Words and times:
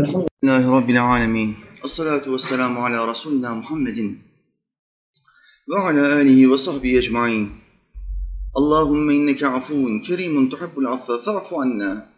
Elhamdülillahi 0.00 0.72
Rabbil 0.72 1.04
alemin. 1.04 1.56
Esselatu 1.84 2.32
vesselamu 2.32 2.84
ala 2.84 3.08
Resulina 3.08 3.54
Muhammedin 3.54 4.18
ve 5.68 5.78
ala 5.78 6.14
alihi 6.14 6.50
ve 6.50 6.58
sahbihi 6.58 6.98
ecmain. 6.98 7.48
Allahümme 8.54 9.14
inneke 9.14 9.46
afuvun 9.46 10.00
kerimun 10.00 10.48
tuhibbul 10.48 10.84
affa 10.84 11.18
fa'fu 11.18 11.60
anna. 11.60 12.08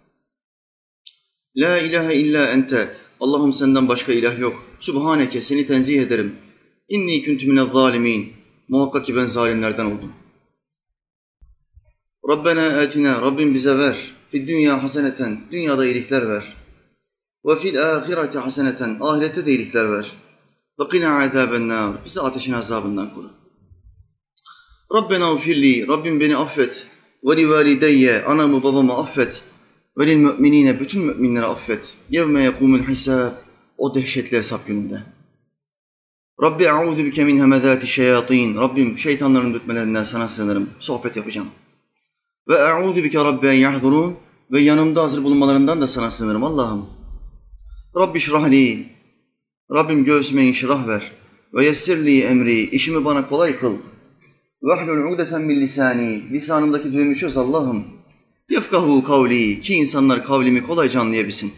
La 1.56 1.78
ilahe 1.78 2.14
illa 2.14 2.46
ente. 2.52 2.92
Allah'ım 3.20 3.52
senden 3.52 3.88
başka 3.88 4.12
ilah 4.12 4.38
yok. 4.38 4.64
Subhaneke 4.80 5.42
seni 5.42 5.66
tenzih 5.66 6.02
ederim. 6.02 6.36
İnni 6.88 7.24
kuntu 7.24 7.46
minel 7.46 7.72
zalimin. 7.72 8.32
Muhakkak 8.68 9.06
ki 9.06 9.16
ben 9.16 9.26
zalimlerden 9.26 9.84
oldum. 9.84 10.12
Rabbena 12.28 12.66
atina. 12.66 13.22
Rabbim 13.22 13.54
bize 13.54 13.78
ver. 13.78 14.12
Fid 14.30 14.48
dünya 14.48 14.82
haseneten. 14.82 15.40
Dünyada 15.52 15.86
iyilikler 15.86 16.28
ver. 16.28 16.61
Ve 17.46 17.56
fil 17.56 17.82
ahireti 17.82 18.38
haseneten. 18.38 18.96
Ahirette 19.00 19.46
de 19.46 19.50
iyilikler 19.50 19.92
ver. 19.92 20.12
Ve 20.80 20.88
qina 20.88 21.18
azaben 21.24 21.68
nar. 21.68 21.92
Bizi 22.04 22.20
ateşin 22.20 22.52
azabından 22.52 23.14
koru. 23.14 23.30
Rabbena 24.94 25.32
ufirli. 25.32 25.88
Rabbim 25.88 26.20
beni 26.20 26.36
affet. 26.36 26.86
Ve 27.24 27.36
li 27.36 27.50
valideyye. 27.50 28.24
Anamı 28.24 28.62
babamı 28.62 28.94
affet. 28.94 29.42
Ve 29.98 30.06
lil 30.06 30.16
müminine. 30.16 30.80
Bütün 30.80 31.02
müminleri 31.04 31.46
affet. 31.46 31.94
Yevme 32.10 32.42
yekumul 32.42 32.78
hisab. 32.78 33.32
O 33.78 33.94
dehşetli 33.94 34.36
hesap 34.36 34.66
gününde. 34.66 35.02
Rabbi 36.42 36.70
a'udhu 36.70 37.04
bike 37.04 37.24
min 37.24 37.38
hemezati 37.38 37.86
şeyatin. 37.86 38.54
Rabbim 38.54 38.98
şeytanların 38.98 39.54
dürtmelerinden 39.54 40.04
sana 40.04 40.28
sığınırım. 40.28 40.70
Sohbet 40.80 41.16
yapacağım. 41.16 41.48
Ve 42.48 42.62
a'udhu 42.62 43.04
bike 43.04 43.18
rabbi 43.18 43.46
en 43.46 43.52
yahdurun. 43.52 44.16
Ve 44.50 44.60
yanımda 44.60 45.02
hazır 45.02 45.24
bulunmalarından 45.24 45.80
da 45.80 45.86
sana 45.86 46.10
sığınırım 46.10 46.44
Allah'ım. 46.44 47.01
Rabbi 47.96 48.20
şrahli. 48.20 48.88
Rabbim 49.74 50.04
göğsüme 50.04 50.44
inşirah 50.44 50.88
ver. 50.88 51.12
Ve 51.54 51.66
yessirli 51.66 52.22
emri. 52.22 52.60
işimi 52.60 53.04
bana 53.04 53.28
kolay 53.28 53.58
kıl. 53.58 53.76
Vehlul 54.62 55.12
ugdeten 55.12 55.42
min 55.42 55.60
lisani. 55.60 56.22
Lisanımdaki 56.30 56.92
düğümü 56.92 57.16
çöz 57.16 57.36
Allah'ım. 57.36 57.84
Yefkahu 58.50 59.04
kavli. 59.04 59.60
Ki 59.60 59.74
insanlar 59.74 60.24
kavlimi 60.24 60.62
kolayca 60.62 61.00
anlayabilsin. 61.00 61.52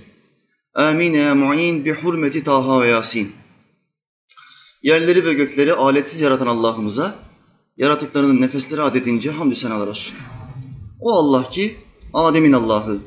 Amin 0.75 1.15
ya 1.15 1.35
mu'in 1.35 1.85
bi 1.85 1.93
hurmeti 1.93 2.45
Taha 2.45 2.81
ve 2.83 2.89
Yasin. 2.89 3.33
Yerleri 4.83 5.25
ve 5.25 5.33
gökleri 5.33 5.73
aletsiz 5.73 6.21
yaratan 6.21 6.47
Allah'ımıza 6.47 7.15
yaratıklarının 7.77 8.41
nefesleri 8.41 8.83
adedince 8.83 9.31
hamdü 9.31 9.57
senalar 9.57 9.87
olsun. 9.87 10.17
O 11.01 11.13
Allah 11.13 11.48
ki 11.48 11.77
Adem'in 12.15 12.53
Allah'ı, 12.53 12.98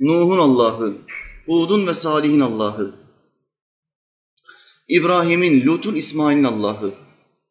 Nuh'un 0.00 0.38
Allah'ı, 0.38 0.96
Hud'un 1.46 1.86
ve 1.86 1.94
Salih'in 1.94 2.40
Allah'ı, 2.40 2.94
İbrahim'in, 4.88 5.66
Lut'un, 5.66 5.94
İsmail'in 5.94 6.44
Allah'ı, 6.44 6.94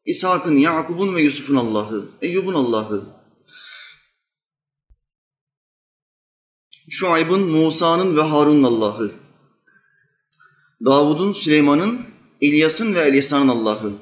İshak'ın, 0.06 0.58
Yakub'un 0.58 1.16
ve 1.16 1.22
Yusuf'un 1.22 1.56
Allah'ı, 1.56 2.10
Eyyub'un 2.22 2.54
Allah'ı, 2.54 3.04
Şuayb'ın, 6.90 7.50
Musa'nın 7.50 8.18
ve 8.18 8.22
Harun'un 8.22 8.64
Allah'ı, 8.64 9.12
Davud'un, 10.86 11.34
Süleyman'ın, 11.34 12.02
İlyas'ın 12.42 12.96
ve 12.96 13.00
Elyasa'nın 13.00 13.48
Allah'ı, 13.48 13.94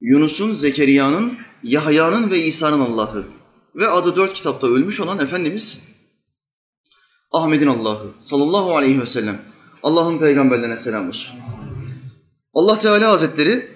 Yunus'un, 0.00 0.52
Zekeriya'nın, 0.52 1.38
Yahya'nın 1.62 2.30
ve 2.30 2.44
İsa'nın 2.44 2.80
Allah'ı. 2.80 3.26
Ve 3.74 3.88
adı 3.88 4.16
dört 4.16 4.34
kitapta 4.34 4.66
ölmüş 4.66 5.00
olan 5.00 5.18
Efendimiz 5.18 5.91
Ahmet'in 7.32 7.66
Allah'ı 7.66 8.10
sallallahu 8.20 8.76
aleyhi 8.76 9.00
ve 9.00 9.06
sellem. 9.06 9.40
Allah'ın 9.82 10.18
peygamberlerine 10.18 10.76
selam 10.76 11.08
olsun. 11.08 11.38
Allah 12.54 12.78
Teala 12.78 13.08
Hazretleri 13.08 13.68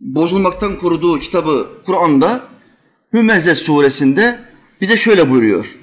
bozulmaktan 0.00 0.78
koruduğu 0.78 1.18
kitabı 1.18 1.68
Kur'an'da 1.86 2.40
Hümeze 3.12 3.54
suresinde 3.54 4.40
bize 4.80 4.96
şöyle 4.96 5.30
buyuruyor. 5.30 5.76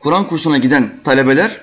Kur'an 0.00 0.28
kursuna 0.28 0.58
giden 0.58 1.00
talebeler 1.04 1.60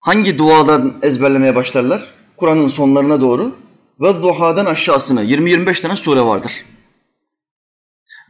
hangi 0.00 0.38
duadan 0.38 0.94
ezberlemeye 1.02 1.54
başlarlar? 1.54 2.14
Kur'an'ın 2.36 2.68
sonlarına 2.68 3.20
doğru 3.20 3.56
ve 4.00 4.22
duhadan 4.22 4.66
aşağısını 4.66 5.24
20-25 5.24 5.82
tane 5.82 5.96
sure 5.96 6.20
vardır. 6.20 6.64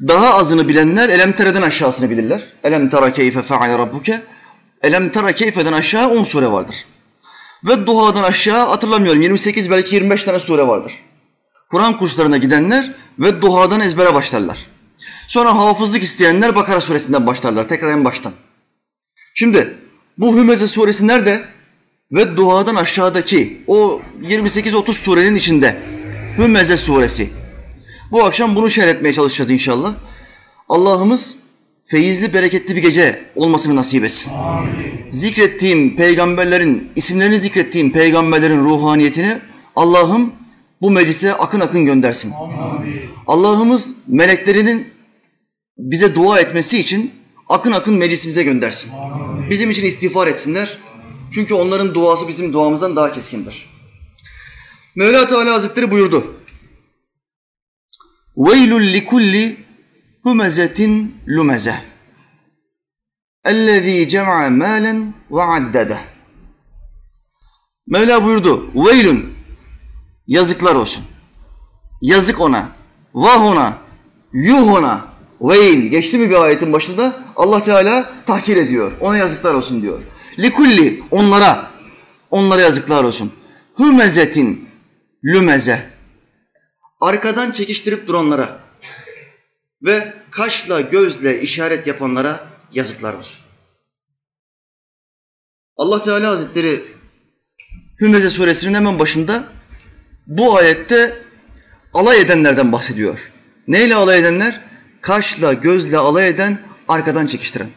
Daha 0.09 0.35
azını 0.35 0.69
bilenler 0.69 1.09
Elem 1.09 1.33
Tere'den 1.33 1.63
aşağısını 1.63 2.11
bilirler. 2.11 2.43
Elem 2.65 2.91
tera 2.91 3.13
keyfe 3.13 3.43
feale 3.43 3.79
rabbuke. 3.79 4.23
Elem 4.83 5.09
tera 5.09 5.33
keyfeden 5.33 5.73
aşağı 5.73 6.11
10 6.11 6.25
sure 6.25 6.53
vardır. 6.53 6.85
Ve 7.65 7.87
duhadan 7.87 8.23
aşağı 8.23 8.69
hatırlamıyorum 8.69 9.23
28 9.23 9.71
belki 9.71 9.95
25 9.95 10.25
tane 10.25 10.41
sure 10.41 10.67
vardır. 10.67 10.93
Kur'an 11.71 11.99
kurslarına 11.99 12.37
gidenler 12.37 12.93
ve 13.19 13.43
duhadan 13.43 13.81
ezbere 13.81 14.15
başlarlar. 14.15 14.67
Sonra 15.29 15.55
hafızlık 15.55 16.03
isteyenler 16.03 16.57
Bakara 16.57 16.81
suresinden 16.81 17.27
başlarlar 17.27 17.69
tekrar 17.69 17.91
en 17.91 18.05
baştan. 18.05 18.33
Şimdi 19.35 19.79
bu 20.19 20.37
Hümeze 20.37 20.67
suresi 20.67 21.07
nerede? 21.07 21.45
Ve 22.13 22.37
duadan 22.37 22.75
aşağıdaki 22.77 23.63
o 23.67 24.01
28-30 24.23 24.93
surenin 24.93 25.35
içinde 25.35 25.83
Hümeze 26.39 26.77
suresi. 26.77 27.40
Bu 28.11 28.25
akşam 28.25 28.57
bunu 28.57 28.71
şerh 28.71 28.89
etmeye 28.89 29.13
çalışacağız 29.13 29.51
inşallah. 29.51 29.95
Allah'ımız 30.69 31.37
feyizli, 31.87 32.35
bereketli 32.35 32.77
bir 32.77 32.83
gece 32.83 33.25
olmasını 33.37 33.77
nasip 33.77 34.05
etsin. 34.05 34.33
Amin. 34.33 34.71
Zikrettiğim 35.11 35.97
peygamberlerin, 35.97 36.91
isimlerini 36.97 37.39
zikrettiğim 37.39 37.93
peygamberlerin 37.93 38.65
ruhaniyetini 38.65 39.39
Allah'ım 39.77 40.33
bu 40.83 40.91
meclise 40.91 41.35
akın 41.35 41.61
akın 41.61 41.85
göndersin. 41.85 42.33
Allah'ımız 43.27 43.97
meleklerinin 44.07 44.89
bize 45.79 46.15
dua 46.15 46.41
etmesi 46.41 46.81
için 46.81 47.13
akın 47.49 47.73
akın 47.73 47.95
meclisimize 47.95 48.43
göndersin. 48.43 48.93
Amin. 48.93 49.51
Bizim 49.51 49.71
için 49.71 49.85
istiğfar 49.85 50.27
etsinler. 50.27 50.79
Çünkü 51.35 51.55
onların 51.55 51.95
duası 51.95 52.29
bizim 52.29 52.53
duamızdan 52.53 52.97
daha 52.97 53.13
keskindir. 53.13 53.71
Mevla 54.95 55.29
Teala 55.29 55.53
Hazretleri 55.53 55.91
buyurdu. 55.91 56.35
وَيْلُ 58.46 58.72
لِكُلِّ 58.96 59.36
هُمَزَةٍ 60.26 60.80
لُمَزَةٍ 61.36 61.78
اَلَّذ۪ي 63.52 63.98
جَمَعَ 64.14 64.38
مَالًا 64.64 64.94
وَعَدَّدَهُ 65.32 66.00
Mevla 67.88 68.24
buyurdu. 68.24 68.72
Veylün 68.76 69.34
yazıklar 70.28 70.76
olsun. 70.76 71.04
Yazık 72.02 72.42
ona. 72.42 72.70
Vah 73.14 73.42
ona. 73.42 73.78
Yuh 74.34 74.74
ona. 74.74 75.06
Veil. 75.42 75.88
Geçti 75.88 76.18
mi 76.18 76.30
bir 76.30 76.36
ayetin 76.36 76.74
başında? 76.74 77.24
Allah 77.36 77.64
Teala 77.64 78.10
tahkir 78.26 78.58
ediyor. 78.58 78.92
Ona 79.00 79.18
yazıklar 79.18 79.54
olsun 79.54 79.82
diyor. 79.82 80.00
Likulli 80.40 81.04
onlara. 81.12 81.72
Onlara 82.32 82.62
yazıklar 82.62 83.04
olsun. 83.04 83.32
Hümezetin 83.80 84.70
lümeze. 85.26 85.89
Arkadan 87.01 87.51
çekiştirip 87.51 88.07
duranlara 88.07 88.61
ve 89.83 90.15
kaşla 90.31 90.81
gözle 90.81 91.41
işaret 91.41 91.87
yapanlara 91.87 92.47
yazıklar 92.73 93.15
olsun. 93.15 93.39
Allah 95.77 96.03
Teala 96.03 96.29
Hazretleri 96.29 96.85
Hümeze 98.01 98.31
suresinin 98.31 98.75
hemen 98.75 98.99
başında 98.99 99.45
bu 100.27 100.57
ayette 100.57 101.23
alay 101.95 102.21
edenlerden 102.21 102.73
bahsediyor. 102.73 103.31
Neyle 103.69 103.95
alay 103.95 104.19
edenler? 104.19 104.61
Kaşla 105.01 105.53
gözle 105.53 105.99
alay 105.99 106.29
eden, 106.29 106.59
arkadan 106.89 107.27
çekiştiren. 107.27 107.69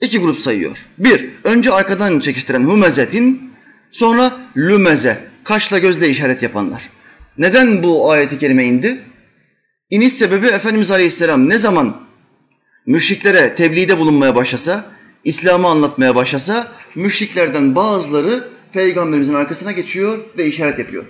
İki 0.00 0.18
grup 0.18 0.38
sayıyor. 0.38 0.86
Bir, 0.98 1.30
önce 1.44 1.72
arkadan 1.72 2.20
çekiştiren 2.20 2.64
humezetin, 2.64 3.54
sonra 3.90 4.36
lümeze, 4.56 5.24
kaşla 5.44 5.78
gözle 5.78 6.08
işaret 6.08 6.42
yapanlar. 6.42 6.90
Neden 7.38 7.82
bu 7.82 8.10
ayeti 8.10 8.38
kerime 8.38 8.64
indi? 8.64 9.02
İniş 9.90 10.12
sebebi 10.12 10.46
Efendimiz 10.46 10.90
Aleyhisselam 10.90 11.48
ne 11.48 11.58
zaman 11.58 11.96
müşriklere 12.86 13.54
tebliğde 13.54 13.98
bulunmaya 13.98 14.34
başlasa, 14.34 14.84
İslam'ı 15.24 15.68
anlatmaya 15.68 16.14
başlasa, 16.14 16.72
müşriklerden 16.94 17.74
bazıları 17.74 18.48
Peygamberimizin 18.72 19.34
arkasına 19.34 19.72
geçiyor 19.72 20.18
ve 20.38 20.46
işaret 20.46 20.78
yapıyor. 20.78 21.04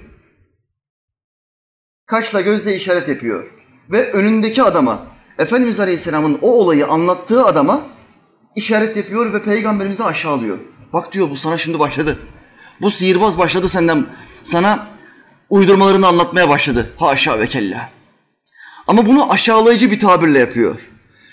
Kaşla 2.06 2.40
gözle 2.40 2.76
işaret 2.76 3.08
yapıyor. 3.08 3.44
Ve 3.90 4.12
önündeki 4.12 4.62
adama, 4.62 5.06
Efendimiz 5.38 5.80
Aleyhisselam'ın 5.80 6.38
o 6.42 6.52
olayı 6.52 6.86
anlattığı 6.86 7.44
adama 7.44 7.82
işaret 8.56 8.96
yapıyor 8.96 9.32
ve 9.32 9.42
Peygamberimizi 9.42 10.04
aşağılıyor. 10.04 10.58
Bak 10.92 11.12
diyor 11.12 11.30
bu 11.30 11.36
sana 11.36 11.58
şimdi 11.58 11.78
başladı. 11.78 12.18
Bu 12.80 12.90
sihirbaz 12.90 13.38
başladı 13.38 13.68
senden, 13.68 14.06
sana 14.42 14.91
uydurmalarını 15.52 16.06
anlatmaya 16.06 16.48
başladı. 16.48 16.90
Haşa 16.96 17.40
ve 17.40 17.46
kella. 17.46 17.90
Ama 18.86 19.06
bunu 19.06 19.32
aşağılayıcı 19.32 19.90
bir 19.90 19.98
tabirle 19.98 20.38
yapıyor. 20.38 20.80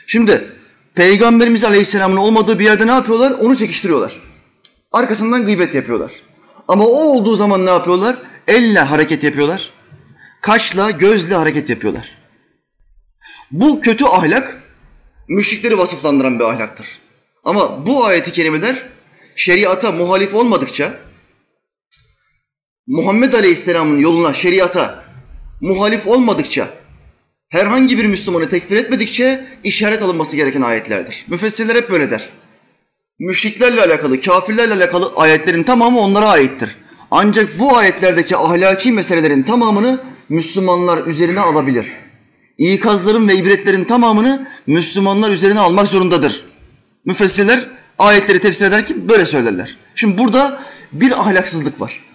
Şimdi 0.07 0.51
Peygamberimiz 0.95 1.65
Aleyhisselam'ın 1.65 2.17
olmadığı 2.17 2.59
bir 2.59 2.65
yerde 2.65 2.87
ne 2.87 2.91
yapıyorlar? 2.91 3.31
Onu 3.31 3.57
çekiştiriyorlar. 3.57 4.21
Arkasından 4.91 5.45
gıybet 5.45 5.75
yapıyorlar. 5.75 6.11
Ama 6.67 6.85
o 6.85 6.95
olduğu 6.95 7.35
zaman 7.35 7.65
ne 7.65 7.69
yapıyorlar? 7.69 8.15
Elle 8.47 8.79
hareket 8.79 9.23
yapıyorlar. 9.23 9.69
Kaşla, 10.41 10.91
gözle 10.91 11.35
hareket 11.35 11.69
yapıyorlar. 11.69 12.17
Bu 13.51 13.81
kötü 13.81 14.05
ahlak 14.05 14.63
müşrikleri 15.27 15.77
vasıflandıran 15.77 16.39
bir 16.39 16.45
ahlaktır. 16.45 16.99
Ama 17.43 17.85
bu 17.85 18.05
ayeti 18.05 18.31
kerimeler 18.31 18.83
şeriata 19.35 19.91
muhalif 19.91 20.35
olmadıkça 20.35 20.93
Muhammed 22.89 23.33
Aleyhisselam'ın 23.33 23.99
yoluna, 23.99 24.33
şeriata 24.33 25.03
muhalif 25.61 26.07
olmadıkça 26.07 26.69
herhangi 27.49 27.97
bir 27.97 28.05
Müslümanı 28.05 28.49
tekfir 28.49 28.75
etmedikçe 28.75 29.45
işaret 29.63 30.01
alınması 30.01 30.35
gereken 30.35 30.61
ayetlerdir. 30.61 31.25
Müfessirler 31.27 31.75
hep 31.75 31.91
böyle 31.91 32.11
der. 32.11 32.29
Müşriklerle 33.19 33.81
alakalı, 33.81 34.21
kafirlerle 34.21 34.73
alakalı 34.73 35.11
ayetlerin 35.15 35.63
tamamı 35.63 35.99
onlara 35.99 36.29
aittir. 36.29 36.75
Ancak 37.11 37.59
bu 37.59 37.77
ayetlerdeki 37.77 38.37
ahlaki 38.37 38.91
meselelerin 38.91 39.43
tamamını 39.43 39.99
Müslümanlar 40.29 41.07
üzerine 41.07 41.39
alabilir. 41.39 41.87
İkazların 42.57 43.27
ve 43.27 43.35
ibretlerin 43.35 43.83
tamamını 43.83 44.47
Müslümanlar 44.67 45.31
üzerine 45.31 45.59
almak 45.59 45.87
zorundadır. 45.87 46.45
Müfessirler 47.05 47.67
ayetleri 47.99 48.39
tefsir 48.39 48.65
ederken 48.65 49.09
böyle 49.09 49.25
söylerler. 49.25 49.77
Şimdi 49.95 50.17
burada 50.17 50.61
bir 50.91 51.11
ahlaksızlık 51.11 51.81
var. 51.81 52.08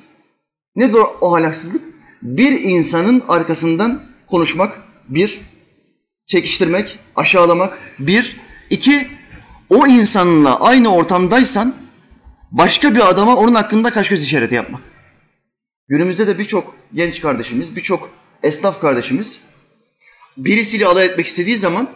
Nedir 0.77 0.99
o 1.21 1.37
ahlaksızlık? 1.37 1.83
Bir 2.23 2.53
insanın 2.61 3.23
arkasından 3.29 4.03
konuşmak, 4.27 4.83
bir, 5.09 5.41
çekiştirmek, 6.27 6.99
aşağılamak, 7.17 7.79
bir, 7.99 8.37
iki, 8.71 9.09
o 9.71 9.87
insanla 9.87 10.61
aynı 10.61 10.95
ortamdaysan 10.95 11.75
başka 12.51 12.95
bir 12.95 13.09
adama 13.09 13.37
onun 13.37 13.55
hakkında 13.55 13.91
kaş 13.91 14.09
göz 14.09 14.23
işareti 14.23 14.55
yapmak. 14.55 14.81
Günümüzde 15.89 16.27
de 16.27 16.39
birçok 16.39 16.77
genç 16.95 17.21
kardeşimiz, 17.21 17.77
birçok 17.77 18.11
esnaf 18.43 18.81
kardeşimiz 18.81 19.41
birisiyle 20.37 20.87
alay 20.87 21.07
etmek 21.07 21.27
istediği 21.27 21.57
zaman 21.57 21.89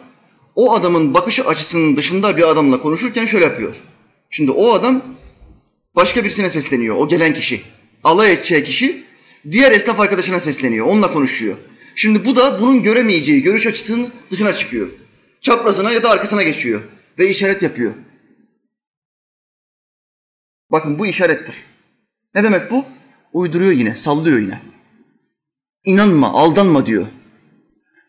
o 0.55 0.73
adamın 0.73 1.13
bakış 1.13 1.39
açısının 1.39 1.97
dışında 1.97 2.37
bir 2.37 2.49
adamla 2.49 2.81
konuşurken 2.81 3.25
şöyle 3.25 3.45
yapıyor. 3.45 3.75
Şimdi 4.29 4.51
o 4.51 4.73
adam 4.73 5.01
başka 5.95 6.23
birisine 6.23 6.49
sesleniyor, 6.49 6.95
o 6.95 7.07
gelen 7.07 7.33
kişi. 7.33 7.61
Alay 8.03 8.33
edeceği 8.33 8.63
kişi 8.63 9.03
diğer 9.51 9.71
esnaf 9.71 9.99
arkadaşına 9.99 10.39
sesleniyor, 10.39 10.87
onunla 10.87 11.13
konuşuyor. 11.13 11.57
Şimdi 11.95 12.25
bu 12.25 12.35
da 12.35 12.61
bunun 12.61 12.83
göremeyeceği 12.83 13.41
görüş 13.41 13.67
açısının 13.67 14.09
dışına 14.31 14.53
çıkıyor. 14.53 14.89
Çaprazına 15.41 15.91
ya 15.91 16.03
da 16.03 16.09
arkasına 16.09 16.43
geçiyor 16.43 16.81
ve 17.19 17.29
işaret 17.29 17.61
yapıyor. 17.61 17.93
Bakın 20.71 20.99
bu 20.99 21.07
işarettir. 21.07 21.55
Ne 22.35 22.43
demek 22.43 22.71
bu? 22.71 22.85
Uyduruyor 23.33 23.71
yine, 23.71 23.95
sallıyor 23.95 24.39
yine. 24.39 24.61
İnanma, 25.83 26.33
aldanma 26.33 26.85
diyor. 26.85 27.07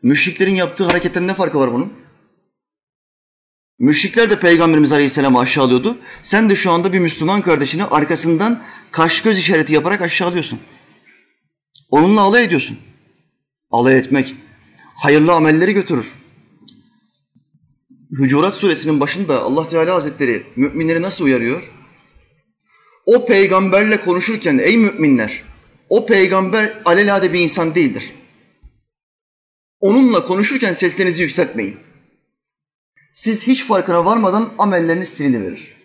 Müşriklerin 0.02 0.54
yaptığı 0.54 0.84
hareketten 0.84 1.26
ne 1.26 1.34
farkı 1.34 1.58
var 1.58 1.72
bunun? 1.72 1.92
Müşrikler 3.81 4.31
de 4.31 4.41
Peygamberimiz 4.41 4.93
Aleyhisselam'ı 4.93 5.38
aşağılıyordu. 5.38 5.99
Sen 6.23 6.50
de 6.50 6.56
şu 6.56 6.71
anda 6.71 6.93
bir 6.93 6.99
Müslüman 6.99 7.43
kardeşini 7.43 7.85
arkasından 7.85 8.62
kaş 8.91 9.23
göz 9.23 9.38
işareti 9.38 9.73
yaparak 9.73 10.00
aşağılıyorsun. 10.00 10.61
Onunla 11.91 12.21
alay 12.21 12.44
ediyorsun. 12.44 12.79
Alay 13.71 13.99
etmek 13.99 14.35
hayırlı 14.97 15.32
amelleri 15.32 15.73
götürür. 15.73 16.12
Hucurat 18.19 18.55
suresinin 18.55 19.00
başında 19.00 19.43
Allah 19.43 19.67
Teala 19.67 19.94
Hazretleri 19.94 20.43
müminleri 20.56 21.03
nasıl 21.03 21.25
uyarıyor? 21.25 21.71
O 23.06 23.26
peygamberle 23.26 24.00
konuşurken 24.00 24.59
ey 24.59 24.76
müminler, 24.76 25.43
o 25.88 26.06
peygamber 26.06 26.73
alelade 26.85 27.33
bir 27.33 27.41
insan 27.41 27.75
değildir. 27.75 28.11
Onunla 29.81 30.25
konuşurken 30.25 30.73
seslerinizi 30.73 31.23
yükseltmeyin. 31.23 31.89
Siz 33.12 33.47
hiç 33.47 33.67
farkına 33.67 34.05
varmadan 34.05 34.49
amelleriniz 34.59 35.09
siliniverir. 35.09 35.77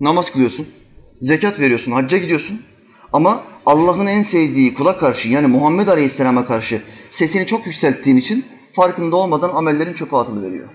Namaz 0.00 0.32
kılıyorsun, 0.32 0.68
zekat 1.20 1.60
veriyorsun, 1.60 1.92
hacca 1.92 2.18
gidiyorsun. 2.18 2.62
Ama 3.12 3.44
Allah'ın 3.66 4.06
en 4.06 4.22
sevdiği 4.22 4.74
kula 4.74 4.98
karşı 4.98 5.28
yani 5.28 5.46
Muhammed 5.46 5.88
Aleyhisselam'a 5.88 6.46
karşı 6.46 6.82
sesini 7.10 7.46
çok 7.46 7.66
yükselttiğin 7.66 8.16
için 8.16 8.46
farkında 8.72 9.16
olmadan 9.16 9.50
amellerin 9.54 9.94
çöpe 9.94 10.16
atılıveriyor. 10.16 10.68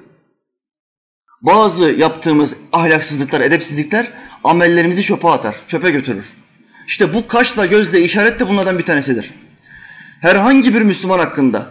Bazı 1.42 1.92
yaptığımız 1.92 2.57
ahlaksızlıklar, 2.74 3.42
edepsizlikler 3.42 4.13
amellerimizi 4.44 5.04
çöpe 5.04 5.28
atar, 5.28 5.56
çöpe 5.68 5.92
götürür. 5.92 6.25
İşte 6.88 7.13
bu 7.13 7.28
kaşla 7.28 7.66
gözle 7.66 8.02
işaret 8.02 8.40
de 8.40 8.50
bunlardan 8.50 8.78
bir 8.78 8.86
tanesidir. 8.86 9.34
Herhangi 10.22 10.74
bir 10.74 10.81
Müslüman 10.81 11.19
hakkında 11.19 11.69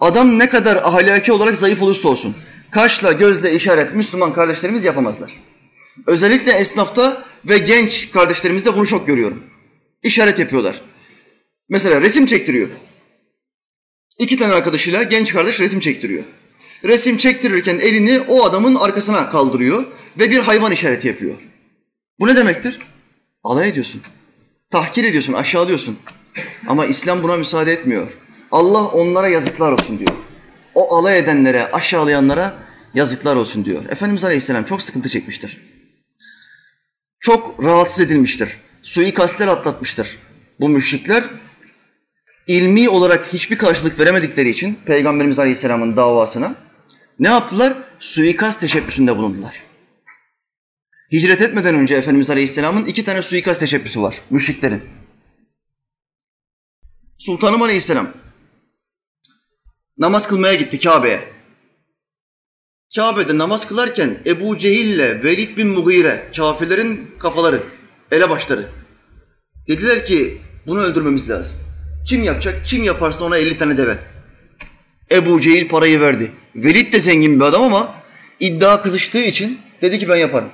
adam 0.00 0.38
ne 0.38 0.48
kadar 0.48 0.76
ahlaki 0.76 1.32
olarak 1.32 1.56
zayıf 1.56 1.82
olursa 1.82 2.08
olsun 2.08 2.36
kaşla 2.70 3.12
gözle 3.12 3.54
işaret 3.54 3.94
Müslüman 3.94 4.32
kardeşlerimiz 4.34 4.84
yapamazlar. 4.84 5.32
Özellikle 6.06 6.52
esnafta 6.52 7.24
ve 7.44 7.58
genç 7.58 8.10
kardeşlerimizde 8.10 8.76
bunu 8.76 8.86
çok 8.86 9.06
görüyorum. 9.06 9.42
İşaret 10.02 10.38
yapıyorlar. 10.38 10.80
Mesela 11.68 12.00
resim 12.00 12.26
çektiriyor. 12.26 12.68
İki 14.18 14.36
tane 14.36 14.52
arkadaşıyla 14.52 15.02
genç 15.02 15.32
kardeş 15.32 15.60
resim 15.60 15.80
çektiriyor. 15.80 16.24
Resim 16.84 17.16
çektirirken 17.16 17.78
elini 17.78 18.20
o 18.20 18.44
adamın 18.44 18.74
arkasına 18.74 19.30
kaldırıyor 19.30 19.84
ve 20.18 20.30
bir 20.30 20.38
hayvan 20.38 20.72
işareti 20.72 21.08
yapıyor. 21.08 21.34
Bu 22.20 22.26
ne 22.26 22.36
demektir? 22.36 22.78
Alay 23.44 23.68
ediyorsun. 23.68 24.02
Tahkir 24.70 25.04
ediyorsun, 25.04 25.32
aşağılıyorsun. 25.32 25.98
Ama 26.66 26.86
İslam 26.86 27.22
buna 27.22 27.36
müsaade 27.36 27.72
etmiyor. 27.72 28.06
Allah 28.52 28.86
onlara 28.86 29.28
yazıklar 29.28 29.72
olsun 29.72 29.98
diyor. 29.98 30.10
O 30.76 30.96
alay 30.96 31.18
edenlere, 31.18 31.70
aşağılayanlara 31.70 32.54
yazıklar 32.94 33.36
olsun 33.36 33.64
diyor. 33.64 33.84
Efendimiz 33.90 34.24
Aleyhisselam 34.24 34.64
çok 34.64 34.82
sıkıntı 34.82 35.08
çekmiştir. 35.08 35.58
Çok 37.20 37.64
rahatsız 37.64 38.00
edilmiştir. 38.00 38.56
Suikastler 38.82 39.46
atlatmıştır. 39.46 40.18
Bu 40.60 40.68
müşrikler 40.68 41.24
ilmi 42.46 42.88
olarak 42.88 43.32
hiçbir 43.32 43.58
karşılık 43.58 44.00
veremedikleri 44.00 44.48
için 44.48 44.78
Peygamberimiz 44.86 45.38
Aleyhisselam'ın 45.38 45.96
davasına 45.96 46.54
ne 47.18 47.28
yaptılar? 47.28 47.74
Suikast 47.98 48.60
teşebbüsünde 48.60 49.16
bulundular. 49.16 49.62
Hicret 51.12 51.40
etmeden 51.40 51.74
önce 51.74 51.94
Efendimiz 51.94 52.30
Aleyhisselam'ın 52.30 52.84
iki 52.84 53.04
tane 53.04 53.22
suikast 53.22 53.60
teşebbüsü 53.60 54.02
var 54.02 54.20
müşriklerin. 54.30 54.82
Sultanım 57.18 57.62
Aleyhisselam 57.62 58.25
namaz 59.98 60.28
kılmaya 60.28 60.54
gitti 60.54 60.80
Kabe'ye. 60.80 61.20
Kabe'de 62.94 63.38
namaz 63.38 63.68
kılarken 63.68 64.18
Ebu 64.26 64.58
Cehil 64.58 64.88
ile 64.88 65.24
Velid 65.24 65.56
bin 65.56 65.68
Mughire, 65.68 66.28
kafirlerin 66.36 67.10
kafaları, 67.18 67.62
elebaşları. 68.10 68.68
Dediler 69.68 70.04
ki 70.04 70.40
bunu 70.66 70.80
öldürmemiz 70.80 71.30
lazım. 71.30 71.56
Kim 72.08 72.24
yapacak? 72.24 72.66
Kim 72.66 72.84
yaparsa 72.84 73.24
ona 73.24 73.38
50 73.38 73.58
tane 73.58 73.76
deve. 73.76 73.98
Ebu 75.10 75.40
Cehil 75.40 75.68
parayı 75.68 76.00
verdi. 76.00 76.32
Velid 76.54 76.92
de 76.92 77.00
zengin 77.00 77.40
bir 77.40 77.44
adam 77.44 77.62
ama 77.62 77.94
iddia 78.40 78.82
kızıştığı 78.82 79.22
için 79.22 79.60
dedi 79.82 79.98
ki 79.98 80.08
ben 80.08 80.16
yaparım. 80.16 80.48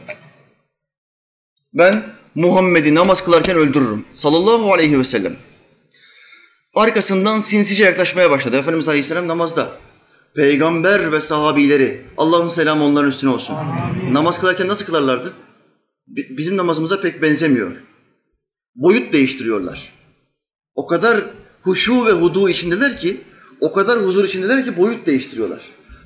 Ben 1.74 2.02
Muhammed'i 2.34 2.94
namaz 2.94 3.24
kılarken 3.24 3.56
öldürürüm. 3.56 4.04
Sallallahu 4.14 4.72
aleyhi 4.72 4.98
ve 4.98 5.04
sellem. 5.04 5.36
Arkasından 6.74 7.40
sinsice 7.40 7.84
yaklaşmaya 7.84 8.30
başladı. 8.30 8.56
Efendimiz 8.56 8.88
Aleyhisselam 8.88 9.28
namazda. 9.28 9.72
Peygamber 10.34 11.12
ve 11.12 11.20
sahabileri, 11.20 12.00
Allah'ın 12.16 12.48
selamı 12.48 12.84
onların 12.84 13.10
üstüne 13.10 13.30
olsun. 13.30 13.54
Amin. 13.54 14.14
Namaz 14.14 14.40
kılarken 14.40 14.68
nasıl 14.68 14.86
kılarlardı? 14.86 15.32
Bizim 16.08 16.56
namazımıza 16.56 17.00
pek 17.00 17.22
benzemiyor. 17.22 17.72
Boyut 18.74 19.12
değiştiriyorlar. 19.12 19.92
O 20.74 20.86
kadar 20.86 21.20
huşu 21.62 22.06
ve 22.06 22.12
hudu 22.12 22.48
içindeler 22.48 22.96
ki, 22.96 23.20
o 23.60 23.72
kadar 23.72 24.04
huzur 24.04 24.24
içindeler 24.24 24.64
ki 24.64 24.76
boyut 24.76 25.06
değiştiriyorlar. 25.06 25.60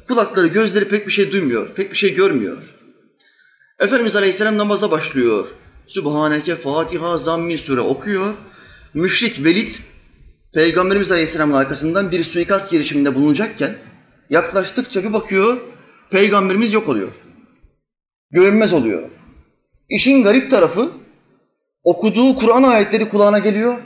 Kulakları, 0.09 0.47
gözleri 0.47 0.89
pek 0.89 1.07
bir 1.07 1.13
şey 1.13 1.33
duymuyor, 1.33 1.75
pek 1.75 1.93
bir 1.93 1.97
şey 1.97 2.15
görmüyor. 2.15 2.57
Efendimiz 3.81 4.17
Aleyhisselam 4.17 4.59
namaza 4.59 4.91
başlıyor. 4.91 5.47
Sübhaneke 5.87 6.57
Fatiha 6.57 7.17
Zammi 7.17 7.59
Sure 7.59 7.81
okuyor. 7.81 8.35
Müşrik 8.95 9.45
Velid 9.45 9.69
Peygamberimiz 10.57 11.13
Aleyhisselam'ın 11.13 11.55
arkasından 11.55 12.11
bir 12.11 12.25
suikast 12.25 12.71
girişiminde 12.71 13.15
bulunacakken 13.15 13.75
yaklaştıkça 14.31 15.05
bir 15.05 15.13
bakıyor 15.13 15.59
Peygamberimiz 16.11 16.73
yok 16.73 16.89
oluyor. 16.89 17.09
Görünmez 18.31 18.73
oluyor. 18.73 19.03
İşin 19.89 20.23
garip 20.23 20.51
tarafı 20.51 20.91
okuduğu 21.85 22.37
Kur'an 22.39 22.63
ayetleri 22.63 23.09
kulağına 23.09 23.39
geliyor 23.39 23.77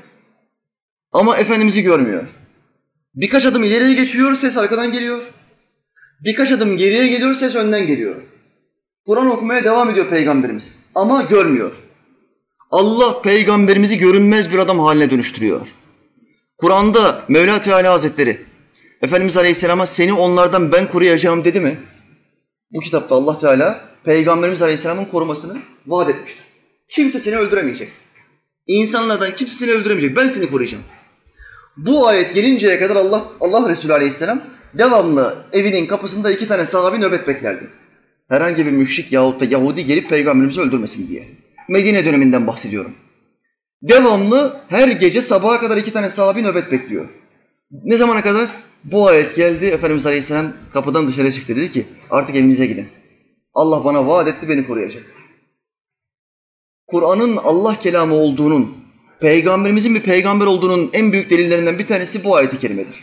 ama 1.13 1.37
Efendimiz'i 1.37 1.83
görmüyor. 1.83 2.23
Birkaç 3.15 3.47
adım 3.47 3.65
ileriye 3.65 3.95
geçiyor, 3.95 4.35
ses 4.35 4.57
arkadan 4.57 4.93
geliyor. 4.93 5.21
Birkaç 6.25 6.53
adım 6.53 6.77
geriye 6.77 7.09
geliyor, 7.09 7.35
ses 7.35 7.57
önden 7.57 7.87
geliyor. 7.87 8.17
Kur'an 9.07 9.31
okumaya 9.31 9.65
devam 9.65 9.91
ediyor 9.91 10.09
Peygamberimiz 10.09 10.85
ama 10.95 11.23
görmüyor. 11.23 11.73
Allah 12.71 13.23
peygamberimizi 13.23 13.99
görünmez 13.99 14.53
bir 14.53 14.59
adam 14.59 14.79
haline 14.79 15.11
dönüştürüyor. 15.11 15.80
Kur'an'da 16.61 17.25
Mevla 17.29 17.61
Teala 17.61 17.93
Hazretleri 17.93 18.41
Efendimiz 19.03 19.37
Aleyhisselam'a 19.37 19.87
seni 19.87 20.13
onlardan 20.13 20.73
ben 20.73 20.89
koruyacağım 20.89 21.45
dedi 21.45 21.61
mi? 21.61 21.79
Bu 22.73 22.81
kitapta 22.81 23.15
Allah 23.15 23.39
Teala 23.39 23.81
Peygamberimiz 24.05 24.63
Aleyhisselam'ın 24.63 25.05
korumasını 25.05 25.59
vaat 25.87 26.11
etmiştir. 26.11 26.45
Kimse 26.89 27.19
seni 27.19 27.37
öldüremeyecek. 27.37 27.89
İnsanlardan 28.67 29.35
kimse 29.35 29.55
seni 29.55 29.71
öldüremeyecek. 29.71 30.17
Ben 30.17 30.27
seni 30.27 30.51
koruyacağım. 30.51 30.85
Bu 31.77 32.09
ayet 32.09 32.35
gelinceye 32.35 32.79
kadar 32.79 32.97
Allah 32.97 33.25
Allah 33.41 33.69
Resulü 33.69 33.93
Aleyhisselam 33.93 34.41
devamlı 34.75 35.37
evinin 35.53 35.87
kapısında 35.87 36.31
iki 36.31 36.49
tane 36.49 36.65
sahabi 36.65 37.01
nöbet 37.01 37.29
beklerdi. 37.29 37.67
Herhangi 38.29 38.67
bir 38.67 38.71
müşrik 38.71 39.13
yahut 39.13 39.41
da 39.41 39.45
Yahudi 39.45 39.87
gelip 39.87 40.09
peygamberimizi 40.11 40.61
öldürmesin 40.61 41.09
diye. 41.09 41.29
Medine 41.69 42.05
döneminden 42.05 42.47
bahsediyorum. 42.47 42.95
Devamlı 43.83 44.61
her 44.69 44.89
gece 44.89 45.23
sabaha 45.23 45.61
kadar 45.61 45.77
iki 45.77 45.93
tane 45.93 46.11
sahabi 46.11 46.43
nöbet 46.43 46.73
bekliyor. 46.73 47.09
Ne 47.71 47.97
zamana 47.97 48.23
kadar? 48.23 48.51
Bu 48.85 49.07
ayet 49.09 49.37
geldi. 49.37 49.67
Efendimiz 49.67 50.07
Aleyhisselam 50.07 50.53
kapıdan 50.73 51.09
dışarı 51.09 51.33
çıktı. 51.33 51.57
Dedi 51.57 51.73
ki 51.73 51.87
artık 52.11 52.37
evinize 52.37 52.67
gidin. 52.67 52.89
Allah 53.55 53.85
bana 53.85 54.07
vaat 54.07 54.29
etti 54.29 54.49
beni 54.49 54.67
koruyacak. 54.67 55.03
Kur'an'ın 56.87 57.37
Allah 57.37 57.79
kelamı 57.79 58.15
olduğunun, 58.15 58.77
peygamberimizin 59.21 59.95
bir 59.95 60.03
peygamber 60.03 60.47
olduğunun 60.47 60.91
en 60.93 61.13
büyük 61.13 61.31
delillerinden 61.31 61.79
bir 61.79 61.87
tanesi 61.87 62.25
bu 62.25 62.37
ayeti 62.37 62.59
kerimedir. 62.59 62.95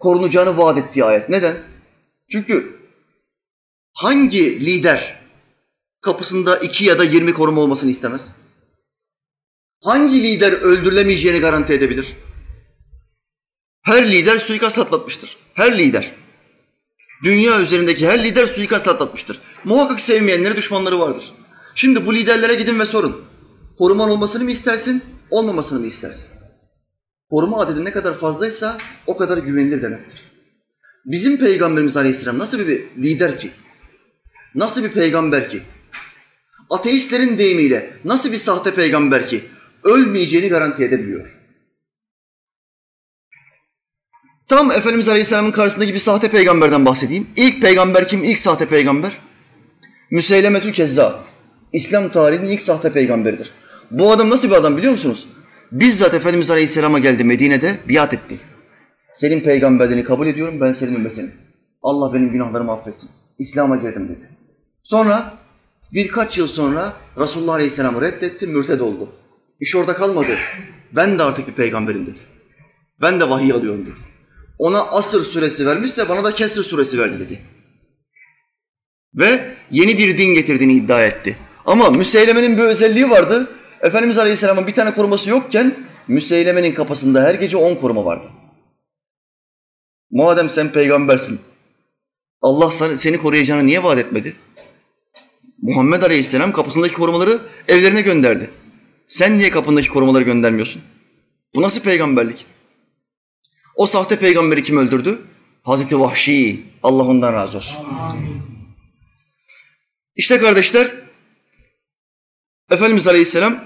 Korunacağını 0.00 0.58
vaat 0.58 0.78
ettiği 0.78 1.04
ayet. 1.04 1.28
Neden? 1.28 1.56
Çünkü 2.32 2.76
hangi 3.92 4.66
lider 4.66 5.20
kapısında 6.00 6.56
iki 6.56 6.84
ya 6.84 6.98
da 6.98 7.04
yirmi 7.04 7.32
koruma 7.32 7.60
olmasını 7.60 7.90
istemez? 7.90 8.36
Hangi 9.80 10.22
lider 10.22 10.52
öldürülemeyeceğini 10.52 11.40
garanti 11.40 11.72
edebilir? 11.72 12.16
Her 13.82 14.12
lider 14.12 14.38
suikast 14.38 14.78
atlatmıştır. 14.78 15.36
Her 15.54 15.78
lider. 15.78 16.12
Dünya 17.24 17.60
üzerindeki 17.60 18.08
her 18.08 18.24
lider 18.24 18.46
suikast 18.46 18.88
atlatmıştır. 18.88 19.40
Muhakkak 19.64 20.00
sevmeyenleri, 20.00 20.56
düşmanları 20.56 20.98
vardır. 21.00 21.32
Şimdi 21.74 22.06
bu 22.06 22.14
liderlere 22.14 22.54
gidin 22.54 22.78
ve 22.78 22.84
sorun. 22.84 23.22
Koruman 23.78 24.10
olmasını 24.10 24.44
mı 24.44 24.50
istersin, 24.50 25.02
olmamasını 25.30 25.80
mı 25.80 25.86
istersin? 25.86 26.26
Koruma 27.30 27.60
adedi 27.60 27.84
ne 27.84 27.92
kadar 27.92 28.18
fazlaysa 28.18 28.78
o 29.06 29.16
kadar 29.16 29.38
güvenilir 29.38 29.82
demektir. 29.82 30.22
Bizim 31.04 31.36
Peygamberimiz 31.36 31.96
Aleyhisselam 31.96 32.38
nasıl 32.38 32.58
bir 32.58 32.82
lider 32.96 33.38
ki? 33.38 33.50
Nasıl 34.54 34.84
bir 34.84 34.92
peygamber 34.92 35.50
ki? 35.50 35.62
Ateistlerin 36.70 37.38
deyimiyle 37.38 37.92
nasıl 38.04 38.32
bir 38.32 38.36
sahte 38.36 38.74
peygamber 38.74 39.26
ki? 39.26 39.44
Ölmeyeceğini 39.84 40.48
garanti 40.48 40.84
edebiliyor. 40.84 41.40
Tam 44.48 44.70
Efendimiz 44.72 45.08
Aleyhisselam'ın 45.08 45.50
karşısındaki 45.50 45.94
bir 45.94 45.98
sahte 45.98 46.30
peygamberden 46.30 46.86
bahsedeyim. 46.86 47.26
İlk 47.36 47.62
peygamber 47.62 48.08
kim? 48.08 48.24
İlk 48.24 48.38
sahte 48.38 48.66
peygamber? 48.66 49.12
Müseylemetül 50.10 50.72
Kezzab. 50.72 51.12
İslam 51.72 52.08
tarihinin 52.08 52.48
ilk 52.48 52.60
sahte 52.60 52.92
peygamberidir. 52.92 53.50
Bu 53.90 54.12
adam 54.12 54.30
nasıl 54.30 54.50
bir 54.50 54.54
adam 54.54 54.76
biliyor 54.76 54.92
musunuz? 54.92 55.28
Bizzat 55.72 56.14
Efendimiz 56.14 56.50
Aleyhisselam'a 56.50 56.98
geldi 56.98 57.24
Medine'de 57.24 57.76
biat 57.88 58.14
etti. 58.14 58.38
Senin 59.12 59.40
peygamberliğini 59.40 60.04
kabul 60.04 60.26
ediyorum, 60.26 60.60
ben 60.60 60.72
senin 60.72 60.94
ümmetinim. 60.94 61.32
Allah 61.82 62.14
benim 62.14 62.32
günahlarımı 62.32 62.72
affetsin. 62.72 63.10
İslam'a 63.38 63.76
girdim 63.76 64.08
dedi. 64.08 64.28
Sonra 64.82 65.34
birkaç 65.92 66.38
yıl 66.38 66.46
sonra 66.46 66.92
Resulullah 67.18 67.54
Aleyhisselam'ı 67.54 68.00
reddetti, 68.00 68.46
mürted 68.46 68.80
oldu. 68.80 69.08
İş 69.60 69.76
orada 69.76 69.94
kalmadı. 69.94 70.36
Ben 70.92 71.18
de 71.18 71.22
artık 71.22 71.48
bir 71.48 71.52
peygamberim 71.52 72.06
dedi. 72.06 72.20
Ben 73.02 73.20
de 73.20 73.30
vahiy 73.30 73.52
alıyorum 73.52 73.86
dedi. 73.86 73.98
Ona 74.58 74.82
asır 74.82 75.24
suresi 75.24 75.66
vermişse 75.66 76.08
bana 76.08 76.24
da 76.24 76.34
kesir 76.34 76.62
suresi 76.62 76.98
verdi 76.98 77.20
dedi. 77.20 77.40
Ve 79.14 79.54
yeni 79.70 79.98
bir 79.98 80.18
din 80.18 80.34
getirdiğini 80.34 80.72
iddia 80.72 81.04
etti. 81.04 81.36
Ama 81.66 81.90
Müseyleme'nin 81.90 82.58
bir 82.58 82.62
özelliği 82.62 83.10
vardı. 83.10 83.50
Efendimiz 83.80 84.18
Aleyhisselam'ın 84.18 84.66
bir 84.66 84.74
tane 84.74 84.94
koruması 84.94 85.30
yokken 85.30 85.74
Müseyleme'nin 86.08 86.74
kapısında 86.74 87.22
her 87.22 87.34
gece 87.34 87.56
on 87.56 87.74
koruma 87.74 88.04
vardı. 88.04 88.26
Madem 90.10 90.50
sen 90.50 90.72
peygambersin, 90.72 91.40
Allah 92.42 92.70
seni 92.96 93.18
koruyacağını 93.18 93.66
niye 93.66 93.82
vaat 93.82 93.98
etmedi? 93.98 94.36
Muhammed 95.62 96.02
Aleyhisselam 96.02 96.52
kapısındaki 96.52 96.94
korumaları 96.94 97.38
evlerine 97.68 98.00
gönderdi. 98.00 98.50
Sen 99.10 99.38
niye 99.38 99.50
kapındaki 99.50 99.88
korumaları 99.88 100.24
göndermiyorsun? 100.24 100.82
Bu 101.54 101.62
nasıl 101.62 101.82
peygamberlik? 101.82 102.46
O 103.76 103.86
sahte 103.86 104.18
peygamberi 104.18 104.62
kim 104.62 104.76
öldürdü? 104.76 105.18
Hazreti 105.62 106.00
Vahşi. 106.00 106.62
Allah 106.82 107.02
ondan 107.02 107.32
razı 107.32 107.58
olsun. 107.58 107.76
İşte 110.16 110.38
kardeşler, 110.38 110.90
Efendimiz 112.70 113.06
Aleyhisselam 113.06 113.64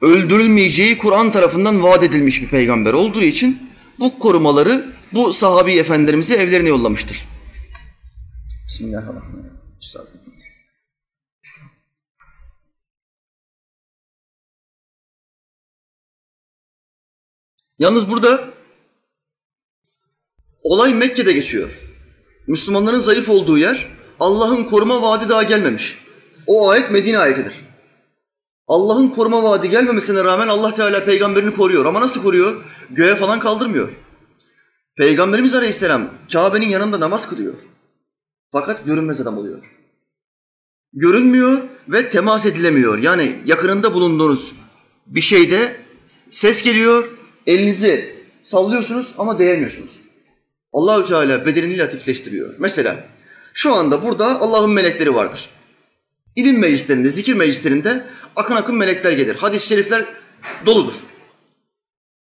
öldürülmeyeceği 0.00 0.98
Kur'an 0.98 1.32
tarafından 1.32 1.82
vaat 1.82 2.02
edilmiş 2.02 2.42
bir 2.42 2.48
peygamber 2.48 2.92
olduğu 2.92 3.22
için 3.22 3.70
bu 3.98 4.18
korumaları 4.18 4.92
bu 5.12 5.32
sahabi 5.32 5.72
efendilerimize 5.72 6.34
evlerine 6.36 6.68
yollamıştır. 6.68 7.24
Bismillahirrahmanirrahim. 8.68 9.54
Yalnız 17.78 18.10
burada 18.10 18.44
olay 20.62 20.94
Mekke'de 20.94 21.32
geçiyor. 21.32 21.80
Müslümanların 22.46 23.00
zayıf 23.00 23.28
olduğu 23.28 23.58
yer 23.58 23.88
Allah'ın 24.20 24.64
koruma 24.64 25.02
vaadi 25.02 25.28
daha 25.28 25.42
gelmemiş. 25.42 25.98
O 26.46 26.68
ayet 26.68 26.90
Medine 26.90 27.18
ayetidir. 27.18 27.54
Allah'ın 28.66 29.08
koruma 29.08 29.42
vaadi 29.42 29.70
gelmemesine 29.70 30.24
rağmen 30.24 30.48
Allah 30.48 30.74
Teala 30.74 31.04
peygamberini 31.04 31.54
koruyor. 31.54 31.84
Ama 31.84 32.00
nasıl 32.00 32.22
koruyor? 32.22 32.64
Göğe 32.90 33.16
falan 33.16 33.38
kaldırmıyor. 33.38 33.88
Peygamberimiz 34.96 35.54
Aleyhisselam 35.54 36.10
Kabe'nin 36.32 36.68
yanında 36.68 37.00
namaz 37.00 37.28
kılıyor. 37.28 37.54
Fakat 38.52 38.86
görünmez 38.86 39.20
adam 39.20 39.38
oluyor. 39.38 39.58
Görünmüyor 40.92 41.62
ve 41.88 42.10
temas 42.10 42.46
edilemiyor. 42.46 42.98
Yani 42.98 43.36
yakınında 43.46 43.94
bulunduğunuz 43.94 44.52
bir 45.06 45.20
şeyde 45.20 45.76
ses 46.30 46.62
geliyor, 46.62 47.08
elinizi 47.46 48.14
sallıyorsunuz 48.42 49.14
ama 49.18 49.38
değemiyorsunuz. 49.38 49.90
Allahü 50.72 51.06
Teala 51.06 51.46
bedenini 51.46 51.78
latifleştiriyor. 51.78 52.54
Mesela 52.58 53.06
şu 53.54 53.74
anda 53.74 54.02
burada 54.02 54.40
Allah'ın 54.40 54.70
melekleri 54.70 55.14
vardır. 55.14 55.50
İlim 56.36 56.58
meclislerinde, 56.58 57.10
zikir 57.10 57.34
meclislerinde 57.34 58.06
akın 58.36 58.56
akın 58.56 58.76
melekler 58.76 59.12
gelir. 59.12 59.36
Hadis-i 59.36 59.66
şerifler 59.66 60.04
doludur. 60.66 60.94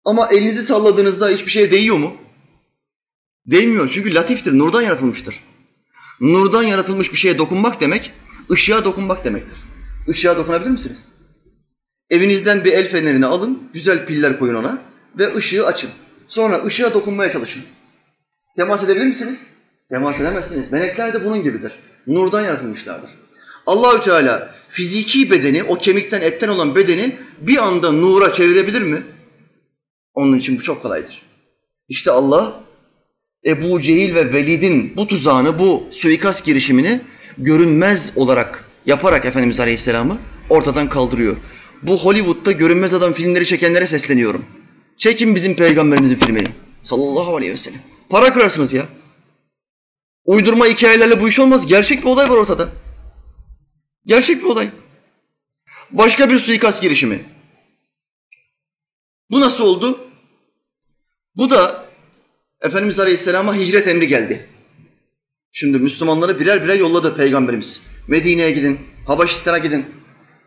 Ama 0.05 0.27
elinizi 0.27 0.61
salladığınızda 0.61 1.29
hiçbir 1.29 1.51
şeye 1.51 1.71
değiyor 1.71 1.97
mu? 1.97 2.17
Değmiyor 3.45 3.89
çünkü 3.93 4.15
latiftir, 4.15 4.57
nurdan 4.57 4.81
yaratılmıştır. 4.81 5.43
Nurdan 6.21 6.63
yaratılmış 6.63 7.11
bir 7.11 7.17
şeye 7.17 7.37
dokunmak 7.37 7.81
demek, 7.81 8.11
ışığa 8.51 8.85
dokunmak 8.85 9.25
demektir. 9.25 9.57
Işığa 10.07 10.37
dokunabilir 10.37 10.69
misiniz? 10.69 11.05
Evinizden 12.09 12.65
bir 12.65 12.71
el 12.71 12.89
fenerini 12.89 13.25
alın, 13.25 13.63
güzel 13.73 14.05
piller 14.05 14.39
koyun 14.39 14.55
ona 14.55 14.81
ve 15.19 15.35
ışığı 15.35 15.65
açın. 15.65 15.89
Sonra 16.27 16.63
ışığa 16.65 16.93
dokunmaya 16.93 17.31
çalışın. 17.31 17.63
Temas 18.55 18.83
edebilir 18.83 19.05
misiniz? 19.05 19.39
Temas 19.89 20.19
edemezsiniz. 20.19 20.71
Melekler 20.71 21.13
de 21.13 21.25
bunun 21.25 21.43
gibidir. 21.43 21.71
Nurdan 22.07 22.41
yaratılmışlardır. 22.41 23.09
Allahü 23.65 24.01
Teala 24.01 24.55
fiziki 24.69 25.31
bedeni, 25.31 25.63
o 25.63 25.77
kemikten, 25.77 26.21
etten 26.21 26.47
olan 26.47 26.75
bedeni 26.75 27.15
bir 27.41 27.57
anda 27.57 27.91
nura 27.91 28.33
çevirebilir 28.33 28.81
mi? 28.81 29.03
Onun 30.13 30.37
için 30.37 30.57
bu 30.57 30.63
çok 30.63 30.81
kolaydır. 30.81 31.21
İşte 31.89 32.11
Allah 32.11 32.63
Ebu 33.45 33.81
Cehil 33.81 34.15
ve 34.15 34.33
Velid'in 34.33 34.93
bu 34.95 35.07
tuzağını, 35.07 35.59
bu 35.59 35.83
suikast 35.91 36.45
girişimini 36.45 37.01
görünmez 37.37 38.11
olarak 38.15 38.65
yaparak 38.85 39.25
Efendimiz 39.25 39.59
Aleyhisselam'ı 39.59 40.17
ortadan 40.49 40.89
kaldırıyor. 40.89 41.35
Bu 41.83 41.97
Hollywood'da 41.97 42.51
görünmez 42.51 42.93
adam 42.93 43.13
filmleri 43.13 43.45
çekenlere 43.45 43.87
sesleniyorum. 43.87 44.45
Çekin 44.97 45.35
bizim 45.35 45.55
peygamberimizin 45.55 46.15
filmini. 46.15 46.47
Sallallahu 46.83 47.35
aleyhi 47.35 47.51
ve 47.51 47.57
sellem. 47.57 47.81
Para 48.09 48.33
kırarsınız 48.33 48.73
ya. 48.73 48.85
Uydurma 50.25 50.65
hikayelerle 50.65 51.21
bu 51.21 51.29
iş 51.29 51.39
olmaz. 51.39 51.67
Gerçek 51.67 51.99
bir 51.99 52.07
olay 52.07 52.29
var 52.29 52.37
ortada. 52.37 52.69
Gerçek 54.05 54.43
bir 54.43 54.47
olay. 54.47 54.69
Başka 55.91 56.29
bir 56.29 56.39
suikast 56.39 56.81
girişimi. 56.81 57.19
Bu 59.31 59.41
nasıl 59.41 59.63
oldu? 59.63 60.09
Bu 61.35 61.49
da 61.49 61.85
Efendimiz 62.61 62.99
Aleyhisselam'a 62.99 63.55
hicret 63.55 63.87
emri 63.87 64.07
geldi. 64.07 64.47
Şimdi 65.51 65.77
Müslümanları 65.77 66.39
birer 66.39 66.63
birer 66.63 66.75
yolladı 66.75 67.17
Peygamberimiz. 67.17 67.87
Medine'ye 68.07 68.51
gidin, 68.51 68.79
Habeşistan'a 69.05 69.57
gidin. 69.57 69.85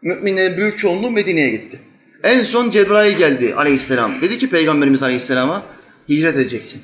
Müminlerin 0.02 0.56
büyük 0.56 0.78
çoğunluğu 0.78 1.10
Medine'ye 1.10 1.50
gitti. 1.50 1.80
En 2.22 2.42
son 2.42 2.70
Cebrail 2.70 3.16
geldi 3.16 3.54
aleyhisselam. 3.54 4.22
Dedi 4.22 4.38
ki 4.38 4.50
Peygamberimiz 4.50 5.02
aleyhisselama 5.02 5.62
hicret 6.08 6.36
edeceksin. 6.36 6.82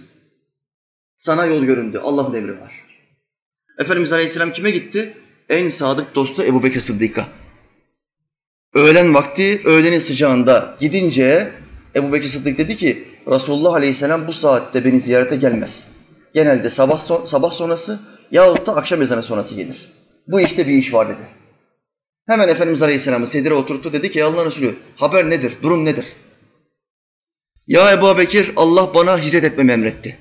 Sana 1.16 1.46
yol 1.46 1.64
göründü. 1.64 2.00
Allah'ın 2.02 2.34
emri 2.34 2.60
var. 2.60 2.72
Efendimiz 3.78 4.12
aleyhisselam 4.12 4.52
kime 4.52 4.70
gitti? 4.70 5.14
En 5.48 5.68
sadık 5.68 6.14
dostu 6.14 6.42
Ebu 6.42 6.62
Bekir 6.62 6.80
Sıddık'a. 6.80 7.28
Öğlen 8.74 9.14
vakti, 9.14 9.62
öğlenin 9.64 9.98
sıcağında 9.98 10.76
gidince 10.80 11.52
Ebu 11.94 12.12
Bekir 12.12 12.28
Sıddık 12.28 12.58
dedi 12.58 12.76
ki 12.76 13.08
Resulullah 13.26 13.74
aleyhisselam 13.74 14.26
bu 14.26 14.32
saatte 14.32 14.84
beni 14.84 15.00
ziyarete 15.00 15.36
gelmez. 15.36 15.88
Genelde 16.34 16.70
sabah, 16.70 17.00
sabah 17.26 17.52
sonrası 17.52 18.00
yahut 18.30 18.66
da 18.66 18.76
akşam 18.76 19.02
ezanı 19.02 19.22
sonrası 19.22 19.54
gelir. 19.54 19.92
Bu 20.26 20.40
işte 20.40 20.68
bir 20.68 20.72
iş 20.72 20.92
var 20.92 21.08
dedi. 21.08 21.35
Hemen 22.26 22.48
Efendimiz 22.48 22.82
Aleyhisselam'ı 22.82 23.26
sedire 23.26 23.54
oturttu 23.54 23.92
dedi 23.92 24.12
ki 24.12 24.24
Allah'ın 24.24 24.46
Resulü 24.46 24.76
haber 24.96 25.30
nedir, 25.30 25.52
durum 25.62 25.84
nedir? 25.84 26.06
Ya 27.66 27.92
Ebu 27.92 28.18
Bekir 28.18 28.52
Allah 28.56 28.94
bana 28.94 29.18
hicret 29.18 29.44
etmemi 29.44 29.72
emretti. 29.72 30.16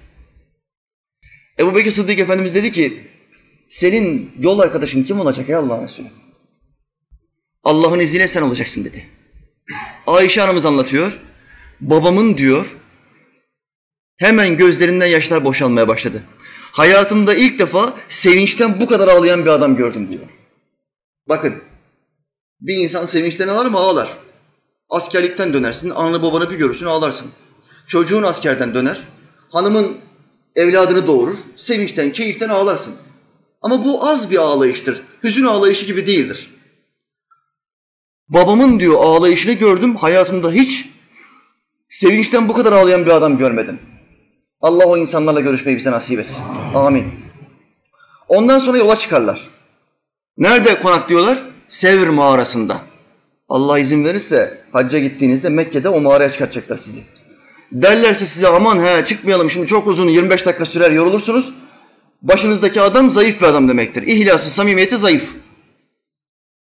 Ebu 1.59 1.75
Bekir 1.75 1.91
Sıddık 1.91 2.19
Efendimiz 2.19 2.55
dedi 2.55 2.71
ki 2.71 3.07
senin 3.69 4.31
yol 4.39 4.59
arkadaşın 4.59 5.03
kim 5.03 5.19
olacak 5.19 5.49
ey 5.49 5.55
Allah'ın 5.55 5.83
Resulü? 5.83 6.07
Allah'ın 7.63 7.99
izniyle 7.99 8.27
sen 8.27 8.41
olacaksın 8.41 8.85
dedi. 8.85 9.05
Ayşe 10.07 10.43
anamız 10.43 10.65
anlatıyor. 10.65 11.19
Babamın 11.81 12.37
diyor 12.37 12.75
hemen 14.17 14.57
gözlerinden 14.57 15.07
yaşlar 15.07 15.45
boşalmaya 15.45 15.87
başladı. 15.87 16.23
Hayatımda 16.71 17.35
ilk 17.35 17.59
defa 17.59 17.93
sevinçten 18.09 18.79
bu 18.79 18.87
kadar 18.87 19.07
ağlayan 19.07 19.45
bir 19.45 19.49
adam 19.49 19.75
gördüm 19.75 20.09
diyor. 20.11 20.23
Bakın 21.29 21.61
bir 22.61 22.77
insan 22.77 23.05
sevinçten 23.05 23.47
ağlar 23.47 23.65
mı? 23.65 23.77
Ağlar. 23.77 24.09
Askerlikten 24.89 25.53
dönersin, 25.53 25.89
ananı 25.89 26.23
babanı 26.23 26.49
bir 26.49 26.55
görürsün 26.55 26.85
ağlarsın. 26.85 27.31
Çocuğun 27.87 28.23
askerden 28.23 28.73
döner, 28.73 29.01
hanımın 29.49 29.97
evladını 30.55 31.07
doğurur, 31.07 31.37
sevinçten, 31.57 32.11
keyiften 32.11 32.49
ağlarsın. 32.49 32.95
Ama 33.61 33.85
bu 33.85 34.07
az 34.07 34.31
bir 34.31 34.37
ağlayıştır. 34.37 35.01
Hüzün 35.23 35.45
ağlayışı 35.45 35.85
gibi 35.85 36.07
değildir. 36.07 36.49
Babamın 38.29 38.79
diyor 38.79 38.93
ağlayışını 39.03 39.53
gördüm, 39.53 39.95
hayatımda 39.95 40.51
hiç 40.51 40.89
sevinçten 41.89 42.49
bu 42.49 42.53
kadar 42.53 42.71
ağlayan 42.73 43.05
bir 43.05 43.11
adam 43.11 43.37
görmedim. 43.37 43.79
Allah 44.61 44.85
o 44.85 44.97
insanlarla 44.97 45.39
görüşmeyi 45.39 45.77
bize 45.77 45.91
nasip 45.91 46.19
etsin. 46.19 46.43
Amin. 46.75 47.13
Ondan 48.27 48.59
sonra 48.59 48.77
yola 48.77 48.95
çıkarlar. 48.95 49.49
Nerede 50.37 50.79
konaklıyorlar? 50.79 51.54
Sevr 51.67 52.07
mağarasında. 52.07 52.81
Allah 53.49 53.79
izin 53.79 54.05
verirse 54.05 54.61
hacca 54.71 54.99
gittiğinizde 54.99 55.49
Mekke'de 55.49 55.89
o 55.89 56.01
mağaraya 56.01 56.29
çıkartacaklar 56.29 56.77
sizi. 56.77 57.03
Derlerse 57.71 58.25
size 58.25 58.47
aman 58.47 58.79
he 58.79 59.03
çıkmayalım 59.05 59.49
şimdi 59.49 59.67
çok 59.67 59.87
uzun 59.87 60.09
25 60.09 60.45
dakika 60.45 60.65
sürer 60.65 60.91
yorulursunuz. 60.91 61.53
Başınızdaki 62.21 62.81
adam 62.81 63.11
zayıf 63.11 63.41
bir 63.41 63.45
adam 63.45 63.69
demektir. 63.69 64.03
İhlası, 64.03 64.49
samimiyeti 64.49 64.97
zayıf. 64.97 65.35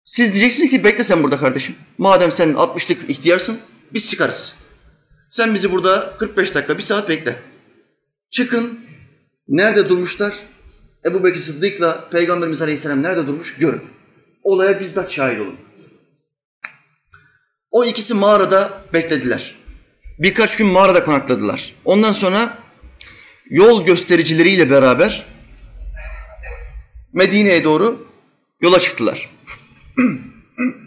Siz 0.05 0.35
diyeceksiniz 0.35 0.71
ki 0.71 0.85
bekle 0.85 1.05
sen 1.05 1.23
burada 1.23 1.39
kardeşim. 1.39 1.75
Madem 1.99 2.33
sen 2.33 2.49
60'lık 2.49 3.11
ihtiyarsın 3.11 3.59
biz 3.93 4.11
çıkarız. 4.11 4.57
Sen 5.31 5.55
bizi 5.55 5.73
burada 5.73 6.15
45 6.19 6.55
dakika, 6.55 6.79
bir 6.79 6.83
saat 6.83 7.09
bekle. 7.09 7.37
Çıkın. 8.31 8.79
Nerede 9.49 9.89
durmuşlar? 9.89 10.35
Ebu 11.07 11.25
Bekir 11.25 11.41
Sıddık'la 11.41 12.09
Peygamberimiz 12.11 12.63
Aleyhisselam 12.63 13.03
nerede 13.03 13.27
durmuş? 13.27 13.55
Görün. 13.55 13.83
Olaya 14.45 14.81
bizzat 14.81 15.11
şahit 15.11 15.41
olun. 15.41 15.57
O 17.71 17.85
ikisi 17.85 18.15
mağarada 18.15 18.83
beklediler. 18.93 19.55
Birkaç 20.19 20.57
gün 20.57 20.67
mağarada 20.67 21.05
konakladılar. 21.05 21.75
Ondan 21.85 22.13
sonra 22.13 22.59
yol 23.51 23.87
göstericileriyle 23.87 24.71
beraber 24.71 25.27
Medine'ye 27.13 27.65
doğru 27.65 28.07
yola 28.61 28.81
çıktılar. 28.81 29.31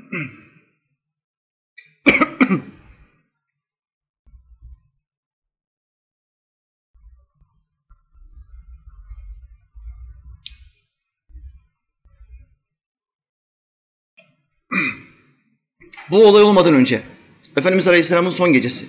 Bu 16.11 16.27
olay 16.27 16.43
olmadan 16.43 16.73
önce 16.73 17.01
Efendimiz 17.57 17.87
Aleyhisselam'ın 17.87 18.29
son 18.29 18.53
gecesi 18.53 18.85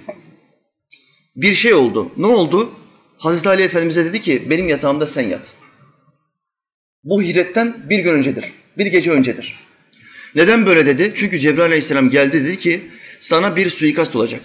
bir 1.36 1.54
şey 1.54 1.74
oldu. 1.74 2.12
Ne 2.16 2.26
oldu? 2.26 2.70
Hazreti 3.18 3.48
Ali 3.48 3.62
Efendimiz'e 3.62 4.04
dedi 4.04 4.20
ki 4.20 4.46
benim 4.50 4.68
yatağımda 4.68 5.06
sen 5.06 5.22
yat. 5.22 5.52
Bu 7.04 7.22
hicretten 7.22 7.76
bir 7.90 7.98
gün 7.98 8.14
öncedir. 8.14 8.44
Bir 8.78 8.86
gece 8.86 9.10
öncedir. 9.10 9.58
Neden 10.34 10.66
böyle 10.66 10.86
dedi? 10.86 11.12
Çünkü 11.16 11.38
Cebrail 11.38 11.66
Aleyhisselam 11.66 12.10
geldi 12.10 12.44
dedi 12.44 12.58
ki 12.58 12.90
sana 13.20 13.56
bir 13.56 13.70
suikast 13.70 14.16
olacak. 14.16 14.40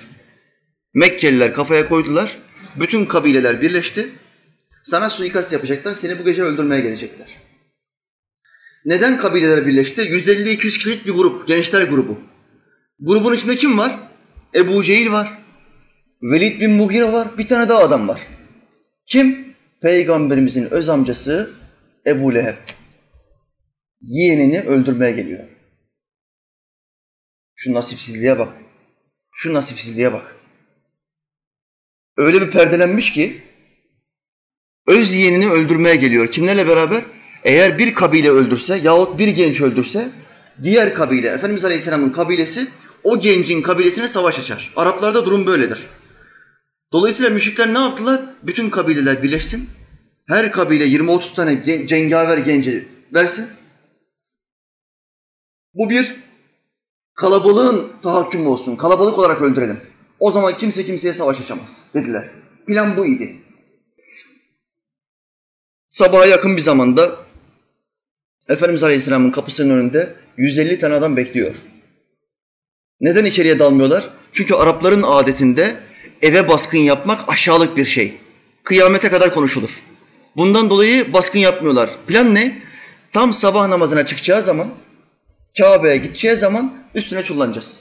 Mekkeliler 0.94 1.54
kafaya 1.54 1.90
koydular. 1.90 2.38
Bütün 2.76 3.06
kabileler 3.06 3.62
birleşti. 3.62 4.10
Sana 4.84 5.10
suikast 5.10 5.54
yapacaklar. 5.54 5.96
Seni 5.96 6.20
bu 6.20 6.26
gece 6.26 6.44
öldürmeye 6.44 6.82
gelecekler. 6.82 7.28
Neden 8.86 9.18
kabileler 9.18 9.68
birleşti? 9.68 10.02
150-200 10.02 10.58
kişilik 10.58 11.06
bir 11.06 11.12
grup, 11.12 11.48
gençler 11.48 11.82
grubu. 11.82 12.20
Grubun 13.00 13.34
içinde 13.34 13.56
kim 13.56 13.78
var? 13.78 14.00
Ebu 14.56 14.84
Cehil 14.84 15.12
var. 15.12 15.38
Velid 16.22 16.62
bin 16.62 16.72
Mughire 16.72 17.14
var. 17.14 17.38
Bir 17.38 17.48
tane 17.48 17.70
daha 17.70 17.80
adam 17.80 18.08
var. 18.08 18.28
Kim? 19.06 19.54
Peygamberimizin 19.82 20.72
öz 20.72 20.90
amcası 20.90 21.54
Ebu 22.08 22.34
Leheb. 22.34 22.56
Yeğenini 24.02 24.62
öldürmeye 24.62 25.12
geliyor. 25.12 25.44
Şu 27.56 27.74
nasipsizliğe 27.74 28.40
bak. 28.40 28.54
Şu 29.32 29.54
nasipsizliğe 29.54 30.14
bak. 30.14 30.36
Öyle 32.18 32.42
bir 32.42 32.52
perdelenmiş 32.52 33.14
ki 33.14 33.42
öz 34.88 35.14
yeğenini 35.16 35.50
öldürmeye 35.50 35.96
geliyor. 35.96 36.28
Kimlerle 36.28 36.68
beraber? 36.68 37.04
Eğer 37.44 37.78
bir 37.78 37.94
kabile 37.94 38.30
öldürse 38.30 38.76
yahut 38.84 39.20
bir 39.20 39.28
genç 39.28 39.62
öldürse 39.62 40.10
diğer 40.64 40.94
kabile, 40.94 41.28
Efendimiz 41.28 41.66
Aleyhisselam'ın 41.66 42.10
kabilesi 42.10 42.68
o 43.04 43.20
gencin 43.20 43.62
kabilesine 43.62 44.08
savaş 44.08 44.40
açar. 44.40 44.74
Araplarda 44.76 45.26
durum 45.26 45.48
böyledir. 45.48 45.88
Dolayısıyla 46.94 47.32
müşrikler 47.32 47.74
ne 47.74 47.80
yaptılar? 47.80 48.22
Bütün 48.44 48.70
kabileler 48.70 49.24
birleşsin. 49.24 49.70
Her 50.28 50.52
kabile 50.52 50.86
20-30 50.88 51.36
tane 51.36 51.88
cengaver 51.88 52.38
genci 52.38 52.88
versin. 53.14 53.48
Bu 55.74 55.90
bir 55.90 56.16
kalabalığın 57.16 57.92
tahakkümü 58.04 58.48
olsun. 58.48 58.76
Kalabalık 58.76 59.20
olarak 59.20 59.42
öldürelim. 59.42 59.80
O 60.20 60.32
zaman 60.32 60.58
kimse 60.58 60.86
kimseye 60.86 61.14
savaş 61.14 61.42
açamaz 61.42 61.84
dediler. 61.94 62.30
Plan 62.68 62.98
bu 62.98 63.06
idi. 63.06 63.36
Sabaha 65.88 66.26
yakın 66.26 66.58
bir 66.58 66.62
zamanda 66.62 67.16
Efendimiz 68.50 68.84
Aleyhisselam'ın 68.84 69.32
kapısının 69.32 69.78
önünde 69.78 70.16
150 70.38 70.80
tane 70.80 70.94
adam 70.94 71.18
bekliyor. 71.18 71.56
Neden 73.02 73.26
içeriye 73.26 73.60
dalmıyorlar? 73.60 74.10
Çünkü 74.32 74.54
Arapların 74.54 75.04
adetinde 75.04 75.76
eve 76.22 76.48
baskın 76.48 76.78
yapmak 76.78 77.30
aşağılık 77.30 77.78
bir 77.78 77.86
şey. 77.86 78.14
Kıyamete 78.64 79.10
kadar 79.10 79.34
konuşulur. 79.34 79.70
Bundan 80.38 80.70
dolayı 80.70 81.14
baskın 81.14 81.40
yapmıyorlar. 81.40 81.90
Plan 82.08 82.36
ne? 82.36 82.62
Tam 83.14 83.34
sabah 83.34 83.68
namazına 83.68 84.06
çıkacağı 84.06 84.42
zaman, 84.42 84.68
Kabe'ye 85.58 85.98
gideceği 85.98 86.36
zaman 86.36 86.74
üstüne 86.96 87.24
çullanacağız. 87.24 87.80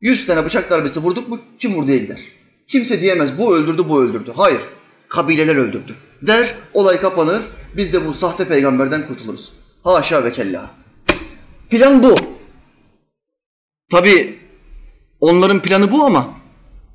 Yüz 0.00 0.26
tane 0.26 0.44
bıçak 0.44 0.70
darbesi 0.70 1.00
vurduk 1.00 1.28
mu 1.28 1.38
kim 1.58 1.74
vurduya 1.74 1.98
gider. 1.98 2.20
Kimse 2.68 3.00
diyemez 3.00 3.38
bu 3.38 3.56
öldürdü 3.56 3.88
bu 3.88 4.02
öldürdü. 4.02 4.32
Hayır. 4.36 4.60
Kabileler 5.08 5.56
öldürdü. 5.56 5.94
Der 6.22 6.54
olay 6.72 7.00
kapanır. 7.00 7.42
Biz 7.76 7.92
de 7.92 8.06
bu 8.06 8.14
sahte 8.14 8.48
peygamberden 8.48 9.06
kurtuluruz. 9.06 9.52
Haşa 9.84 10.24
ve 10.24 10.32
kella. 10.32 10.70
Plan 11.70 12.02
bu. 12.02 12.14
Tabi 13.94 14.38
onların 15.20 15.62
planı 15.62 15.92
bu 15.92 16.04
ama 16.04 16.34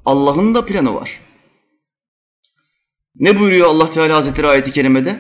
Allah'ın 0.06 0.56
da 0.56 0.66
planı 0.66 0.96
var. 0.96 1.20
Ne 3.16 3.40
buyuruyor 3.40 3.68
Allah 3.68 3.90
Teala 3.90 4.16
Hazretleri 4.16 4.48
ayeti 4.48 4.72
kerimede? 4.72 5.20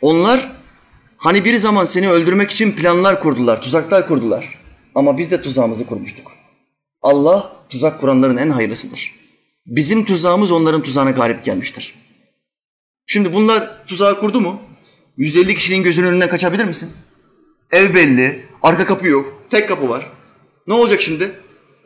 Onlar 0.00 0.52
hani 1.16 1.44
bir 1.44 1.56
zaman 1.56 1.84
seni 1.84 2.10
öldürmek 2.10 2.50
için 2.50 2.72
planlar 2.72 3.20
kurdular, 3.20 3.62
tuzaklar 3.62 4.08
kurdular. 4.08 4.58
Ama 4.94 5.18
biz 5.18 5.30
de 5.30 5.42
tuzağımızı 5.42 5.86
kurmuştuk. 5.86 6.32
Allah 7.02 7.56
tuzak 7.68 8.00
kuranların 8.00 8.36
en 8.36 8.50
hayırlısıdır. 8.50 9.14
Bizim 9.66 10.04
tuzağımız 10.04 10.52
onların 10.52 10.82
tuzağına 10.82 11.10
galip 11.10 11.44
gelmiştir. 11.44 11.94
Şimdi 13.06 13.32
bunlar 13.32 13.86
tuzağı 13.86 14.20
kurdu 14.20 14.40
mu? 14.40 14.60
150 15.16 15.54
kişinin 15.54 15.82
gözünün 15.82 16.06
önünden 16.06 16.28
kaçabilir 16.28 16.64
misin? 16.64 16.90
Ev 17.72 17.94
belli, 17.94 18.46
arka 18.62 18.86
kapı 18.86 19.06
yok, 19.06 19.42
tek 19.50 19.68
kapı 19.68 19.88
var. 19.88 20.19
Ne 20.66 20.74
olacak 20.74 21.00
şimdi? 21.00 21.32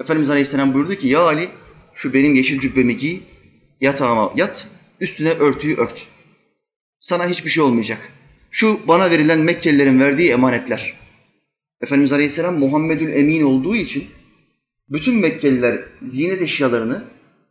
Efendimiz 0.01 0.31
Aleyhisselam 0.31 0.75
buyurdu 0.75 0.95
ki 0.95 1.09
ya 1.09 1.21
Ali 1.21 1.49
şu 1.95 2.15
benim 2.15 2.35
yeşil 2.35 2.61
cübbemi 2.61 2.97
giy, 2.97 3.21
yatağıma 3.81 4.33
yat, 4.37 4.69
üstüne 5.01 5.31
örtüyü 5.31 5.77
ört. 5.77 6.07
Sana 7.01 7.29
hiçbir 7.29 7.51
şey 7.51 7.65
olmayacak. 7.65 8.13
Şu 8.51 8.81
bana 8.89 9.11
verilen 9.11 9.41
Mekkelilerin 9.41 10.01
verdiği 10.01 10.31
emanetler. 10.31 10.95
Efendimiz 11.81 12.13
Aleyhisselam 12.13 12.59
Muhammedül 12.59 13.13
Emin 13.13 13.43
olduğu 13.43 13.77
için 13.77 14.05
bütün 14.89 15.17
Mekkeliler 15.17 15.81
ziynet 16.07 16.43
eşyalarını, 16.43 17.05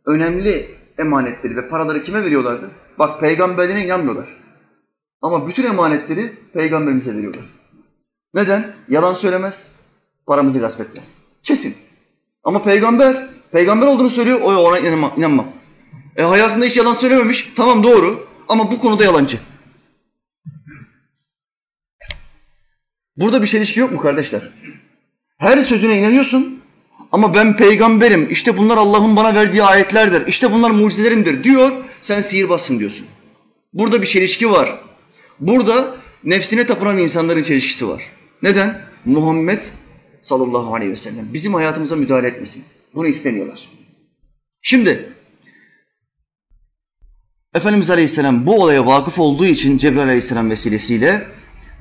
önemli 0.06 0.66
emanetleri 0.98 1.56
ve 1.56 1.68
paraları 1.68 2.02
kime 2.02 2.24
veriyorlardı? 2.24 2.70
Bak 2.98 3.20
peygamberine 3.20 3.84
inanmıyorlar. 3.84 4.28
Ama 5.22 5.48
bütün 5.48 5.64
emanetleri 5.64 6.32
peygamberimize 6.52 7.16
veriyorlar. 7.16 7.44
Neden? 8.34 8.74
Yalan 8.88 9.14
söylemez, 9.14 9.74
paramızı 10.26 10.58
gasp 10.58 10.80
etmez. 10.80 11.12
Kesin. 11.42 11.74
Ama 12.44 12.62
peygamber, 12.62 13.28
peygamber 13.52 13.86
olduğunu 13.86 14.10
söylüyor, 14.10 14.40
o 14.40 14.54
ona 14.54 14.78
inanma, 14.78 15.12
inanmam. 15.16 15.46
E 16.16 16.22
hayatında 16.22 16.64
hiç 16.64 16.76
yalan 16.76 16.94
söylememiş, 16.94 17.52
tamam 17.56 17.82
doğru 17.82 18.26
ama 18.48 18.70
bu 18.70 18.78
konuda 18.78 19.04
yalancı. 19.04 19.38
Burada 23.16 23.42
bir 23.42 23.46
çelişki 23.46 23.80
yok 23.80 23.92
mu 23.92 24.00
kardeşler? 24.00 24.52
Her 25.38 25.62
sözüne 25.62 25.98
inanıyorsun 25.98 26.60
ama 27.12 27.34
ben 27.34 27.56
peygamberim, 27.56 28.30
işte 28.30 28.58
bunlar 28.58 28.76
Allah'ın 28.76 29.16
bana 29.16 29.34
verdiği 29.34 29.62
ayetlerdir, 29.62 30.26
işte 30.26 30.52
bunlar 30.52 30.70
mucizelerimdir 30.70 31.44
diyor, 31.44 31.72
sen 32.02 32.20
sihirbazsın 32.20 32.78
diyorsun. 32.78 33.06
Burada 33.72 34.02
bir 34.02 34.06
çelişki 34.06 34.50
var. 34.50 34.78
Burada 35.40 35.96
nefsine 36.24 36.66
tapınan 36.66 36.98
insanların 36.98 37.42
çelişkisi 37.42 37.88
var. 37.88 38.02
Neden? 38.42 38.80
Muhammed 39.04 39.60
sallallahu 40.24 40.74
aleyhi 40.74 40.92
ve 40.92 40.96
sellem 40.96 41.26
bizim 41.32 41.54
hayatımıza 41.54 41.96
müdahale 41.96 42.28
etmesin. 42.28 42.64
Bunu 42.94 43.06
istemiyorlar. 43.06 43.68
Şimdi 44.62 45.08
Efendimiz 47.54 47.90
Aleyhisselam 47.90 48.46
bu 48.46 48.62
olaya 48.62 48.86
vakıf 48.86 49.18
olduğu 49.18 49.46
için 49.46 49.78
Cebrail 49.78 50.06
Aleyhisselam 50.06 50.50
vesilesiyle 50.50 51.26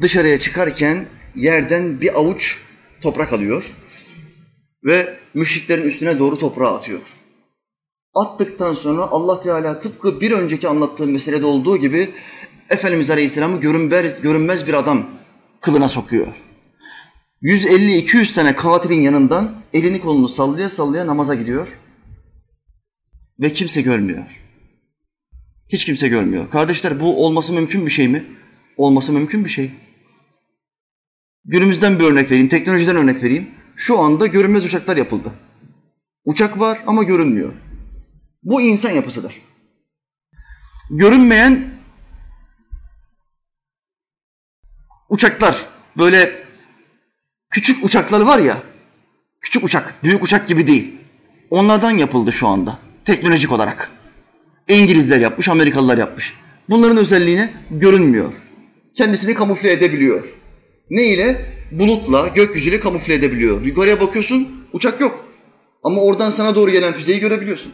dışarıya 0.02 0.40
çıkarken 0.40 1.06
yerden 1.36 2.02
bir 2.02 2.20
avuç 2.20 2.58
toprak 3.02 3.34
alıyor 3.34 3.64
ve 4.84 5.18
müşriklerin 5.34 5.88
üstüne 5.88 6.20
doğru 6.20 6.40
toprağı 6.40 6.76
atıyor. 6.76 7.02
Attıktan 8.16 8.74
sonra 8.74 9.02
Allah 9.02 9.42
Teala 9.42 9.80
tıpkı 9.80 10.22
bir 10.22 10.32
önceki 10.32 10.68
anlattığım 10.68 11.12
meselede 11.12 11.46
olduğu 11.46 11.78
gibi 11.78 12.10
Efendimiz 12.70 13.10
Aleyhisselam'ı 13.10 13.60
görünmez, 13.60 14.22
görünmez 14.22 14.68
bir 14.68 14.74
adam 14.74 15.06
kılına 15.62 15.90
sokuyor. 15.90 16.28
150-200 17.44 18.36
tane 18.36 18.56
katilin 18.56 19.02
yanından 19.02 19.62
elini 19.74 20.02
kolunu 20.02 20.30
sallaya 20.30 20.70
sallaya 20.70 21.08
namaza 21.08 21.36
gidiyor 21.36 21.68
ve 23.40 23.54
kimse 23.54 23.82
görmüyor. 23.82 24.40
Hiç 25.70 25.86
kimse 25.86 26.08
görmüyor. 26.08 26.50
Kardeşler 26.50 27.00
bu 27.00 27.26
olması 27.26 27.54
mümkün 27.54 27.86
bir 27.86 27.92
şey 27.92 28.08
mi? 28.08 28.24
Olması 28.78 29.12
mümkün 29.12 29.46
bir 29.46 29.50
şey. 29.50 29.72
Günümüzden 31.46 32.00
bir 32.00 32.04
örnek 32.04 32.32
vereyim, 32.32 32.48
teknolojiden 32.48 32.96
örnek 32.96 33.24
vereyim. 33.24 33.50
Şu 33.76 34.00
anda 34.00 34.28
görünmez 34.28 34.66
uçaklar 34.66 34.98
yapıldı. 34.98 35.34
Uçak 36.26 36.60
var 36.60 36.80
ama 36.88 37.04
görünmüyor. 37.04 37.54
Bu 38.44 38.62
insan 38.62 38.92
yapısıdır. 38.92 39.42
Görünmeyen 40.90 41.70
uçaklar, 45.10 45.66
böyle 45.98 46.43
küçük 47.54 47.86
uçaklar 47.86 48.22
var 48.22 48.40
ya, 48.40 48.58
küçük 49.42 49.64
uçak, 49.64 49.96
büyük 50.04 50.24
uçak 50.24 50.48
gibi 50.48 50.68
değil. 50.68 50.92
Onlardan 51.50 51.92
yapıldı 51.92 52.32
şu 52.34 52.48
anda, 52.48 52.80
teknolojik 53.06 53.52
olarak. 53.52 53.92
İngilizler 54.68 55.20
yapmış, 55.22 55.50
Amerikalılar 55.50 55.98
yapmış. 55.98 56.34
Bunların 56.70 56.98
özelliğine 56.98 57.54
görünmüyor. 57.72 58.34
Kendisini 58.96 59.34
kamufle 59.34 59.72
edebiliyor. 59.72 60.24
Ne 60.90 61.06
ile? 61.06 61.46
Bulutla, 61.72 62.28
gökyüzüyle 62.28 62.80
kamufle 62.80 63.14
edebiliyor. 63.14 63.62
Yukarıya 63.62 64.02
bakıyorsun, 64.02 64.66
uçak 64.74 65.02
yok. 65.02 65.26
Ama 65.84 66.02
oradan 66.02 66.30
sana 66.30 66.56
doğru 66.56 66.72
gelen 66.72 66.94
füzeyi 66.94 67.20
görebiliyorsun. 67.20 67.72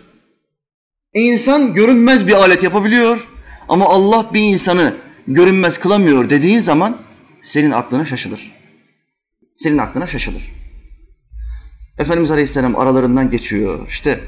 İnsan 1.14 1.74
görünmez 1.74 2.28
bir 2.28 2.34
alet 2.34 2.64
yapabiliyor 2.64 3.28
ama 3.70 3.86
Allah 3.86 4.30
bir 4.34 4.42
insanı 4.42 4.96
görünmez 5.28 5.78
kılamıyor 5.78 6.30
dediğin 6.30 6.60
zaman 6.60 6.98
senin 7.42 7.72
aklına 7.72 8.06
şaşılır. 8.06 8.59
Senin 9.60 9.78
aklına 9.78 10.08
şaşılır. 10.08 10.52
Efendimiz 11.98 12.32
Aleyhisselam 12.32 12.76
aralarından 12.76 13.30
geçiyor. 13.30 13.88
İşte 13.88 14.20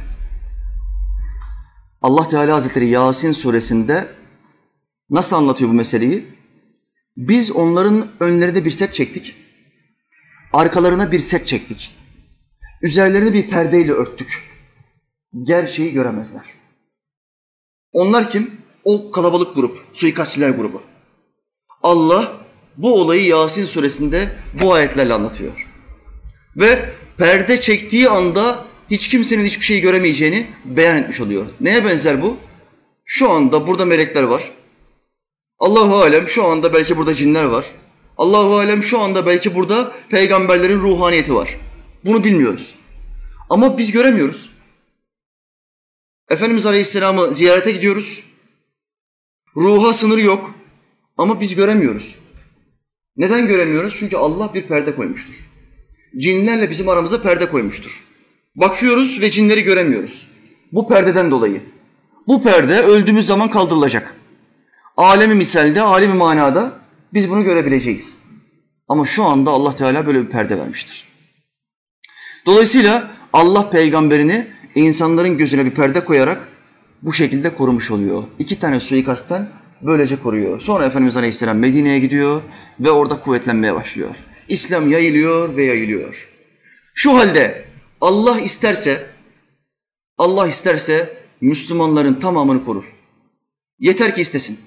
Allah 2.01 2.27
Teala 2.27 2.53
Hazretleri 2.55 2.87
Yasin 2.87 3.31
suresinde 3.31 4.07
nasıl 5.09 5.35
anlatıyor 5.35 5.69
bu 5.69 5.73
meseleyi? 5.73 6.25
Biz 7.17 7.51
onların 7.51 8.07
önlerinde 8.19 8.65
bir 8.65 8.71
set 8.71 8.93
çektik. 8.93 9.35
Arkalarına 10.53 11.11
bir 11.11 11.19
set 11.19 11.47
çektik. 11.47 11.97
Üzerlerini 12.81 13.33
bir 13.33 13.49
perdeyle 13.49 13.91
örttük. 13.91 14.43
Gerçeği 15.43 15.93
göremezler. 15.93 16.45
Onlar 17.91 18.29
kim? 18.29 18.61
O 18.83 19.11
kalabalık 19.11 19.55
grup, 19.55 19.77
suikastçiler 19.93 20.49
grubu. 20.49 20.81
Allah 21.83 22.40
bu 22.77 23.01
olayı 23.01 23.25
Yasin 23.25 23.65
suresinde 23.65 24.29
bu 24.61 24.73
ayetlerle 24.73 25.13
anlatıyor. 25.13 25.67
Ve 26.55 26.89
perde 27.17 27.59
çektiği 27.59 28.09
anda 28.09 28.65
hiç 28.91 29.07
kimsenin 29.07 29.45
hiçbir 29.45 29.65
şey 29.65 29.81
göremeyeceğini 29.81 30.47
beyan 30.65 30.97
etmiş 30.97 31.21
oluyor. 31.21 31.45
Neye 31.61 31.85
benzer 31.85 32.21
bu? 32.21 32.37
Şu 33.05 33.29
anda 33.29 33.67
burada 33.67 33.85
melekler 33.85 34.23
var. 34.23 34.51
Allahu 35.59 35.95
alem 35.95 36.27
şu 36.27 36.45
anda 36.45 36.73
belki 36.73 36.97
burada 36.97 37.13
cinler 37.13 37.43
var. 37.43 37.65
Allahu 38.17 38.57
alem 38.57 38.83
şu 38.83 38.99
anda 38.99 39.25
belki 39.25 39.55
burada 39.55 39.91
peygamberlerin 40.09 40.79
ruhaniyeti 40.79 41.35
var. 41.35 41.57
Bunu 42.05 42.23
bilmiyoruz. 42.23 42.75
Ama 43.49 43.77
biz 43.77 43.91
göremiyoruz. 43.91 44.49
Efendimiz 46.29 46.65
Aleyhisselam'ı 46.65 47.33
ziyarete 47.33 47.71
gidiyoruz. 47.71 48.23
Ruha 49.55 49.93
sınır 49.93 50.17
yok 50.17 50.53
ama 51.17 51.41
biz 51.41 51.55
göremiyoruz. 51.55 52.15
Neden 53.17 53.47
göremiyoruz? 53.47 53.95
Çünkü 53.99 54.17
Allah 54.17 54.53
bir 54.53 54.61
perde 54.61 54.95
koymuştur. 54.95 55.33
Cinlerle 56.17 56.69
bizim 56.69 56.89
aramıza 56.89 57.21
perde 57.21 57.49
koymuştur. 57.49 58.03
Bakıyoruz 58.55 59.21
ve 59.21 59.31
cinleri 59.31 59.63
göremiyoruz. 59.63 60.27
Bu 60.71 60.87
perdeden 60.87 61.31
dolayı. 61.31 61.61
Bu 62.27 62.43
perde 62.43 62.81
öldüğümüz 62.81 63.25
zaman 63.25 63.49
kaldırılacak. 63.49 64.15
Alemi 64.97 65.35
misalde, 65.35 65.81
alemi 65.81 66.13
manada 66.13 66.71
biz 67.13 67.29
bunu 67.29 67.43
görebileceğiz. 67.43 68.17
Ama 68.87 69.05
şu 69.05 69.23
anda 69.23 69.51
Allah 69.51 69.75
Teala 69.75 70.07
böyle 70.07 70.21
bir 70.21 70.29
perde 70.29 70.57
vermiştir. 70.57 71.07
Dolayısıyla 72.45 73.11
Allah 73.33 73.69
peygamberini 73.69 74.47
insanların 74.75 75.37
gözüne 75.37 75.65
bir 75.65 75.71
perde 75.71 76.05
koyarak 76.05 76.47
bu 77.01 77.13
şekilde 77.13 77.53
korumuş 77.53 77.91
oluyor. 77.91 78.23
İki 78.39 78.59
tane 78.59 78.79
suikastten 78.79 79.49
böylece 79.81 80.15
koruyor. 80.15 80.61
Sonra 80.61 80.85
Efendimiz 80.85 81.17
Aleyhisselam 81.17 81.57
Medine'ye 81.57 81.99
gidiyor 81.99 82.41
ve 82.79 82.91
orada 82.91 83.19
kuvvetlenmeye 83.19 83.75
başlıyor. 83.75 84.15
İslam 84.47 84.89
yayılıyor 84.89 85.57
ve 85.57 85.65
yayılıyor. 85.65 86.29
Şu 86.93 87.13
halde 87.13 87.65
Allah 88.01 88.39
isterse, 88.39 89.05
Allah 90.17 90.47
isterse 90.47 91.17
Müslümanların 91.41 92.13
tamamını 92.13 92.65
korur. 92.65 92.85
Yeter 93.79 94.15
ki 94.15 94.21
istesin. 94.21 94.59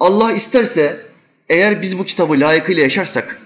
Allah 0.00 0.32
isterse 0.32 1.00
eğer 1.48 1.82
biz 1.82 1.98
bu 1.98 2.04
kitabı 2.04 2.40
layıkıyla 2.40 2.82
yaşarsak, 2.82 3.40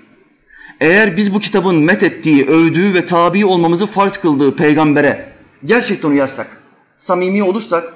eğer 0.81 1.17
biz 1.17 1.35
bu 1.35 1.41
kitabın 1.41 1.77
met 1.77 2.03
ettiği, 2.03 2.47
övdüğü 2.47 2.95
ve 2.95 3.07
tabi 3.07 3.47
olmamızı 3.47 3.87
farz 3.87 4.17
kıldığı 4.17 4.57
peygambere 4.57 5.33
gerçekten 5.65 6.09
uyarsak, 6.09 6.63
samimi 6.97 7.43
olursak 7.43 7.95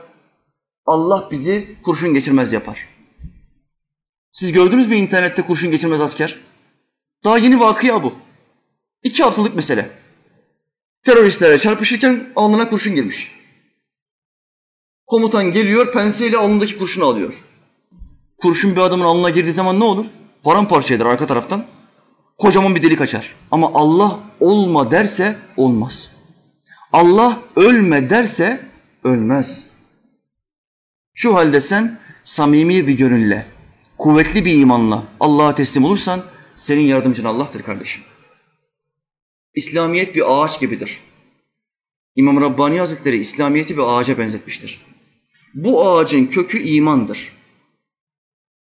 Allah 0.86 1.28
bizi 1.30 1.76
kurşun 1.82 2.14
geçirmez 2.14 2.52
yapar. 2.52 2.87
Siz 4.38 4.52
gördünüz 4.52 4.86
mü 4.86 4.96
internette 4.96 5.42
kurşun 5.42 5.70
geçirmez 5.70 6.00
asker? 6.00 6.38
Daha 7.24 7.38
yeni 7.38 7.60
vakıya 7.60 8.02
bu. 8.02 8.14
İki 9.02 9.22
haftalık 9.22 9.54
mesele. 9.54 9.90
Teröristlere 11.02 11.58
çarpışırken 11.58 12.32
alnına 12.36 12.68
kurşun 12.68 12.94
girmiş. 12.94 13.32
Komutan 15.06 15.52
geliyor, 15.52 15.92
penseyle 15.92 16.36
alnındaki 16.36 16.78
kurşunu 16.78 17.04
alıyor. 17.04 17.44
Kurşun 18.36 18.76
bir 18.76 18.80
adamın 18.80 19.04
alnına 19.04 19.30
girdiği 19.30 19.52
zaman 19.52 19.80
ne 19.80 19.84
olur? 19.84 20.06
Paramparça 20.42 20.94
eder 20.94 21.06
arka 21.06 21.26
taraftan. 21.26 21.64
Kocaman 22.38 22.74
bir 22.74 22.82
delik 22.82 23.00
açar. 23.00 23.34
Ama 23.50 23.70
Allah 23.74 24.18
olma 24.40 24.90
derse 24.90 25.38
olmaz. 25.56 26.12
Allah 26.92 27.38
ölme 27.56 28.10
derse 28.10 28.60
ölmez. 29.04 29.70
Şu 31.14 31.34
halde 31.34 31.60
sen 31.60 31.98
samimi 32.24 32.86
bir 32.86 32.94
gönülle, 32.94 33.46
kuvvetli 33.98 34.44
bir 34.44 34.54
imanla 34.54 35.04
Allah'a 35.20 35.54
teslim 35.54 35.84
olursan 35.84 36.22
senin 36.56 36.82
yardımcın 36.82 37.24
Allah'tır 37.24 37.62
kardeşim. 37.62 38.02
İslamiyet 39.54 40.14
bir 40.14 40.22
ağaç 40.26 40.60
gibidir. 40.60 41.00
İmam 42.16 42.40
Rabbani 42.40 42.78
Hazretleri 42.78 43.18
İslamiyet'i 43.18 43.76
bir 43.76 43.82
ağaca 43.86 44.18
benzetmiştir. 44.18 44.80
Bu 45.54 45.88
ağacın 45.88 46.26
kökü 46.26 46.62
imandır. 46.62 47.32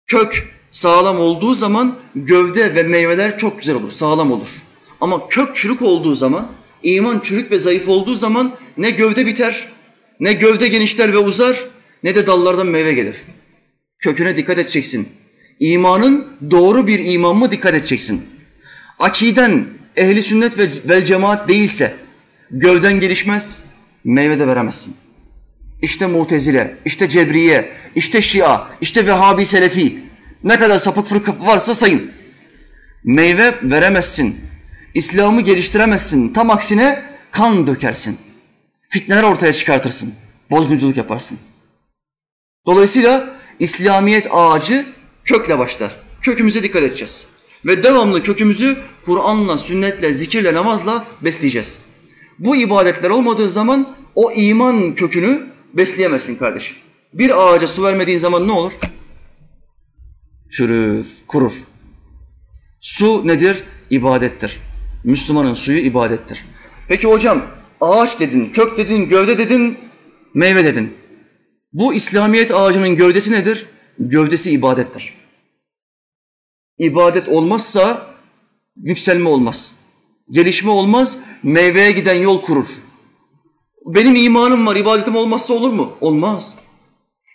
Kök 0.07 0.55
sağlam 0.71 1.19
olduğu 1.19 1.53
zaman 1.53 1.95
gövde 2.15 2.75
ve 2.75 2.83
meyveler 2.83 3.37
çok 3.37 3.59
güzel 3.59 3.75
olur, 3.75 3.91
sağlam 3.91 4.31
olur. 4.31 4.47
Ama 5.01 5.27
kök 5.27 5.55
çürük 5.55 5.81
olduğu 5.81 6.15
zaman, 6.15 6.51
iman 6.83 7.19
çürük 7.19 7.51
ve 7.51 7.59
zayıf 7.59 7.89
olduğu 7.89 8.15
zaman 8.15 8.55
ne 8.77 8.89
gövde 8.89 9.25
biter, 9.25 9.67
ne 10.19 10.33
gövde 10.33 10.67
genişler 10.67 11.13
ve 11.13 11.17
uzar, 11.17 11.63
ne 12.03 12.15
de 12.15 12.27
dallardan 12.27 12.67
meyve 12.67 12.93
gelir. 12.93 13.15
Köküne 14.05 14.37
dikkat 14.37 14.57
edeceksin. 14.57 15.09
İmanın 15.59 16.27
doğru 16.51 16.87
bir 16.87 16.99
iman 17.13 17.35
mı 17.35 17.51
dikkat 17.51 17.73
edeceksin. 17.73 18.25
Akiden 18.99 19.65
ehli 19.97 20.23
sünnet 20.23 20.57
ve 20.57 20.69
vel 20.89 21.05
cemaat 21.05 21.49
değilse 21.49 21.95
gövden 22.51 22.99
gelişmez, 22.99 23.59
meyve 24.03 24.39
de 24.39 24.47
veremezsin. 24.47 24.95
İşte 25.81 26.07
Mutezile, 26.07 26.77
işte 26.85 27.09
Cebriye, 27.09 27.71
işte 27.95 28.21
Şia, 28.21 28.67
işte 28.81 29.07
Vehhabi 29.07 29.45
Selefi. 29.45 29.99
Ne 30.43 30.59
kadar 30.59 30.77
sapık 30.77 31.07
fırka 31.07 31.35
varsa 31.39 31.75
sayın. 31.75 32.11
Meyve 33.03 33.55
veremezsin. 33.63 34.35
İslam'ı 34.93 35.41
geliştiremezsin. 35.41 36.33
Tam 36.33 36.49
aksine 36.49 37.03
kan 37.31 37.67
dökersin. 37.67 38.17
Fitneler 38.89 39.23
ortaya 39.23 39.53
çıkartırsın. 39.53 40.13
Bozgunculuk 40.51 40.97
yaparsın. 40.97 41.37
Dolayısıyla 42.65 43.34
İslamiyet 43.59 44.27
ağacı 44.31 44.85
kökle 45.23 45.59
başlar. 45.59 45.95
Kökümüze 46.21 46.63
dikkat 46.63 46.83
edeceğiz. 46.83 47.27
Ve 47.65 47.83
devamlı 47.83 48.23
kökümüzü 48.23 48.77
Kur'an'la, 49.05 49.57
sünnetle, 49.57 50.13
zikirle, 50.13 50.53
namazla 50.53 51.05
besleyeceğiz. 51.21 51.79
Bu 52.39 52.55
ibadetler 52.55 53.09
olmadığı 53.09 53.49
zaman 53.49 53.95
o 54.15 54.31
iman 54.31 54.95
kökünü 54.95 55.41
besleyemezsin 55.73 56.35
kardeşim. 56.35 56.75
Bir 57.13 57.53
ağaca 57.53 57.67
su 57.67 57.83
vermediğin 57.83 58.17
zaman 58.17 58.47
ne 58.47 58.51
olur? 58.51 58.73
Çürür, 60.51 61.07
kurur. 61.27 61.53
Su 62.81 63.27
nedir? 63.27 63.63
İbadettir. 63.89 64.59
Müslümanın 65.03 65.53
suyu 65.53 65.77
ibadettir. 65.77 66.45
Peki 66.87 67.07
hocam 67.07 67.41
ağaç 67.81 68.19
dedin, 68.19 68.49
kök 68.53 68.77
dedin, 68.77 69.09
gövde 69.09 69.37
dedin, 69.37 69.77
meyve 70.33 70.65
dedin. 70.65 70.93
Bu 71.75 71.93
İslamiyet 71.93 72.51
ağacının 72.51 72.95
gövdesi 72.95 73.31
nedir? 73.31 73.65
Gövdesi 73.99 74.51
ibadettir. 74.51 75.13
İbadet 76.77 77.29
olmazsa 77.29 78.07
yükselme 78.83 79.29
olmaz. 79.29 79.71
Gelişme 80.31 80.69
olmaz, 80.71 81.19
meyveye 81.43 81.91
giden 81.91 82.21
yol 82.21 82.41
kurur. 82.41 82.65
Benim 83.85 84.15
imanım 84.15 84.67
var, 84.67 84.75
ibadetim 84.75 85.15
olmazsa 85.15 85.53
olur 85.53 85.69
mu? 85.69 85.91
Olmaz. 86.01 86.55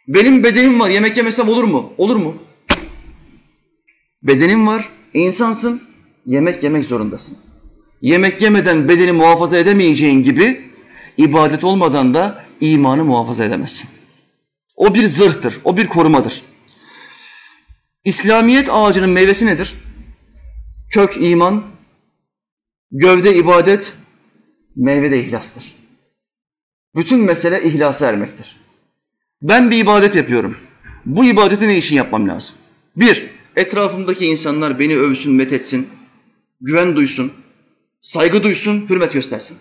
Benim 0.09 0.45
bedenim 0.45 0.81
var, 0.81 0.91
yemek 0.91 1.17
yemesem 1.17 1.49
olur 1.49 1.65
mu? 1.65 1.93
Olur 1.99 2.17
mu? 2.17 2.35
Bedenim 4.23 4.67
var, 4.67 4.89
insansın, 5.15 5.83
yemek 6.27 6.63
yemek 6.63 6.85
zorundasın. 6.85 7.39
Yemek 8.03 8.43
yemeden 8.43 8.89
bedeni 8.89 9.13
muhafaza 9.13 9.59
edemeyeceğin 9.59 10.23
gibi 10.23 10.61
ibadet 11.17 11.65
olmadan 11.65 12.15
da 12.15 12.45
imanı 12.61 13.05
muhafaza 13.05 13.45
edemezsin. 13.45 14.00
O 14.81 14.95
bir 14.95 15.07
zırhtır, 15.07 15.59
o 15.65 15.77
bir 15.77 15.87
korumadır. 15.87 16.43
İslamiyet 18.05 18.69
ağacının 18.71 19.11
meyvesi 19.11 19.47
nedir? 19.47 19.75
Kök 20.91 21.17
iman, 21.21 21.65
gövde 22.93 23.35
ibadet, 23.35 23.93
meyve 24.77 25.11
de 25.11 25.25
ihlastır. 25.25 25.77
Bütün 26.97 27.21
mesele 27.21 27.63
ihlasa 27.63 28.09
ermektir. 28.09 28.57
Ben 29.43 29.71
bir 29.71 29.79
ibadet 29.79 30.15
yapıyorum. 30.15 30.57
Bu 31.07 31.25
ibadeti 31.25 31.69
ne 31.69 31.79
için 31.79 31.97
yapmam 31.97 32.29
lazım? 32.29 32.57
Bir, 32.97 33.31
etrafımdaki 33.57 34.27
insanlar 34.27 34.79
beni 34.79 34.97
övsün, 34.97 35.33
methetsin, 35.33 35.89
güven 36.61 36.97
duysun, 36.97 37.33
saygı 38.01 38.43
duysun, 38.43 38.87
hürmet 38.89 39.13
göstersin. 39.13 39.59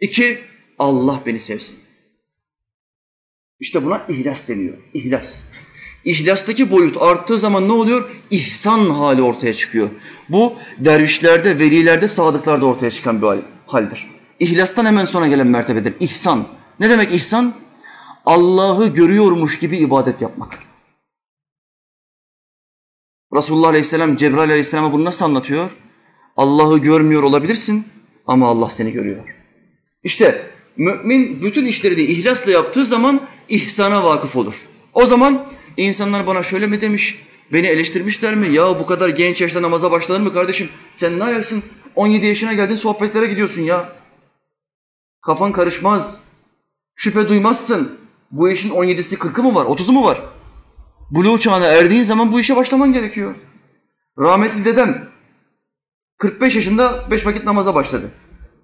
İki, 0.00 0.38
Allah 0.78 1.22
beni 1.26 1.40
sevsin. 1.40 1.83
İşte 3.60 3.84
buna 3.84 4.02
ihlas 4.08 4.48
deniyor. 4.48 4.74
İhlas. 4.94 5.38
İhlastaki 6.04 6.70
boyut 6.70 7.02
arttığı 7.02 7.38
zaman 7.38 7.68
ne 7.68 7.72
oluyor? 7.72 8.10
İhsan 8.30 8.90
hali 8.90 9.22
ortaya 9.22 9.54
çıkıyor. 9.54 9.88
Bu 10.28 10.52
dervişlerde, 10.78 11.58
velilerde, 11.58 12.08
sadıklarda 12.08 12.66
ortaya 12.66 12.90
çıkan 12.90 13.22
bir 13.22 13.42
haldir. 13.66 14.10
İhlastan 14.40 14.86
hemen 14.86 15.04
sonra 15.04 15.26
gelen 15.26 15.46
mertebedir. 15.46 15.94
İhsan. 16.00 16.46
Ne 16.80 16.90
demek 16.90 17.14
ihsan? 17.14 17.54
Allah'ı 18.26 18.86
görüyormuş 18.94 19.58
gibi 19.58 19.76
ibadet 19.76 20.20
yapmak. 20.20 20.58
Resulullah 23.34 23.68
Aleyhisselam 23.68 24.16
Cebrail 24.16 24.50
Aleyhisselam'a 24.50 24.92
bunu 24.92 25.04
nasıl 25.04 25.24
anlatıyor? 25.24 25.70
Allah'ı 26.36 26.78
görmüyor 26.78 27.22
olabilirsin 27.22 27.84
ama 28.26 28.48
Allah 28.48 28.68
seni 28.68 28.92
görüyor. 28.92 29.36
İşte 30.04 30.46
mümin 30.76 31.42
bütün 31.42 31.66
işleri 31.66 31.96
de 31.96 32.02
ihlasla 32.02 32.50
yaptığı 32.50 32.84
zaman 32.84 33.20
ihsana 33.48 34.04
vakıf 34.04 34.36
olur. 34.36 34.54
O 34.92 35.06
zaman 35.06 35.46
insanlar 35.76 36.26
bana 36.26 36.42
şöyle 36.42 36.66
mi 36.66 36.80
demiş, 36.80 37.18
beni 37.52 37.66
eleştirmişler 37.66 38.34
mi? 38.34 38.54
Ya 38.54 38.66
bu 38.80 38.86
kadar 38.86 39.08
genç 39.08 39.40
yaşta 39.40 39.62
namaza 39.62 39.92
başlanır 39.92 40.20
mı 40.20 40.32
kardeşim? 40.32 40.68
Sen 40.94 41.18
ne 41.18 41.24
ayaksın? 41.24 41.62
17 41.94 42.26
yaşına 42.26 42.52
geldin 42.52 42.76
sohbetlere 42.76 43.26
gidiyorsun 43.26 43.62
ya. 43.62 43.92
Kafan 45.26 45.52
karışmaz. 45.52 46.20
Şüphe 46.94 47.28
duymazsın. 47.28 47.98
Bu 48.30 48.50
işin 48.50 48.70
17'si 48.70 49.16
40'ı 49.16 49.42
mı 49.42 49.54
var, 49.54 49.66
30'u 49.66 49.92
mu 49.92 50.04
var? 50.04 50.20
Buluğ 51.10 51.38
çağına 51.38 51.66
erdiğin 51.66 52.02
zaman 52.02 52.32
bu 52.32 52.40
işe 52.40 52.56
başlaman 52.56 52.92
gerekiyor. 52.92 53.34
Rahmetli 54.18 54.64
dedem 54.64 55.08
45 56.18 56.56
yaşında 56.56 57.10
5 57.10 57.26
vakit 57.26 57.44
namaza 57.44 57.74
başladı. 57.74 58.10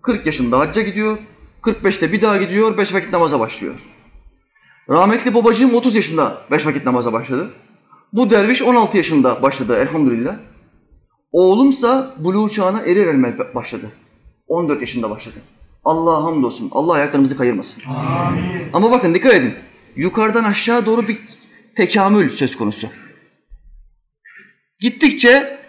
40 0.03 0.27
yaşında 0.27 0.59
hacca 0.59 0.83
gidiyor. 0.83 1.19
45'te 1.63 2.13
bir 2.13 2.23
daha 2.23 2.37
gidiyor, 2.37 2.79
5 2.79 2.95
vakit 2.95 3.13
namaza 3.13 3.41
başlıyor. 3.41 3.75
Rahmetli 4.89 5.35
babacığım 5.35 5.75
30 5.75 5.97
yaşında 5.97 6.43
5 6.51 6.67
vakit 6.67 6.85
namaza 6.87 7.13
başladı. 7.13 7.51
Bu 8.13 8.31
derviş 8.31 8.63
16 8.63 8.97
yaşında 8.97 9.43
başladı 9.43 9.77
elhamdülillah. 9.77 10.37
Oğlumsa 11.33 12.15
buluğ 12.19 12.51
çağına 12.51 12.81
erir 12.81 13.07
ermez 13.07 13.35
başladı. 13.55 13.91
14 14.49 14.81
yaşında 14.81 15.11
başladı. 15.11 15.37
Allah'a 15.85 16.25
hamdolsun. 16.25 16.69
Allah 16.73 16.93
ayaklarımızı 16.93 17.37
kayırmasın. 17.37 17.83
Amin. 17.85 18.43
Ama 18.73 18.91
bakın 18.91 19.15
dikkat 19.15 19.35
edin. 19.35 19.55
Yukarıdan 19.97 20.45
aşağı 20.45 20.87
doğru 20.87 21.09
bir 21.09 21.19
tekamül 21.77 22.33
söz 22.33 22.57
konusu. 22.57 22.89
Gittikçe 24.81 25.61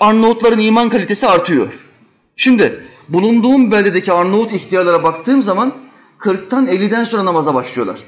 Arnavutların 0.00 0.58
iman 0.58 0.88
kalitesi 0.88 1.26
artıyor. 1.26 1.80
Şimdi 2.36 2.84
bulunduğum 3.08 3.70
beldedeki 3.70 4.12
Arnavut 4.12 4.52
ihtiyarlara 4.52 5.02
baktığım 5.02 5.42
zaman 5.42 5.72
40'tan 6.20 6.68
50'den 6.68 7.04
sonra 7.04 7.24
namaza 7.24 7.54
başlıyorlar. 7.54 7.98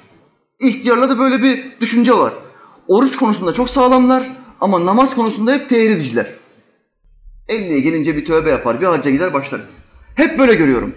İhtiyarlarda 0.60 1.18
böyle 1.18 1.42
bir 1.42 1.80
düşünce 1.80 2.12
var. 2.12 2.32
Oruç 2.88 3.16
konusunda 3.16 3.52
çok 3.52 3.70
sağlamlar 3.70 4.30
ama 4.60 4.86
namaz 4.86 5.14
konusunda 5.14 5.52
hep 5.52 5.68
tehir 5.68 5.90
ediciler. 5.90 6.26
50'ye 7.48 7.80
gelince 7.80 8.16
bir 8.16 8.24
tövbe 8.24 8.50
yapar, 8.50 8.80
bir 8.80 8.86
hacca 8.86 9.10
gider 9.10 9.32
başlarız. 9.34 9.76
Hep 10.14 10.38
böyle 10.38 10.54
görüyorum. 10.54 10.94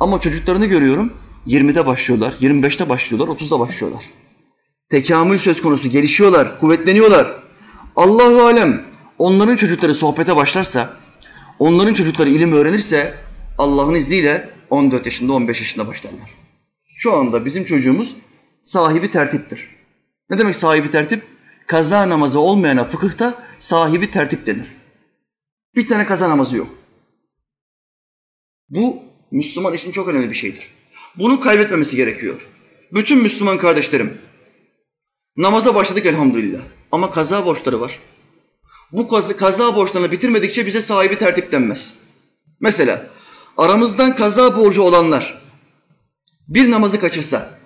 Ama 0.00 0.20
çocuklarını 0.20 0.66
görüyorum. 0.66 1.12
20'de 1.46 1.86
başlıyorlar, 1.86 2.34
25'te 2.40 2.88
başlıyorlar, 2.88 3.34
30'da 3.34 3.60
başlıyorlar. 3.60 4.04
Tekamül 4.90 5.38
söz 5.38 5.62
konusu, 5.62 5.88
gelişiyorlar, 5.88 6.60
kuvvetleniyorlar. 6.60 7.34
Allahu 7.96 8.42
alem 8.42 8.82
onların 9.18 9.56
çocukları 9.56 9.94
sohbete 9.94 10.36
başlarsa, 10.36 10.96
onların 11.58 11.94
çocukları 11.94 12.28
ilim 12.28 12.52
öğrenirse 12.52 13.14
Allah'ın 13.58 13.94
izniyle 13.94 14.48
14 14.70 15.06
yaşında, 15.06 15.32
15 15.32 15.60
yaşında 15.60 15.86
başlarlar. 15.86 16.30
Şu 16.96 17.14
anda 17.14 17.44
bizim 17.44 17.64
çocuğumuz 17.64 18.16
sahibi 18.62 19.10
tertiptir. 19.10 19.68
Ne 20.30 20.38
demek 20.38 20.56
sahibi 20.56 20.90
tertip? 20.90 21.22
Kaza 21.66 22.08
namazı 22.08 22.40
olmayana 22.40 22.84
fıkıhta 22.84 23.34
sahibi 23.58 24.10
tertip 24.10 24.46
denir. 24.46 24.66
Bir 25.76 25.88
tane 25.88 26.06
kaza 26.06 26.30
namazı 26.30 26.56
yok. 26.56 26.68
Bu 28.68 29.02
Müslüman 29.30 29.74
için 29.74 29.92
çok 29.92 30.08
önemli 30.08 30.30
bir 30.30 30.34
şeydir. 30.34 30.68
Bunu 31.16 31.40
kaybetmemesi 31.40 31.96
gerekiyor. 31.96 32.46
Bütün 32.92 33.22
Müslüman 33.22 33.58
kardeşlerim, 33.58 34.18
namaza 35.36 35.74
başladık 35.74 36.06
elhamdülillah. 36.06 36.60
Ama 36.92 37.10
kaza 37.10 37.46
borçları 37.46 37.80
var. 37.80 37.98
Bu 38.92 39.08
kaza, 39.08 39.36
kaza 39.36 39.76
borçlarını 39.76 40.12
bitirmedikçe 40.12 40.66
bize 40.66 40.80
sahibi 40.80 41.18
tertip 41.18 41.52
denmez. 41.52 41.94
Mesela 42.60 43.06
aramızdan 43.56 44.16
kaza 44.16 44.56
borcu 44.56 44.82
olanlar 44.82 45.40
bir 46.48 46.70
namazı 46.70 47.00
kaçırsa, 47.00 47.59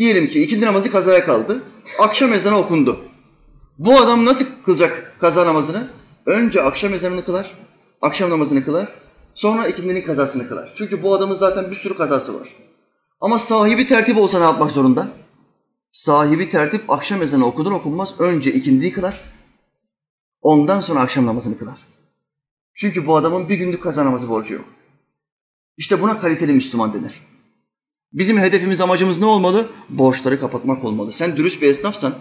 diyelim 0.00 0.28
ki 0.28 0.42
ikindi 0.42 0.66
namazı 0.66 0.90
kazaya 0.90 1.24
kaldı, 1.24 1.62
akşam 1.98 2.32
ezanı 2.32 2.58
okundu. 2.58 3.00
Bu 3.78 4.00
adam 4.00 4.24
nasıl 4.24 4.46
kılacak 4.64 5.16
kaza 5.20 5.46
namazını? 5.46 5.88
Önce 6.26 6.62
akşam 6.62 6.94
ezanını 6.94 7.24
kılar, 7.24 7.50
akşam 8.02 8.30
namazını 8.30 8.64
kılar, 8.64 8.88
sonra 9.34 9.68
ikindinin 9.68 10.02
kazasını 10.02 10.48
kılar. 10.48 10.72
Çünkü 10.76 11.02
bu 11.02 11.14
adamın 11.14 11.34
zaten 11.34 11.70
bir 11.70 11.76
sürü 11.76 11.96
kazası 11.96 12.40
var. 12.40 12.48
Ama 13.20 13.38
sahibi 13.38 13.86
tertip 13.86 14.18
olsa 14.18 14.38
ne 14.38 14.44
yapmak 14.44 14.72
zorunda? 14.72 15.08
Sahibi 15.92 16.50
tertip 16.50 16.90
akşam 16.90 17.22
ezanı 17.22 17.46
okunur 17.46 17.72
okunmaz 17.72 18.20
önce 18.20 18.52
ikindiyi 18.52 18.92
kılar. 18.92 19.20
Ondan 20.42 20.80
sonra 20.80 21.00
akşam 21.00 21.26
namazını 21.26 21.58
kılar. 21.58 21.78
Çünkü 22.74 23.06
bu 23.06 23.16
adamın 23.16 23.48
bir 23.48 23.54
günlük 23.54 23.82
kaza 23.82 24.04
namazı 24.04 24.28
borcu 24.28 24.54
yok. 24.54 24.64
İşte 25.76 26.02
buna 26.02 26.18
kaliteli 26.18 26.52
Müslüman 26.52 26.94
denir. 26.94 27.29
Bizim 28.12 28.38
hedefimiz, 28.38 28.80
amacımız 28.80 29.18
ne 29.18 29.24
olmalı? 29.24 29.68
Borçları 29.88 30.40
kapatmak 30.40 30.84
olmalı. 30.84 31.12
Sen 31.12 31.36
dürüst 31.36 31.62
bir 31.62 31.68
esnafsan, 31.68 32.14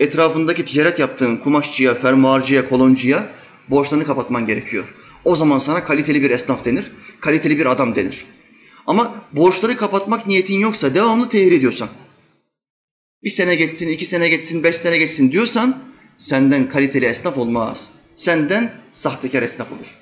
etrafındaki 0.00 0.64
ticaret 0.64 0.98
yaptığın 0.98 1.36
kumaşçıya, 1.36 1.94
fermuarcıya, 1.94 2.68
koloncuya 2.68 3.28
borçlarını 3.70 4.04
kapatman 4.04 4.46
gerekiyor. 4.46 4.94
O 5.24 5.34
zaman 5.34 5.58
sana 5.58 5.84
kaliteli 5.84 6.22
bir 6.22 6.30
esnaf 6.30 6.64
denir, 6.64 6.92
kaliteli 7.20 7.58
bir 7.58 7.66
adam 7.66 7.96
denir. 7.96 8.26
Ama 8.86 9.14
borçları 9.32 9.76
kapatmak 9.76 10.26
niyetin 10.26 10.58
yoksa, 10.58 10.94
devamlı 10.94 11.28
tehir 11.28 11.52
ediyorsan, 11.52 11.88
bir 13.24 13.30
sene 13.30 13.54
geçsin, 13.54 13.88
iki 13.88 14.06
sene 14.06 14.28
geçsin, 14.28 14.62
beş 14.62 14.76
sene 14.76 14.98
geçsin 14.98 15.32
diyorsan, 15.32 15.78
senden 16.18 16.68
kaliteli 16.68 17.04
esnaf 17.04 17.38
olmaz. 17.38 17.90
Senden 18.16 18.72
sahtekar 18.90 19.42
esnaf 19.42 19.72
olur. 19.72 19.98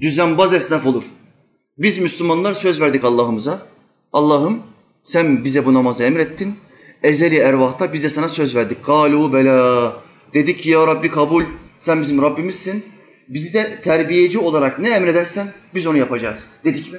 Düzenbaz 0.00 0.54
esnaf 0.54 0.86
olur. 0.86 1.04
Biz 1.78 1.98
Müslümanlar 1.98 2.54
söz 2.54 2.80
verdik 2.80 3.04
Allah'ımıza. 3.04 3.66
Allah'ım 4.12 4.62
sen 5.02 5.44
bize 5.44 5.66
bu 5.66 5.74
namazı 5.74 6.02
emrettin. 6.02 6.56
Ezeli 7.02 7.36
ervahta 7.36 7.92
biz 7.92 8.04
de 8.04 8.08
sana 8.08 8.28
söz 8.28 8.54
verdik. 8.54 8.84
Kalu 8.84 9.32
bela. 9.32 9.96
Dedik 10.34 10.62
ki 10.62 10.70
ya 10.70 10.86
Rabbi 10.86 11.10
kabul. 11.10 11.44
Sen 11.78 12.02
bizim 12.02 12.22
Rabbimizsin. 12.22 12.84
Bizi 13.28 13.52
de 13.52 13.80
terbiyeci 13.80 14.38
olarak 14.38 14.78
ne 14.78 14.88
emredersen 14.88 15.52
biz 15.74 15.86
onu 15.86 15.96
yapacağız. 15.96 16.46
Dedik 16.64 16.92
mi? 16.92 16.98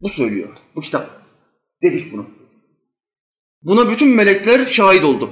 Bu 0.00 0.08
söylüyor. 0.08 0.48
Bu 0.76 0.80
kitap. 0.80 1.10
Dedik 1.82 2.12
bunu. 2.12 2.26
Buna 3.62 3.90
bütün 3.90 4.08
melekler 4.08 4.66
şahit 4.66 5.04
oldu. 5.04 5.30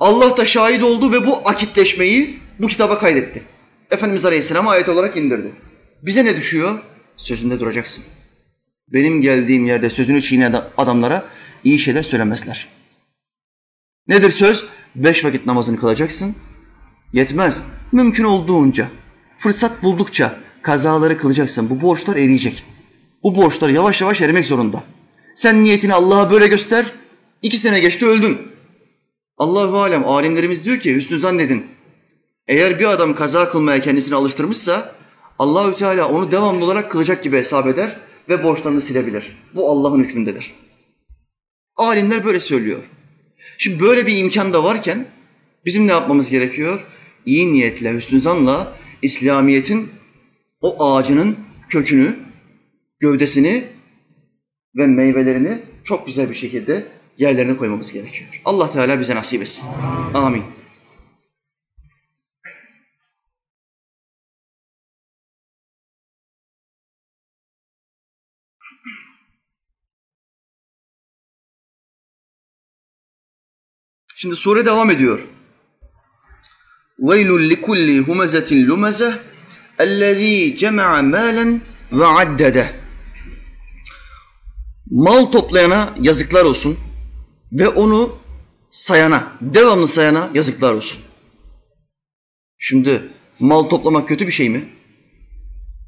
Allah 0.00 0.36
da 0.36 0.44
şahit 0.44 0.82
oldu 0.82 1.12
ve 1.12 1.26
bu 1.26 1.48
akitleşmeyi 1.48 2.38
bu 2.58 2.66
kitaba 2.66 2.98
kaydetti. 2.98 3.42
Efendimiz 3.90 4.24
Aleyhisselam 4.24 4.68
ayet 4.68 4.88
olarak 4.88 5.16
indirdi. 5.16 5.52
Bize 6.02 6.24
ne 6.24 6.36
düşüyor? 6.36 6.78
Sözünde 7.16 7.60
duracaksın. 7.60 8.04
Benim 8.92 9.22
geldiğim 9.22 9.66
yerde 9.66 9.90
sözünü 9.90 10.22
çiğneyen 10.22 10.62
adamlara 10.76 11.24
iyi 11.64 11.78
şeyler 11.78 12.02
söylemezler. 12.02 12.68
Nedir 14.08 14.30
söz? 14.30 14.64
Beş 14.94 15.24
vakit 15.24 15.46
namazını 15.46 15.78
kılacaksın. 15.80 16.34
Yetmez. 17.12 17.62
Mümkün 17.92 18.24
olduğunca, 18.24 18.88
fırsat 19.38 19.82
buldukça 19.82 20.38
kazaları 20.62 21.18
kılacaksın. 21.18 21.70
Bu 21.70 21.80
borçlar 21.80 22.16
eriyecek. 22.16 22.64
Bu 23.22 23.36
borçlar 23.36 23.68
yavaş 23.68 24.00
yavaş 24.00 24.20
erimek 24.20 24.44
zorunda. 24.44 24.82
Sen 25.34 25.64
niyetini 25.64 25.94
Allah'a 25.94 26.30
böyle 26.30 26.46
göster. 26.46 26.86
İki 27.42 27.58
sene 27.58 27.80
geçti 27.80 28.06
öldün. 28.06 28.38
Allahu 29.38 29.78
alem 29.78 30.08
alimlerimiz 30.08 30.64
diyor 30.64 30.80
ki 30.80 30.96
hüsnü 30.96 31.18
zannedin. 31.18 31.66
Eğer 32.46 32.80
bir 32.80 32.86
adam 32.86 33.14
kaza 33.14 33.48
kılmaya 33.48 33.80
kendisini 33.80 34.14
alıştırmışsa 34.14 34.94
Allahü 35.38 35.74
Teala 35.74 36.08
onu 36.08 36.30
devamlı 36.30 36.64
olarak 36.64 36.90
kılacak 36.90 37.22
gibi 37.22 37.36
hesap 37.36 37.66
eder 37.66 37.96
ve 38.28 38.44
borçlarını 38.44 38.80
silebilir. 38.80 39.36
Bu 39.54 39.70
Allah'ın 39.70 40.02
hükmündedir. 40.02 40.54
Alimler 41.76 42.24
böyle 42.24 42.40
söylüyor. 42.40 42.78
Şimdi 43.58 43.80
böyle 43.80 44.06
bir 44.06 44.16
imkan 44.16 44.52
da 44.52 44.64
varken 44.64 45.06
bizim 45.64 45.86
ne 45.86 45.92
yapmamız 45.92 46.30
gerekiyor? 46.30 46.84
İyi 47.26 47.52
niyetle, 47.52 47.94
hüsnü 47.94 48.20
zanla 48.20 48.76
İslamiyet'in 49.02 49.90
o 50.60 50.84
ağacının 50.84 51.36
kökünü, 51.68 52.16
gövdesini 53.00 53.64
ve 54.76 54.86
meyvelerini 54.86 55.58
çok 55.84 56.06
güzel 56.06 56.30
bir 56.30 56.34
şekilde 56.34 56.86
yerlerine 57.18 57.56
koymamız 57.56 57.92
gerekiyor. 57.92 58.30
Allah 58.44 58.70
Teala 58.70 59.00
bize 59.00 59.14
nasip 59.14 59.42
etsin. 59.42 59.68
Amin. 60.14 60.42
Şimdi 74.17 74.35
sure 74.35 74.65
devam 74.65 74.91
ediyor. 74.91 75.19
وَيْلٌ 76.99 77.29
لِكُلِّ 77.51 78.05
هُمَزَةٍ 78.07 78.49
لُمَزَةٍ 78.69 79.13
اَلَّذ۪ي 79.79 80.55
جَمَعَ 80.61 80.89
مَالًا 81.15 81.59
وَعَدَّدَهُ 81.91 82.67
Mal 84.91 85.25
toplayana 85.25 85.93
yazıklar 86.01 86.45
olsun 86.45 86.77
ve 87.51 87.67
onu 87.67 88.17
sayana, 88.69 89.31
devamlı 89.41 89.87
sayana 89.87 90.29
yazıklar 90.33 90.73
olsun. 90.73 90.99
Şimdi 92.57 93.01
mal 93.39 93.63
toplamak 93.63 94.07
kötü 94.07 94.27
bir 94.27 94.31
şey 94.31 94.49
mi? 94.49 94.65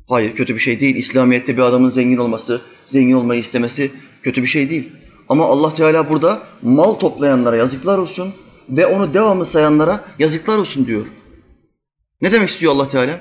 Hayır 0.08 0.36
kötü 0.36 0.56
bir 0.56 0.60
şey 0.60 0.80
değil. 0.80 0.95
İslamiyet'te 0.95 1.58
bir 1.58 1.62
adamın 1.62 1.89
zengin 1.89 2.17
olması, 2.17 2.62
zengin 2.86 3.13
olmayı 3.13 3.39
istemesi 3.39 3.91
kötü 4.23 4.41
bir 4.41 4.47
şey 4.47 4.69
değil. 4.69 4.89
Ama 5.31 5.47
Allah 5.47 5.75
Teala 5.75 6.11
burada 6.11 6.43
mal 6.62 6.95
toplayanlara 6.95 7.57
yazıklar 7.57 7.99
olsun 7.99 8.33
ve 8.69 8.87
onu 8.87 9.14
devamlı 9.14 9.47
sayanlara 9.47 10.05
yazıklar 10.19 10.59
olsun 10.59 10.87
diyor. 10.87 11.07
Ne 12.21 12.33
demek 12.33 12.49
istiyor 12.49 12.73
Allah 12.73 12.88
Teala? 12.88 13.21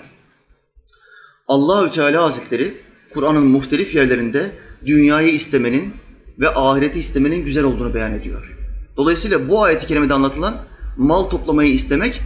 Allahü 1.47 1.89
Teala 1.89 2.23
Hazretleri 2.23 2.73
Kur'an'ın 3.13 3.47
muhtelif 3.47 3.95
yerlerinde 3.95 4.51
dünyayı 4.85 5.29
istemenin 5.29 5.93
ve 6.39 6.49
ahireti 6.49 6.99
istemenin 6.99 7.45
güzel 7.45 7.63
olduğunu 7.63 7.93
beyan 7.93 8.13
ediyor. 8.13 8.57
Dolayısıyla 8.97 9.49
bu 9.49 9.63
ayeti 9.63 9.87
kerimede 9.87 10.13
anlatılan 10.13 10.55
mal 10.97 11.23
toplamayı 11.23 11.73
istemek 11.73 12.21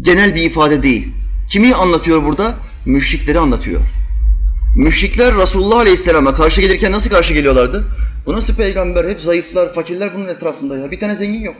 genel 0.00 0.34
bir 0.34 0.42
ifade 0.42 0.82
değil. 0.82 1.08
Kimi 1.50 1.74
anlatıyor 1.74 2.24
burada? 2.24 2.54
Müşrikleri 2.86 3.38
anlatıyor. 3.38 3.80
Müşrikler 4.76 5.36
Resulullah 5.36 5.76
Aleyhisselam'a 5.76 6.34
karşı 6.34 6.60
gelirken 6.60 6.92
nasıl 6.92 7.10
karşı 7.10 7.34
geliyorlardı? 7.34 7.84
Bu 8.28 8.32
nasıl 8.32 8.54
peygamber? 8.54 9.04
Hep 9.04 9.20
zayıflar, 9.20 9.74
fakirler 9.74 10.14
bunun 10.14 10.28
etrafında 10.28 10.78
ya. 10.78 10.90
Bir 10.90 11.00
tane 11.00 11.16
zengin 11.16 11.40
yok. 11.40 11.56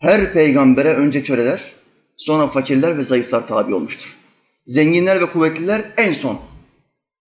Her 0.00 0.32
peygambere 0.32 0.94
önce 0.94 1.22
köleler, 1.22 1.72
sonra 2.16 2.48
fakirler 2.48 2.98
ve 2.98 3.02
zayıflar 3.02 3.46
tabi 3.46 3.74
olmuştur. 3.74 4.16
Zenginler 4.66 5.20
ve 5.20 5.26
kuvvetliler 5.26 5.82
en 5.96 6.12
son. 6.12 6.40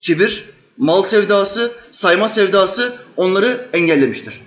Kibir, 0.01 0.51
mal 0.79 1.03
sevdası, 1.03 1.72
sayma 1.90 2.29
sevdası 2.29 2.96
onları 3.16 3.68
engellemiştir. 3.72 4.40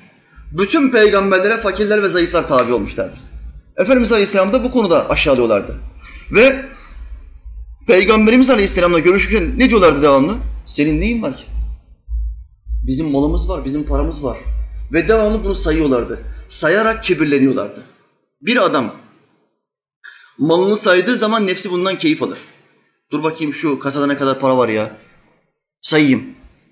Bütün 0.51 0.91
peygamberlere 0.91 1.57
fakirler 1.57 2.03
ve 2.03 2.07
zayıflar 2.07 2.47
tabi 2.47 2.73
olmuşlardır. 2.73 3.19
Efendimiz 3.77 4.11
Aleyhisselam 4.11 4.53
da 4.53 4.63
bu 4.63 4.71
konuda 4.71 5.09
aşağılıyorlardı. 5.09 5.75
Ve 6.31 6.65
Peygamberimiz 7.87 8.49
Aleyhisselam'la 8.49 8.99
görüşürken 8.99 9.59
ne 9.59 9.69
diyorlardı 9.69 10.01
devamlı? 10.01 10.35
Senin 10.65 11.01
neyin 11.01 11.21
var 11.21 11.37
ki? 11.37 11.43
Bizim 12.83 13.11
malımız 13.11 13.49
var, 13.49 13.65
bizim 13.65 13.83
paramız 13.83 14.23
var. 14.23 14.37
Ve 14.93 15.07
devamlı 15.07 15.43
bunu 15.43 15.55
sayıyorlardı. 15.55 16.19
Sayarak 16.49 17.03
kibirleniyorlardı. 17.03 17.83
Bir 18.41 18.65
adam 18.65 18.95
malını 20.37 20.77
saydığı 20.77 21.15
zaman 21.15 21.47
nefsi 21.47 21.71
bundan 21.71 21.97
keyif 21.97 22.23
alır. 22.23 22.39
Dur 23.11 23.23
bakayım 23.23 23.53
şu 23.53 23.79
kasada 23.79 24.07
ne 24.07 24.17
kadar 24.17 24.39
para 24.39 24.57
var 24.57 24.69
ya. 24.69 24.91
Sayayım. 25.81 26.23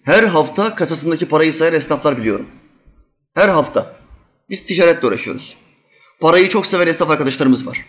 Her 0.04 0.24
hafta 0.24 0.76
kasasındaki 0.76 1.26
parayı 1.26 1.54
sayan 1.54 1.74
esnaflar 1.74 2.18
biliyorum. 2.18 2.46
Her 3.34 3.50
hafta. 3.50 3.96
Biz 4.50 4.66
ticaretle 4.66 5.08
uğraşıyoruz. 5.08 5.56
Parayı 6.20 6.50
çok 6.50 6.66
seven 6.66 6.88
esnaf 6.88 7.10
arkadaşlarımız 7.10 7.68
var. 7.68 7.86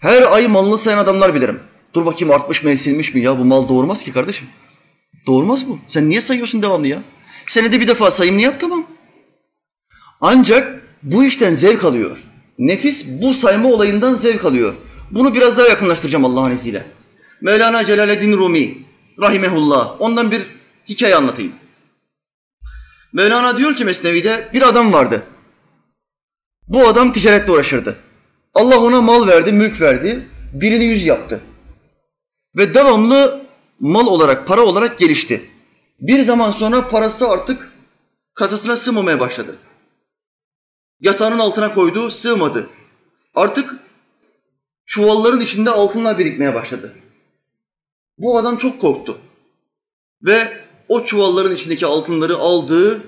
Her 0.00 0.22
ay 0.22 0.48
malını 0.48 0.78
sayan 0.78 0.98
adamlar 0.98 1.34
bilirim. 1.34 1.60
Dur 1.94 2.06
bakayım 2.06 2.34
artmış 2.34 2.62
mı 2.62 2.70
eksilmiş 2.70 3.14
mi 3.14 3.20
ya 3.20 3.38
bu 3.38 3.44
mal 3.44 3.68
doğurmaz 3.68 4.02
ki 4.02 4.12
kardeşim. 4.12 4.48
Doğurmaz 5.26 5.68
bu. 5.68 5.78
Sen 5.86 6.08
niye 6.10 6.20
sayıyorsun 6.20 6.62
devamlı 6.62 6.86
ya? 6.86 7.02
Senede 7.46 7.80
bir 7.80 7.88
defa 7.88 8.10
sayımını 8.10 8.42
yap 8.42 8.60
tamam. 8.60 8.86
Ancak 10.20 10.82
bu 11.02 11.24
işten 11.24 11.54
zevk 11.54 11.84
alıyor. 11.84 12.16
Nefis 12.58 13.06
bu 13.08 13.34
sayma 13.34 13.68
olayından 13.68 14.14
zevk 14.14 14.44
alıyor. 14.44 14.74
Bunu 15.10 15.34
biraz 15.34 15.58
daha 15.58 15.66
yakınlaştıracağım 15.66 16.24
Allah'ın 16.24 16.50
izniyle. 16.50 16.86
Mevlana 17.40 17.84
Celaleddin 17.84 18.32
Rumi 18.32 18.78
rahimehullah 19.20 20.00
ondan 20.00 20.30
bir 20.30 20.42
hikaye 20.88 21.16
anlatayım. 21.16 21.52
Mevlana 23.12 23.56
diyor 23.56 23.74
ki 23.74 23.84
Mesnevi'de 23.84 24.48
bir 24.52 24.62
adam 24.62 24.92
vardı. 24.92 25.22
Bu 26.68 26.88
adam 26.88 27.12
ticaretle 27.12 27.52
uğraşırdı. 27.52 27.98
Allah 28.54 28.80
ona 28.80 29.02
mal 29.02 29.26
verdi, 29.26 29.52
mülk 29.52 29.80
verdi. 29.80 30.28
Birini 30.52 30.84
yüz 30.84 31.06
yaptı. 31.06 31.40
Ve 32.56 32.74
devamlı 32.74 33.45
mal 33.80 34.06
olarak, 34.06 34.46
para 34.46 34.60
olarak 34.60 34.98
gelişti. 34.98 35.50
Bir 36.00 36.22
zaman 36.22 36.50
sonra 36.50 36.88
parası 36.88 37.28
artık 37.28 37.72
kasasına 38.34 38.76
sığmamaya 38.76 39.20
başladı. 39.20 39.56
Yatağının 41.00 41.38
altına 41.38 41.74
koydu, 41.74 42.10
sığmadı. 42.10 42.68
Artık 43.34 43.76
çuvalların 44.86 45.40
içinde 45.40 45.70
altınlar 45.70 46.18
birikmeye 46.18 46.54
başladı. 46.54 46.94
Bu 48.18 48.38
adam 48.38 48.56
çok 48.56 48.80
korktu. 48.80 49.18
Ve 50.22 50.64
o 50.88 51.04
çuvalların 51.04 51.54
içindeki 51.54 51.86
altınları 51.86 52.36
aldı, 52.36 53.02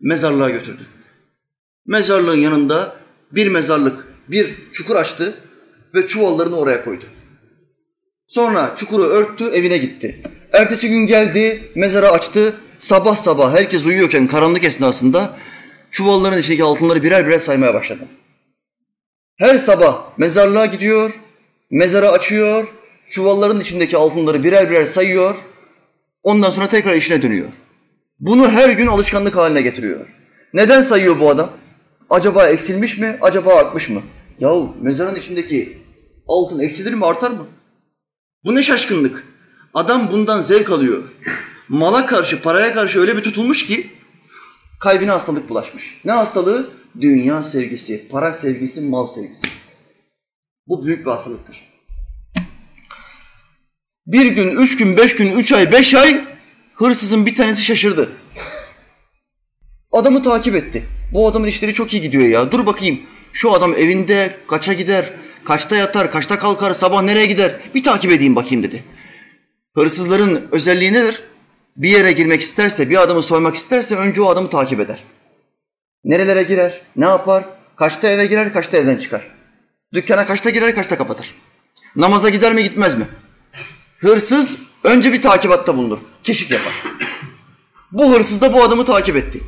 mezarlığa 0.00 0.50
götürdü. 0.50 0.86
Mezarlığın 1.86 2.40
yanında 2.40 2.96
bir 3.32 3.46
mezarlık, 3.46 4.14
bir 4.28 4.70
çukur 4.72 4.96
açtı 4.96 5.34
ve 5.94 6.06
çuvallarını 6.06 6.56
oraya 6.56 6.84
koydu. 6.84 7.04
Sonra 8.30 8.74
çukuru 8.76 9.02
örttü, 9.02 9.44
evine 9.44 9.78
gitti. 9.78 10.22
Ertesi 10.52 10.88
gün 10.88 11.06
geldi, 11.06 11.62
mezara 11.74 12.10
açtı. 12.10 12.54
Sabah 12.78 13.16
sabah 13.16 13.52
herkes 13.52 13.86
uyuyorken 13.86 14.26
karanlık 14.26 14.64
esnasında 14.64 15.36
çuvalların 15.90 16.38
içindeki 16.38 16.64
altınları 16.64 17.02
birer 17.02 17.26
birer 17.26 17.38
saymaya 17.38 17.74
başladı. 17.74 18.04
Her 19.36 19.58
sabah 19.58 20.18
mezarlığa 20.18 20.66
gidiyor, 20.66 21.12
mezara 21.70 22.08
açıyor, 22.10 22.68
çuvalların 23.08 23.60
içindeki 23.60 23.96
altınları 23.96 24.44
birer 24.44 24.70
birer 24.70 24.86
sayıyor. 24.86 25.34
Ondan 26.22 26.50
sonra 26.50 26.66
tekrar 26.66 26.94
işine 26.94 27.22
dönüyor. 27.22 27.48
Bunu 28.20 28.50
her 28.50 28.70
gün 28.70 28.86
alışkanlık 28.86 29.36
haline 29.36 29.62
getiriyor. 29.62 30.06
Neden 30.54 30.82
sayıyor 30.82 31.20
bu 31.20 31.30
adam? 31.30 31.50
Acaba 32.10 32.48
eksilmiş 32.48 32.98
mi, 32.98 33.18
acaba 33.20 33.54
artmış 33.54 33.88
mı? 33.88 34.02
Yahu 34.40 34.76
mezarın 34.80 35.14
içindeki 35.14 35.78
altın 36.28 36.60
eksilir 36.60 36.94
mi, 36.94 37.06
artar 37.06 37.30
mı? 37.30 37.46
Bu 38.44 38.54
ne 38.54 38.62
şaşkınlık. 38.62 39.24
Adam 39.74 40.10
bundan 40.12 40.40
zevk 40.40 40.70
alıyor. 40.70 41.02
Mala 41.68 42.06
karşı, 42.06 42.42
paraya 42.42 42.72
karşı 42.74 43.00
öyle 43.00 43.16
bir 43.16 43.22
tutulmuş 43.22 43.66
ki 43.66 43.90
kalbine 44.80 45.10
hastalık 45.10 45.48
bulaşmış. 45.48 46.00
Ne 46.04 46.12
hastalığı? 46.12 46.70
Dünya 47.00 47.42
sevgisi, 47.42 48.08
para 48.08 48.32
sevgisi, 48.32 48.80
mal 48.80 49.06
sevgisi. 49.06 49.48
Bu 50.66 50.86
büyük 50.86 51.06
bir 51.06 51.10
hastalıktır. 51.10 51.70
Bir 54.06 54.26
gün, 54.26 54.56
üç 54.56 54.76
gün, 54.76 54.96
beş 54.96 55.16
gün, 55.16 55.32
üç 55.32 55.52
ay, 55.52 55.72
beş 55.72 55.94
ay 55.94 56.24
hırsızın 56.74 57.26
bir 57.26 57.34
tanesi 57.34 57.62
şaşırdı. 57.62 58.08
Adamı 59.92 60.22
takip 60.22 60.54
etti. 60.54 60.84
Bu 61.12 61.28
adamın 61.28 61.48
işleri 61.48 61.74
çok 61.74 61.94
iyi 61.94 62.02
gidiyor 62.02 62.24
ya. 62.24 62.52
Dur 62.52 62.66
bakayım. 62.66 63.00
Şu 63.32 63.52
adam 63.52 63.74
evinde 63.74 64.36
kaça 64.46 64.72
gider, 64.72 65.10
kaçta 65.44 65.76
yatar, 65.76 66.10
kaçta 66.10 66.38
kalkar, 66.38 66.74
sabah 66.74 67.02
nereye 67.02 67.26
gider? 67.26 67.60
Bir 67.74 67.82
takip 67.82 68.12
edeyim 68.12 68.36
bakayım 68.36 68.62
dedi. 68.62 68.84
Hırsızların 69.74 70.48
özelliği 70.52 70.92
nedir? 70.92 71.22
Bir 71.76 71.88
yere 71.88 72.12
girmek 72.12 72.40
isterse, 72.40 72.90
bir 72.90 73.02
adamı 73.02 73.22
soymak 73.22 73.54
isterse 73.54 73.96
önce 73.96 74.22
o 74.22 74.28
adamı 74.28 74.50
takip 74.50 74.80
eder. 74.80 75.04
Nerelere 76.04 76.42
girer, 76.42 76.80
ne 76.96 77.04
yapar, 77.04 77.44
kaçta 77.76 78.08
eve 78.08 78.26
girer, 78.26 78.52
kaçta 78.52 78.76
evden 78.76 78.96
çıkar. 78.96 79.26
Dükkana 79.94 80.26
kaçta 80.26 80.50
girer, 80.50 80.74
kaçta 80.74 80.98
kapatır. 80.98 81.34
Namaza 81.96 82.28
gider 82.28 82.52
mi, 82.52 82.62
gitmez 82.62 82.98
mi? 82.98 83.06
Hırsız 83.98 84.58
önce 84.84 85.12
bir 85.12 85.22
takibatta 85.22 85.76
bulunur, 85.76 85.98
keşif 86.24 86.50
yapar. 86.50 86.72
Bu 87.92 88.14
hırsız 88.14 88.40
da 88.40 88.52
bu 88.52 88.62
adamı 88.62 88.84
takip 88.84 89.16
etti. 89.16 89.40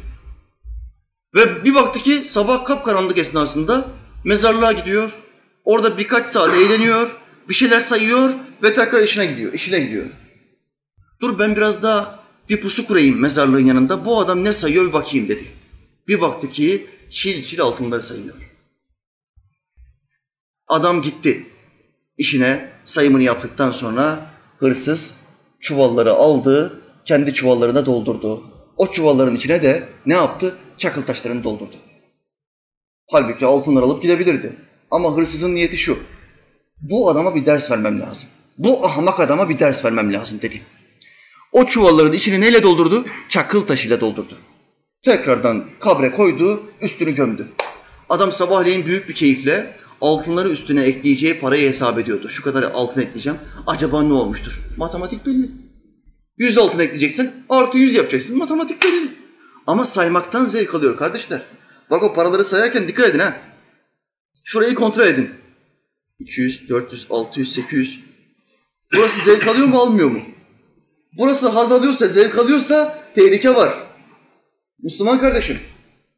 Ve 1.34 1.64
bir 1.64 1.74
baktı 1.74 2.00
ki 2.00 2.24
sabah 2.24 2.64
kapkaranlık 2.64 3.18
esnasında 3.18 3.88
mezarlığa 4.24 4.72
gidiyor. 4.72 5.21
Orada 5.64 5.98
birkaç 5.98 6.26
saat 6.26 6.54
eğleniyor, 6.54 7.10
bir 7.48 7.54
şeyler 7.54 7.80
sayıyor 7.80 8.30
ve 8.62 8.74
tekrar 8.74 9.02
işine 9.02 9.26
gidiyor, 9.26 9.52
işine 9.52 9.80
gidiyor. 9.80 10.06
Dur 11.20 11.38
ben 11.38 11.56
biraz 11.56 11.82
daha 11.82 12.22
bir 12.48 12.60
pusu 12.60 12.86
kurayım 12.86 13.20
mezarlığın 13.20 13.64
yanında. 13.64 14.04
Bu 14.04 14.20
adam 14.20 14.44
ne 14.44 14.52
sayıyor 14.52 14.88
bir 14.88 14.92
bakayım 14.92 15.28
dedi. 15.28 15.44
Bir 16.08 16.20
baktı 16.20 16.50
ki 16.50 16.86
çil 17.10 17.42
çil 17.42 17.60
altınları 17.60 18.02
sayıyor. 18.02 18.34
Adam 20.68 21.02
gitti. 21.02 21.46
İşine 22.18 22.70
sayımını 22.84 23.22
yaptıktan 23.22 23.70
sonra 23.70 24.30
hırsız 24.58 25.16
çuvalları 25.60 26.12
aldı, 26.12 26.82
kendi 27.04 27.34
çuvallarına 27.34 27.86
doldurdu. 27.86 28.44
O 28.76 28.92
çuvalların 28.92 29.36
içine 29.36 29.62
de 29.62 29.88
ne 30.06 30.14
yaptı? 30.14 30.56
Çakıl 30.78 31.02
taşlarını 31.02 31.44
doldurdu. 31.44 31.76
Halbuki 33.10 33.46
altınları 33.46 33.84
alıp 33.84 34.02
gidebilirdi. 34.02 34.56
Ama 34.92 35.16
hırsızın 35.16 35.54
niyeti 35.54 35.76
şu. 35.76 35.98
Bu 36.80 37.10
adama 37.10 37.34
bir 37.34 37.46
ders 37.46 37.70
vermem 37.70 38.00
lazım. 38.00 38.28
Bu 38.58 38.86
ahmak 38.86 39.20
adama 39.20 39.48
bir 39.48 39.58
ders 39.58 39.84
vermem 39.84 40.12
lazım 40.12 40.42
dedi. 40.42 40.62
O 41.52 41.66
çuvalların 41.66 42.12
içini 42.12 42.40
neyle 42.40 42.62
doldurdu? 42.62 43.04
Çakıl 43.28 43.66
taşıyla 43.66 44.00
doldurdu. 44.00 44.38
Tekrardan 45.04 45.64
kabre 45.80 46.10
koydu, 46.10 46.62
üstünü 46.80 47.14
gömdü. 47.14 47.48
Adam 48.08 48.32
sabahleyin 48.32 48.86
büyük 48.86 49.08
bir 49.08 49.14
keyifle 49.14 49.76
altınları 50.00 50.48
üstüne 50.48 50.82
ekleyeceği 50.82 51.40
parayı 51.40 51.68
hesap 51.68 51.98
ediyordu. 51.98 52.28
Şu 52.28 52.42
kadar 52.42 52.62
altın 52.62 53.00
ekleyeceğim. 53.00 53.38
Acaba 53.66 54.02
ne 54.02 54.12
olmuştur? 54.12 54.60
Matematik 54.76 55.26
belli. 55.26 55.50
Yüz 56.38 56.58
altın 56.58 56.78
ekleyeceksin, 56.78 57.30
artı 57.48 57.78
yüz 57.78 57.94
yapacaksın. 57.94 58.38
Matematik 58.38 58.84
belli. 58.84 59.08
Ama 59.66 59.84
saymaktan 59.84 60.44
zevk 60.44 60.74
alıyor 60.74 60.96
kardeşler. 60.96 61.42
Bak 61.90 62.02
o 62.02 62.14
paraları 62.14 62.44
sayarken 62.44 62.88
dikkat 62.88 63.08
edin 63.08 63.18
ha. 63.18 63.36
Şurayı 64.44 64.74
kontrol 64.74 65.06
edin. 65.06 65.30
200, 66.18 66.68
400, 66.68 67.06
600, 67.10 67.54
800. 67.54 68.00
Burası 68.92 69.24
zevk 69.24 69.48
alıyor 69.48 69.66
mu 69.66 69.78
almıyor 69.78 70.10
mu? 70.10 70.22
Burası 71.18 71.48
haz 71.48 71.72
alıyorsa, 71.72 72.06
zevk 72.06 72.38
alıyorsa 72.38 73.04
tehlike 73.14 73.54
var. 73.54 73.74
Müslüman 74.82 75.20
kardeşim, 75.20 75.58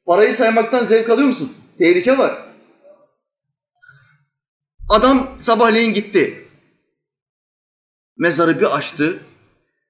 parayı 0.06 0.34
saymaktan 0.34 0.84
zevk 0.84 1.10
alıyor 1.10 1.28
musun? 1.28 1.52
Tehlike 1.78 2.18
var. 2.18 2.42
Adam 4.88 5.34
sabahleyin 5.38 5.94
gitti. 5.94 6.48
Mezarı 8.16 8.60
bir 8.60 8.76
açtı, 8.76 9.20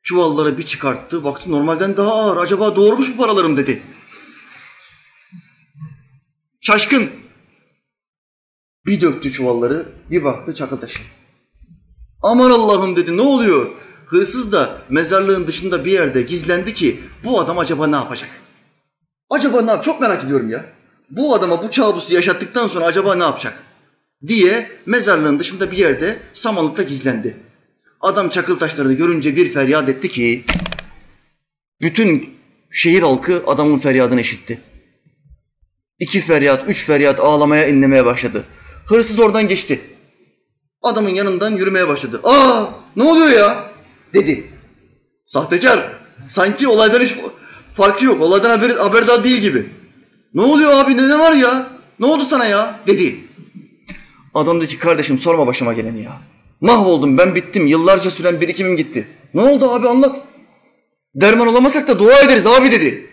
çuvalları 0.02 0.58
bir 0.58 0.62
çıkarttı. 0.62 1.24
Baktı 1.24 1.50
normalden 1.50 1.96
daha 1.96 2.12
ağır. 2.12 2.36
Acaba 2.36 2.76
doğurmuş 2.76 3.08
mu 3.08 3.16
paralarım 3.16 3.56
dedi. 3.56 3.82
Şaşkın. 6.60 7.23
Bir 8.86 9.00
döktü 9.00 9.30
çuvalları, 9.30 9.86
bir 10.10 10.24
baktı 10.24 10.54
çakıl 10.54 10.76
taşı. 10.76 11.02
Aman 12.22 12.50
Allah'ım 12.50 12.96
dedi, 12.96 13.16
ne 13.16 13.22
oluyor? 13.22 13.66
Hırsız 14.06 14.52
da 14.52 14.82
mezarlığın 14.88 15.46
dışında 15.46 15.84
bir 15.84 15.92
yerde 15.92 16.22
gizlendi 16.22 16.74
ki 16.74 17.00
bu 17.24 17.40
adam 17.40 17.58
acaba 17.58 17.86
ne 17.86 17.96
yapacak? 17.96 18.30
Acaba 19.30 19.62
ne 19.62 19.70
yap? 19.70 19.84
Çok 19.84 20.00
merak 20.00 20.24
ediyorum 20.24 20.50
ya. 20.50 20.64
Bu 21.10 21.34
adama 21.34 21.62
bu 21.62 21.70
kabusu 21.70 22.14
yaşattıktan 22.14 22.68
sonra 22.68 22.84
acaba 22.84 23.14
ne 23.14 23.22
yapacak? 23.22 23.62
Diye 24.26 24.70
mezarlığın 24.86 25.38
dışında 25.38 25.70
bir 25.70 25.76
yerde 25.76 26.18
samanlıkta 26.32 26.82
gizlendi. 26.82 27.36
Adam 28.00 28.28
çakıl 28.28 28.58
taşlarını 28.58 28.92
görünce 28.92 29.36
bir 29.36 29.52
feryat 29.52 29.88
etti 29.88 30.08
ki 30.08 30.44
bütün 31.80 32.34
şehir 32.70 33.02
halkı 33.02 33.42
adamın 33.46 33.78
feryadını 33.78 34.20
işitti. 34.20 34.60
İki 35.98 36.20
feryat, 36.20 36.68
üç 36.68 36.86
feryat 36.86 37.20
ağlamaya 37.20 37.66
inlemeye 37.66 38.04
başladı. 38.04 38.44
Hırsız 38.86 39.18
oradan 39.18 39.48
geçti. 39.48 39.80
Adamın 40.82 41.10
yanından 41.10 41.56
yürümeye 41.56 41.88
başladı. 41.88 42.20
Aa 42.24 42.64
ne 42.96 43.02
oluyor 43.02 43.28
ya? 43.28 43.64
Dedi. 44.14 44.50
Sahtekar. 45.24 45.92
Sanki 46.28 46.68
olaydan 46.68 47.00
hiç 47.00 47.14
farkı 47.76 48.04
yok. 48.04 48.22
Olaydan 48.22 48.50
haber, 48.50 48.70
haberdar 48.70 49.24
değil 49.24 49.40
gibi. 49.40 49.66
Ne 50.34 50.42
oluyor 50.42 50.72
abi 50.72 50.96
ne, 50.96 51.08
ne 51.08 51.18
var 51.18 51.32
ya? 51.32 51.66
Ne 52.00 52.06
oldu 52.06 52.24
sana 52.24 52.44
ya? 52.44 52.80
Dedi. 52.86 53.16
Adam 54.34 54.60
dedi 54.60 54.68
ki 54.68 54.78
kardeşim 54.78 55.18
sorma 55.18 55.46
başıma 55.46 55.72
geleni 55.72 56.02
ya. 56.02 56.20
Mahvoldum 56.60 57.18
ben 57.18 57.34
bittim. 57.34 57.66
Yıllarca 57.66 58.10
süren 58.10 58.40
birikimim 58.40 58.76
gitti. 58.76 59.08
Ne 59.34 59.40
oldu 59.40 59.70
abi 59.70 59.88
anlat. 59.88 60.20
Derman 61.14 61.46
olamasak 61.48 61.88
da 61.88 61.98
dua 61.98 62.20
ederiz 62.20 62.46
abi 62.46 62.70
dedi. 62.70 63.10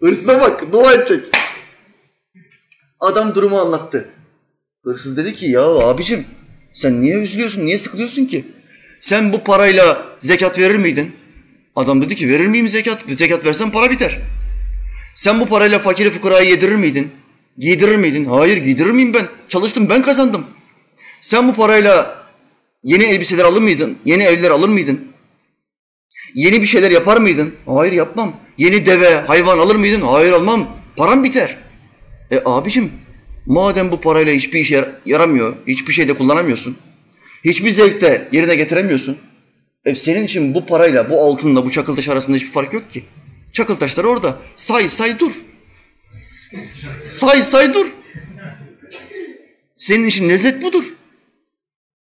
Hırsıza 0.00 0.40
bak 0.40 0.72
dua 0.72 0.92
edecek. 0.92 1.24
Adam 3.00 3.34
durumu 3.34 3.58
anlattı. 3.58 4.13
Hırsız 4.84 5.16
dedi 5.16 5.36
ki 5.36 5.46
ya 5.46 5.62
abicim 5.62 6.24
sen 6.72 7.00
niye 7.00 7.16
üzülüyorsun, 7.16 7.66
niye 7.66 7.78
sıkılıyorsun 7.78 8.24
ki? 8.24 8.44
Sen 9.00 9.32
bu 9.32 9.44
parayla 9.44 10.06
zekat 10.18 10.58
verir 10.58 10.76
miydin? 10.76 11.12
Adam 11.76 12.02
dedi 12.02 12.16
ki 12.16 12.28
verir 12.28 12.46
miyim 12.46 12.68
zekat? 12.68 13.02
Zekat 13.08 13.44
versen 13.44 13.70
para 13.70 13.90
biter. 13.90 14.18
Sen 15.14 15.40
bu 15.40 15.46
parayla 15.46 15.78
fakiri 15.78 16.10
fukarayı 16.10 16.50
yedirir 16.50 16.74
miydin? 16.74 17.10
Giydirir 17.58 17.96
miydin? 17.96 18.24
Hayır 18.24 18.56
giydirir 18.56 18.90
miyim 18.90 19.14
ben? 19.14 19.26
Çalıştım 19.48 19.88
ben 19.90 20.02
kazandım. 20.02 20.46
Sen 21.20 21.48
bu 21.48 21.54
parayla 21.54 22.24
yeni 22.82 23.04
elbiseler 23.04 23.44
alır 23.44 23.62
mıydın? 23.62 23.98
Yeni 24.04 24.22
evler 24.22 24.50
alır 24.50 24.68
mıydın? 24.68 25.00
Yeni 26.34 26.62
bir 26.62 26.66
şeyler 26.66 26.90
yapar 26.90 27.16
mıydın? 27.16 27.54
Hayır 27.66 27.92
yapmam. 27.92 28.32
Yeni 28.58 28.86
deve, 28.86 29.14
hayvan 29.14 29.58
alır 29.58 29.76
mıydın? 29.76 30.00
Hayır 30.00 30.32
almam. 30.32 30.68
Param 30.96 31.24
biter. 31.24 31.56
E 32.30 32.42
abicim 32.44 32.92
madem 33.46 33.92
bu 33.92 34.00
parayla 34.00 34.32
hiçbir 34.32 34.60
işe 34.60 34.88
yaramıyor, 35.06 35.56
hiçbir 35.66 35.92
şeyde 35.92 36.14
kullanamıyorsun, 36.14 36.76
hiçbir 37.44 37.70
zevkte 37.70 38.28
yerine 38.32 38.54
getiremiyorsun. 38.54 39.18
E 39.84 39.94
senin 39.94 40.24
için 40.24 40.54
bu 40.54 40.66
parayla, 40.66 41.10
bu 41.10 41.20
altınla, 41.20 41.64
bu 41.64 41.70
çakıl 41.70 41.96
taş 41.96 42.08
arasında 42.08 42.36
hiçbir 42.36 42.50
fark 42.50 42.72
yok 42.72 42.92
ki. 42.92 43.04
Çakıl 43.52 43.76
taşlar 43.76 44.04
orada. 44.04 44.38
Say 44.54 44.88
say 44.88 45.18
dur. 45.18 45.32
Say 47.08 47.42
say 47.42 47.74
dur. 47.74 47.86
Senin 49.76 50.06
için 50.06 50.28
lezzet 50.28 50.62
budur. 50.62 50.84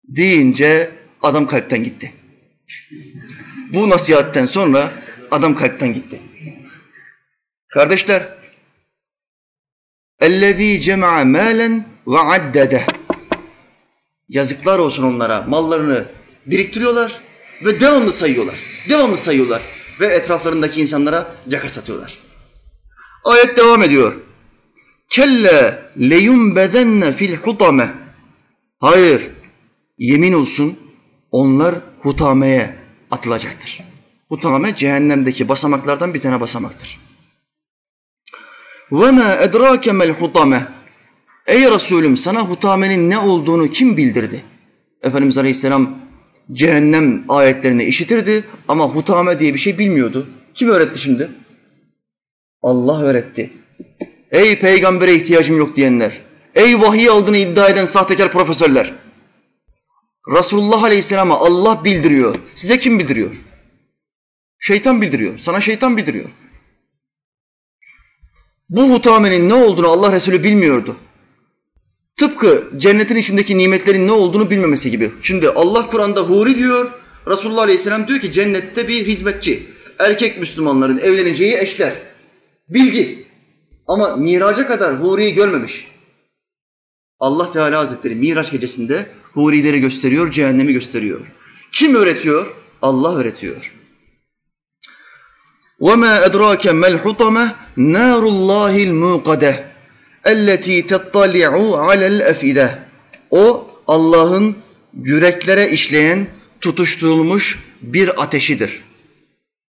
Deyince 0.08 0.90
adam 1.22 1.46
kalpten 1.46 1.84
gitti. 1.84 2.12
Bu 3.72 3.90
nasihatten 3.90 4.44
sonra 4.44 4.92
Adam 5.30 5.54
kalpten 5.54 5.94
gitti. 5.94 6.20
Kardeşler, 7.68 8.22
اَلَّذ۪ي 10.21 10.71
جَمَعَ 10.87 11.13
مَالًا 11.37 11.81
وَعَدَّدَهُ 12.07 12.81
Yazıklar 14.29 14.79
olsun 14.79 15.03
onlara. 15.03 15.41
Mallarını 15.41 16.05
biriktiriyorlar 16.45 17.21
ve 17.65 17.79
devamlı 17.79 18.11
sayıyorlar. 18.11 18.55
Devamlı 18.89 19.17
sayıyorlar. 19.17 19.61
Ve 19.99 20.05
etraflarındaki 20.05 20.81
insanlara 20.81 21.35
caka 21.49 21.69
satıyorlar. 21.69 22.17
Ayet 23.23 23.57
devam 23.57 23.83
ediyor. 23.83 24.13
Kelle 25.09 25.83
leyumbedenne 25.99 27.13
fil 27.13 27.35
hutame. 27.35 27.89
Hayır. 28.79 29.27
Yemin 29.97 30.33
olsun 30.33 30.79
onlar 31.31 31.75
hutameye 31.99 32.75
atılacaktır. 33.11 33.79
Hutame 34.29 34.75
cehennemdeki 34.75 35.49
basamaklardan 35.49 36.13
bir 36.13 36.21
tane 36.21 36.39
basamaktır. 36.41 36.99
Ve 38.92 39.10
ma 39.10 39.34
edrake 39.34 39.92
mel 39.92 40.10
hutame. 40.10 40.66
Ey 41.46 41.70
Resulüm 41.70 42.16
sana 42.16 42.40
hutamenin 42.40 43.10
ne 43.10 43.18
olduğunu 43.18 43.70
kim 43.70 43.96
bildirdi? 43.96 44.42
Efendimiz 45.02 45.38
Aleyhisselam 45.38 45.90
cehennem 46.52 47.24
ayetlerini 47.28 47.84
işitirdi 47.84 48.44
ama 48.68 48.84
hutame 48.84 49.38
diye 49.38 49.54
bir 49.54 49.58
şey 49.58 49.78
bilmiyordu. 49.78 50.26
Kim 50.54 50.68
öğretti 50.68 50.98
şimdi? 50.98 51.28
Allah 52.62 53.02
öğretti. 53.02 53.50
Ey 54.30 54.58
peygambere 54.58 55.14
ihtiyacım 55.14 55.58
yok 55.58 55.76
diyenler. 55.76 56.20
Ey 56.54 56.80
vahiy 56.80 57.08
aldığını 57.08 57.36
iddia 57.36 57.68
eden 57.68 57.84
sahtekar 57.84 58.32
profesörler. 58.32 58.92
Resulullah 60.38 60.82
Aleyhisselam'a 60.82 61.34
Allah 61.34 61.84
bildiriyor. 61.84 62.34
Size 62.54 62.78
kim 62.78 62.98
bildiriyor? 62.98 63.30
Şeytan 64.58 65.02
bildiriyor. 65.02 65.38
Sana 65.38 65.60
şeytan 65.60 65.96
bildiriyor. 65.96 66.28
Bu 68.68 68.94
hutamenin 68.94 69.48
ne 69.48 69.54
olduğunu 69.54 69.88
Allah 69.88 70.12
Resulü 70.12 70.42
bilmiyordu. 70.42 70.96
Tıpkı 72.16 72.68
cennetin 72.76 73.16
içindeki 73.16 73.58
nimetlerin 73.58 74.06
ne 74.06 74.12
olduğunu 74.12 74.50
bilmemesi 74.50 74.90
gibi. 74.90 75.10
Şimdi 75.22 75.48
Allah 75.50 75.86
Kur'an'da 75.86 76.20
huri 76.20 76.56
diyor, 76.56 76.90
Resulullah 77.28 77.62
Aleyhisselam 77.62 78.08
diyor 78.08 78.20
ki 78.20 78.32
cennette 78.32 78.88
bir 78.88 79.06
hizmetçi, 79.06 79.66
erkek 79.98 80.38
Müslümanların 80.38 80.98
evleneceği 80.98 81.56
eşler. 81.58 81.92
Bilgi. 82.68 83.26
Ama 83.86 84.16
miraca 84.16 84.66
kadar 84.66 85.02
huriyi 85.02 85.34
görmemiş. 85.34 85.88
Allah 87.20 87.50
Teala 87.50 87.78
Hazretleri 87.78 88.14
Miraç 88.14 88.50
gecesinde 88.52 89.06
hurileri 89.32 89.80
gösteriyor, 89.80 90.30
cehennemi 90.30 90.72
gösteriyor. 90.72 91.20
Kim 91.72 91.94
öğretiyor? 91.94 92.54
Allah 92.82 93.16
öğretiyor. 93.16 93.75
وَمَا 95.87 96.13
اَدْرَاكَ 96.27 96.63
مَا 96.81 96.87
الْحُطَمَةِ 96.93 97.45
نَارُ 97.77 98.21
اللّٰهِ 98.35 98.73
الْمُوقَدَةِ 98.89 99.53
اَلَّتِي 100.33 100.75
تَطَّلِعُ 100.91 101.51
عَلَى 101.87 102.07
الْاَفِدَةِ 102.13 102.69
O 103.31 103.67
Allah'ın 103.87 104.55
yüreklere 105.03 105.69
işleyen, 105.69 106.27
tutuşturulmuş 106.61 107.59
bir 107.81 108.23
ateşidir. 108.23 108.81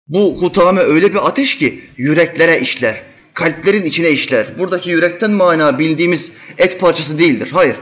Bu 0.09 0.43
hutame 0.43 0.81
öyle 0.81 1.13
bir 1.13 1.29
ateş 1.29 1.57
ki 1.57 1.85
yüreklere 1.97 2.61
işler, 2.61 3.03
kalplerin 3.35 3.85
içine 3.85 4.11
işler. 4.11 4.47
Buradaki 4.59 4.91
yürekten 4.91 5.31
mana 5.31 5.79
bildiğimiz 5.79 6.33
et 6.59 6.81
parçası 6.81 7.19
değildir. 7.19 7.51
Hayır. 7.53 7.77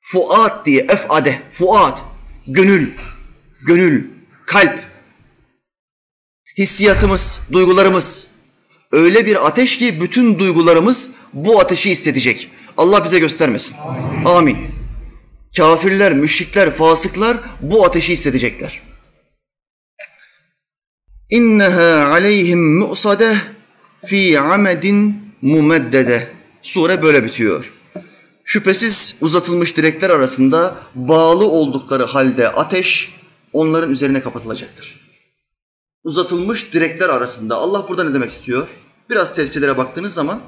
Fuat 0.00 0.66
diye 0.66 0.80
efade, 0.80 1.38
fuat, 1.52 2.04
gönül, 2.46 2.90
gönül, 3.66 4.04
kalp, 4.46 4.78
hissiyatımız, 6.57 7.41
duygularımız 7.51 8.27
öyle 8.91 9.25
bir 9.25 9.47
ateş 9.47 9.77
ki 9.77 10.01
bütün 10.01 10.39
duygularımız 10.39 11.09
bu 11.33 11.59
ateşi 11.59 11.91
hissedecek. 11.91 12.49
Allah 12.77 13.05
bize 13.05 13.19
göstermesin. 13.19 13.75
Amin. 13.77 14.25
Amin. 14.25 14.57
Kafirler, 15.57 16.13
müşrikler, 16.13 16.71
fasıklar 16.71 17.37
bu 17.61 17.85
ateşi 17.85 18.13
hissedecekler. 18.13 18.81
İnneha 21.29 22.11
aleyhim 22.11 22.77
mu'sadeh 22.79 23.37
fi 24.05 24.39
amedin 24.39 25.33
mumeddede. 25.41 26.27
Sure 26.63 27.01
böyle 27.01 27.23
bitiyor. 27.23 27.73
Şüphesiz 28.43 29.17
uzatılmış 29.21 29.77
direkler 29.77 30.09
arasında 30.09 30.75
bağlı 30.95 31.45
oldukları 31.45 32.03
halde 32.03 32.49
ateş 32.49 33.13
onların 33.53 33.91
üzerine 33.91 34.21
kapatılacaktır. 34.21 35.06
Uzatılmış 36.03 36.73
direkler 36.73 37.09
arasında 37.09 37.55
Allah 37.55 37.85
burada 37.89 38.03
ne 38.03 38.13
demek 38.13 38.31
istiyor? 38.31 38.67
Biraz 39.09 39.35
tefsirlere 39.35 39.77
baktığınız 39.77 40.13
zaman 40.13 40.41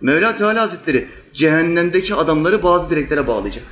Mevla 0.00 0.36
Teala 0.36 0.62
Hazretleri 0.62 1.08
cehennemdeki 1.32 2.14
adamları 2.14 2.62
bazı 2.62 2.90
direklere 2.90 3.26
bağlayacak. 3.26 3.64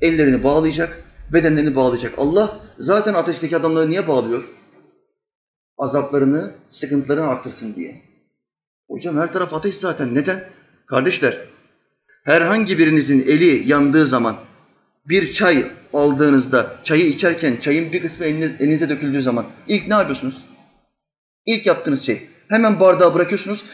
Ellerini 0.00 0.44
bağlayacak, 0.44 1.04
bedenlerini 1.32 1.76
bağlayacak. 1.76 2.14
Allah 2.18 2.60
zaten 2.78 3.14
ateşteki 3.14 3.56
adamları 3.56 3.90
niye 3.90 4.08
bağlıyor? 4.08 4.44
Azaplarını, 5.78 6.52
sıkıntılarını 6.68 7.26
artırsın 7.26 7.74
diye. 7.74 8.02
Hocam 8.88 9.16
her 9.16 9.32
taraf 9.32 9.54
ateş 9.54 9.74
zaten. 9.74 10.14
Neden? 10.14 10.44
Kardeşler, 10.86 11.38
herhangi 12.24 12.78
birinizin 12.78 13.20
eli 13.20 13.68
yandığı 13.68 14.06
zaman 14.06 14.36
bir 15.08 15.32
çay 15.32 15.66
aldığınızda, 15.94 16.76
çayı 16.84 17.06
içerken 17.06 17.56
çayın 17.60 17.92
bir 17.92 18.02
kısmı 18.02 18.24
elinize 18.26 18.88
döküldüğü 18.88 19.22
zaman 19.22 19.46
ilk 19.68 19.88
ne 19.88 19.94
yapıyorsunuz? 19.94 20.34
İlk 21.46 21.66
yaptığınız 21.66 22.02
şey 22.02 22.26
hemen 22.48 22.80
bardağı 22.80 23.14
bırakıyorsunuz, 23.14 23.64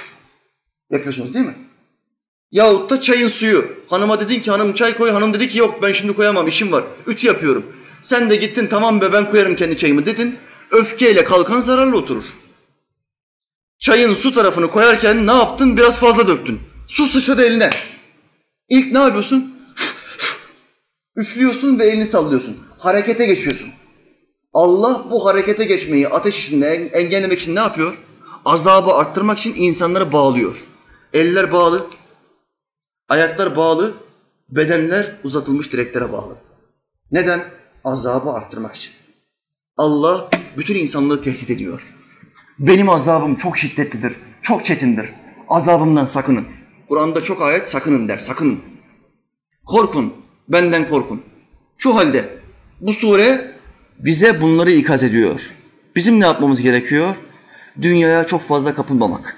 yapıyorsunuz 0.90 1.34
değil 1.34 1.46
mi? 1.46 1.54
Yahut 2.52 2.90
da 2.90 3.00
çayın 3.00 3.28
suyu. 3.28 3.72
Hanıma 3.88 4.20
dedin 4.20 4.40
ki 4.40 4.50
hanım 4.50 4.72
çay 4.72 4.96
koy, 4.96 5.10
hanım 5.10 5.34
dedi 5.34 5.48
ki 5.48 5.58
yok 5.58 5.82
ben 5.82 5.92
şimdi 5.92 6.12
koyamam 6.12 6.48
işim 6.48 6.72
var, 6.72 6.84
ütü 7.06 7.26
yapıyorum. 7.26 7.76
Sen 8.00 8.30
de 8.30 8.36
gittin 8.36 8.66
tamam 8.66 9.00
be 9.00 9.12
ben 9.12 9.30
koyarım 9.30 9.56
kendi 9.56 9.76
çayımı 9.76 10.06
dedin. 10.06 10.38
Öfkeyle 10.70 11.24
kalkan 11.24 11.60
zararlı 11.60 11.96
oturur. 11.96 12.24
Çayın 13.78 14.14
su 14.14 14.34
tarafını 14.34 14.70
koyarken 14.70 15.26
ne 15.26 15.32
yaptın? 15.32 15.76
Biraz 15.76 15.98
fazla 15.98 16.28
döktün. 16.28 16.60
Su 16.88 17.06
sıçradı 17.06 17.44
eline. 17.44 17.70
İlk 18.68 18.92
ne 18.92 18.98
yapıyorsun? 18.98 19.51
Üflüyorsun 21.22 21.78
ve 21.78 21.84
elini 21.84 22.06
sallıyorsun. 22.06 22.58
Harekete 22.78 23.26
geçiyorsun. 23.26 23.68
Allah 24.52 25.06
bu 25.10 25.26
harekete 25.26 25.64
geçmeyi 25.64 26.08
ateş 26.08 26.46
içinde 26.46 26.68
engellemek 26.74 27.40
için 27.40 27.54
ne 27.54 27.60
yapıyor? 27.60 27.98
Azabı 28.44 28.92
arttırmak 28.92 29.38
için 29.38 29.54
insanları 29.56 30.12
bağlıyor. 30.12 30.64
Eller 31.12 31.52
bağlı, 31.52 31.86
ayaklar 33.08 33.56
bağlı, 33.56 33.94
bedenler 34.48 35.16
uzatılmış 35.24 35.72
direklere 35.72 36.12
bağlı. 36.12 36.36
Neden? 37.12 37.44
Azabı 37.84 38.30
arttırmak 38.30 38.74
için. 38.74 38.92
Allah 39.76 40.30
bütün 40.56 40.74
insanlığı 40.74 41.22
tehdit 41.22 41.50
ediyor. 41.50 41.86
Benim 42.58 42.88
azabım 42.88 43.34
çok 43.34 43.58
şiddetlidir, 43.58 44.12
çok 44.42 44.64
çetindir. 44.64 45.12
Azabımdan 45.48 46.04
sakının. 46.04 46.46
Kur'an'da 46.88 47.22
çok 47.22 47.42
ayet 47.42 47.68
sakının 47.68 48.08
der, 48.08 48.18
sakının. 48.18 48.60
Korkun, 49.66 50.21
benden 50.52 50.88
korkun. 50.88 51.22
Şu 51.76 51.94
halde 51.96 52.28
bu 52.80 52.92
sure 52.92 53.52
bize 53.98 54.40
bunları 54.40 54.72
ikaz 54.72 55.02
ediyor. 55.02 55.50
Bizim 55.96 56.20
ne 56.20 56.24
yapmamız 56.24 56.62
gerekiyor? 56.62 57.14
Dünyaya 57.82 58.26
çok 58.26 58.40
fazla 58.40 58.74
kapılmamak. 58.74 59.36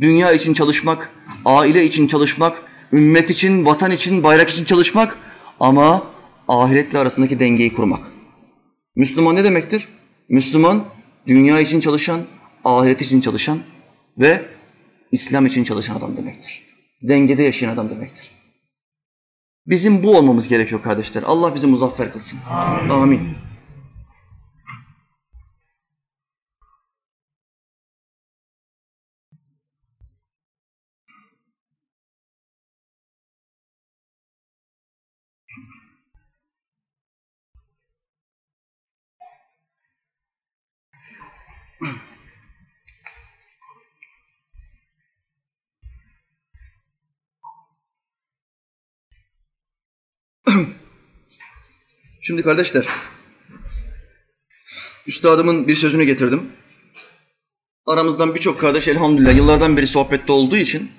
Dünya 0.00 0.32
için 0.32 0.54
çalışmak, 0.54 1.10
aile 1.44 1.84
için 1.84 2.06
çalışmak, 2.06 2.62
ümmet 2.92 3.30
için, 3.30 3.66
vatan 3.66 3.90
için, 3.90 4.22
bayrak 4.22 4.48
için 4.50 4.64
çalışmak 4.64 5.18
ama 5.60 6.02
ahiretle 6.48 6.98
arasındaki 6.98 7.40
dengeyi 7.40 7.74
kurmak. 7.74 8.00
Müslüman 8.96 9.36
ne 9.36 9.44
demektir? 9.44 9.88
Müslüman 10.28 10.84
dünya 11.26 11.60
için 11.60 11.80
çalışan, 11.80 12.20
ahiret 12.64 13.02
için 13.02 13.20
çalışan 13.20 13.58
ve 14.18 14.42
İslam 15.12 15.46
için 15.46 15.64
çalışan 15.64 15.96
adam 15.96 16.16
demektir. 16.16 16.62
Dengede 17.02 17.42
yaşayan 17.42 17.74
adam 17.74 17.90
demektir. 17.90 18.33
Bizim 19.66 20.02
bu 20.02 20.16
olmamız 20.18 20.48
gerekiyor 20.48 20.82
kardeşler. 20.82 21.22
Allah 21.26 21.54
bizi 21.54 21.66
muzaffer 21.66 22.12
kılsın. 22.12 22.38
Amin. 22.50 22.90
Amin. 22.90 23.20
Şimdi 52.26 52.42
kardeşler, 52.42 52.86
üstadımın 55.06 55.68
bir 55.68 55.76
sözünü 55.76 56.04
getirdim. 56.04 56.42
aramızdan 57.86 58.34
birçok 58.34 58.60
kardeş 58.60 58.88
elhamdülillah 58.88 59.36
yıllardan 59.36 59.76
beri 59.76 59.86
sohbette 59.86 60.32
olduğu 60.32 60.56
için 60.56 60.90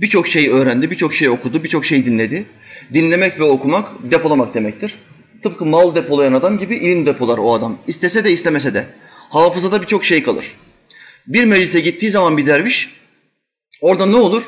birçok 0.00 0.28
şey 0.28 0.48
öğrendi, 0.48 0.90
birçok 0.90 1.14
şey 1.14 1.28
okudu, 1.28 1.64
birçok 1.64 1.84
şey 1.84 2.04
dinledi. 2.04 2.46
Dinlemek 2.94 3.40
ve 3.40 3.44
okumak 3.44 3.88
depolamak 4.10 4.54
demektir. 4.54 4.94
Tıpkı 5.42 5.64
mal 5.64 5.94
depolayan 5.94 6.32
adam 6.32 6.58
gibi 6.58 6.76
ilim 6.76 7.06
depolar 7.06 7.38
o 7.38 7.54
adam. 7.54 7.78
İstese 7.86 8.24
de 8.24 8.32
istemese 8.32 8.74
de. 8.74 8.86
Hafızada 9.30 9.82
birçok 9.82 10.04
şey 10.04 10.22
kalır. 10.22 10.56
Bir 11.26 11.44
meclise 11.44 11.80
gittiği 11.80 12.10
zaman 12.10 12.36
bir 12.36 12.46
derviş, 12.46 12.90
orada 13.80 14.06
ne 14.06 14.16
olur? 14.16 14.42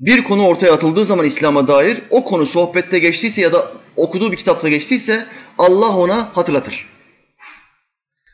Bir 0.00 0.24
konu 0.24 0.46
ortaya 0.46 0.72
atıldığı 0.72 1.04
zaman 1.04 1.26
İslam'a 1.26 1.68
dair 1.68 2.02
o 2.10 2.24
konu 2.24 2.46
sohbette 2.46 2.98
geçtiyse 2.98 3.40
ya 3.40 3.52
da 3.52 3.72
okuduğu 3.96 4.32
bir 4.32 4.36
kitapta 4.36 4.68
geçtiyse 4.68 5.26
Allah 5.58 5.96
ona 5.96 6.36
hatırlatır. 6.36 6.86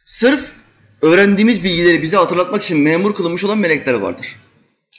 Sırf 0.04 0.52
öğrendiğimiz 1.02 1.64
bilgileri 1.64 2.02
bize 2.02 2.16
hatırlatmak 2.16 2.62
için 2.62 2.78
memur 2.78 3.14
kılınmış 3.14 3.44
olan 3.44 3.58
melekler 3.58 3.94
vardır. 3.94 4.36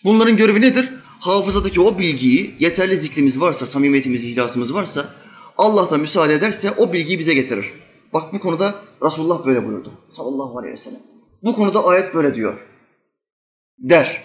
Bunların 0.04 0.38
görevi 0.38 0.62
nedir? 0.62 0.90
Hafızadaki 1.20 1.82
o 1.82 2.00
bilgiyi, 2.00 2.56
yeterli 2.60 2.98
zikrimiz 2.98 3.40
varsa, 3.40 3.66
samimiyetimiz, 3.66 4.24
ihlasımız 4.24 4.74
varsa, 4.74 5.10
Allah 5.58 5.90
da 5.90 5.98
müsaade 5.98 6.34
ederse 6.34 6.72
o 6.72 6.94
bilgiyi 6.94 7.20
bize 7.20 7.34
getirir. 7.34 7.74
Bak 8.14 8.34
bu 8.34 8.40
konuda 8.40 8.76
Resulullah 9.04 9.46
böyle 9.46 9.68
buyurdu 9.68 9.92
sallallahu 10.10 10.58
aleyhi 10.58 10.74
ve 10.74 10.78
sellem. 10.78 11.00
Bu 11.44 11.56
konuda 11.56 11.86
ayet 11.86 12.14
böyle 12.14 12.36
diyor. 12.36 12.68
Der. 13.80 14.24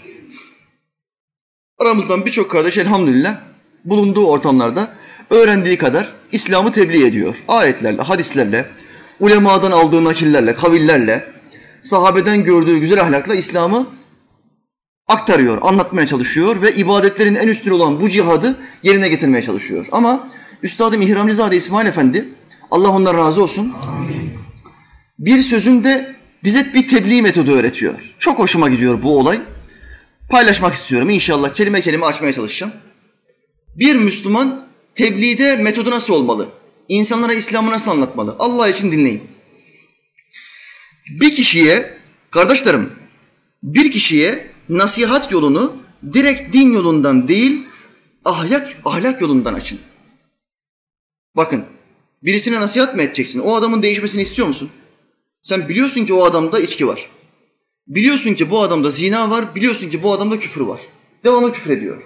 Aramızdan 1.86 2.26
birçok 2.26 2.50
kardeş 2.50 2.78
elhamdülillah 2.78 3.36
bulunduğu 3.84 4.26
ortamlarda 4.26 4.88
öğrendiği 5.30 5.78
kadar 5.78 6.12
İslam'ı 6.32 6.72
tebliğ 6.72 7.06
ediyor. 7.06 7.36
Ayetlerle, 7.48 8.02
hadislerle, 8.02 8.66
ulemadan 9.20 9.70
aldığı 9.70 10.04
nakillerle, 10.04 10.54
kavillerle, 10.54 11.24
sahabeden 11.80 12.44
gördüğü 12.44 12.78
güzel 12.78 13.02
ahlakla 13.02 13.34
İslam'ı 13.34 13.86
aktarıyor, 15.08 15.58
anlatmaya 15.62 16.06
çalışıyor 16.06 16.62
ve 16.62 16.74
ibadetlerin 16.74 17.34
en 17.34 17.48
üstünü 17.48 17.74
olan 17.74 18.00
bu 18.00 18.08
cihadı 18.08 18.56
yerine 18.82 19.08
getirmeye 19.08 19.42
çalışıyor. 19.42 19.86
Ama 19.92 20.28
Üstadım 20.62 21.02
İhramcızade 21.02 21.56
İsmail 21.56 21.86
Efendi, 21.86 22.28
Allah 22.70 22.90
ondan 22.90 23.18
razı 23.18 23.42
olsun, 23.42 23.72
bir 25.18 25.42
sözünde 25.42 26.14
bize 26.44 26.66
bir 26.74 26.88
tebliğ 26.88 27.22
metodu 27.22 27.52
öğretiyor. 27.52 28.14
Çok 28.18 28.38
hoşuma 28.38 28.68
gidiyor 28.68 29.02
bu 29.02 29.18
olay. 29.18 29.40
Paylaşmak 30.30 30.74
istiyorum 30.74 31.10
inşallah 31.10 31.54
kelime 31.54 31.80
kelime 31.80 32.06
açmaya 32.06 32.32
çalışacağım. 32.32 32.72
Bir 33.76 33.96
Müslüman 33.96 34.66
tebliğde 34.94 35.56
metodu 35.56 35.90
nasıl 35.90 36.14
olmalı? 36.14 36.48
İnsanlara 36.88 37.34
İslam'ı 37.34 37.70
nasıl 37.70 37.90
anlatmalı? 37.90 38.36
Allah 38.38 38.68
için 38.68 38.92
dinleyin. 38.92 39.22
Bir 41.20 41.36
kişiye, 41.36 41.98
kardeşlerim, 42.30 42.92
bir 43.62 43.92
kişiye 43.92 44.50
nasihat 44.68 45.32
yolunu 45.32 45.76
direkt 46.12 46.52
din 46.52 46.72
yolundan 46.72 47.28
değil, 47.28 47.64
ahlak, 48.24 48.76
ahlak 48.84 49.20
yolundan 49.20 49.54
açın. 49.54 49.78
Bakın, 51.36 51.64
birisine 52.22 52.60
nasihat 52.60 52.96
mı 52.96 53.02
edeceksin? 53.02 53.40
O 53.40 53.54
adamın 53.54 53.82
değişmesini 53.82 54.22
istiyor 54.22 54.48
musun? 54.48 54.70
Sen 55.42 55.68
biliyorsun 55.68 56.06
ki 56.06 56.12
o 56.14 56.24
adamda 56.24 56.60
içki 56.60 56.88
var. 56.88 57.10
Biliyorsun 57.86 58.34
ki 58.34 58.50
bu 58.50 58.60
adamda 58.60 58.90
zina 58.90 59.30
var, 59.30 59.54
biliyorsun 59.54 59.90
ki 59.90 60.02
bu 60.02 60.12
adamda 60.12 60.38
küfür 60.38 60.60
var. 60.60 60.80
Devamlı 61.24 61.52
küfür 61.52 61.70
ediyor. 61.70 62.02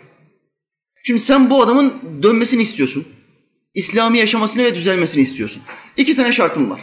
Şimdi 1.02 1.20
sen 1.20 1.50
bu 1.50 1.62
adamın 1.62 1.94
dönmesini 2.22 2.62
istiyorsun. 2.62 3.06
İslami 3.74 4.18
yaşamasını 4.18 4.64
ve 4.64 4.74
düzelmesini 4.74 5.22
istiyorsun. 5.22 5.62
İki 5.96 6.16
tane 6.16 6.32
şartım 6.32 6.70
var. 6.70 6.80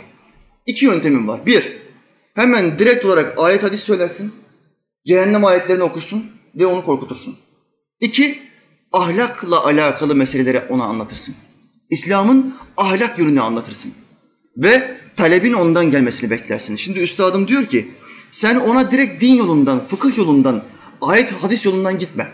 İki 0.65 0.85
yöntemim 0.85 1.27
var. 1.27 1.45
Bir, 1.45 1.77
hemen 2.33 2.79
direkt 2.79 3.05
olarak 3.05 3.39
ayet 3.39 3.63
hadis 3.63 3.83
söylersin. 3.83 4.33
Cehennem 5.05 5.45
ayetlerini 5.45 5.83
okursun 5.83 6.25
ve 6.55 6.65
onu 6.65 6.85
korkutursun. 6.85 7.37
İki, 7.99 8.39
ahlakla 8.93 9.65
alakalı 9.65 10.15
meseleleri 10.15 10.59
ona 10.59 10.83
anlatırsın. 10.83 11.35
İslam'ın 11.89 12.55
ahlak 12.77 13.19
yönünü 13.19 13.41
anlatırsın. 13.41 13.93
Ve 14.57 14.97
talebin 15.15 15.53
ondan 15.53 15.91
gelmesini 15.91 16.29
beklersin. 16.29 16.75
Şimdi 16.75 16.99
üstadım 16.99 17.47
diyor 17.47 17.65
ki, 17.65 17.91
sen 18.31 18.55
ona 18.55 18.91
direkt 18.91 19.21
din 19.21 19.35
yolundan, 19.35 19.87
fıkıh 19.87 20.17
yolundan, 20.17 20.63
ayet 21.01 21.31
hadis 21.31 21.65
yolundan 21.65 21.99
gitme. 21.99 22.31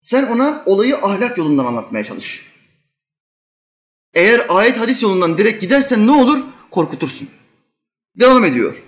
Sen 0.00 0.26
ona 0.26 0.62
olayı 0.66 0.96
ahlak 0.96 1.38
yolundan 1.38 1.64
anlatmaya 1.64 2.04
çalış. 2.04 2.46
Eğer 4.14 4.46
ayet 4.48 4.76
hadis 4.76 5.02
yolundan 5.02 5.38
direkt 5.38 5.60
gidersen 5.60 6.06
ne 6.06 6.10
olur? 6.10 6.44
Korkutursun. 6.70 7.28
Devam 8.20 8.44
ediyor. 8.44 8.82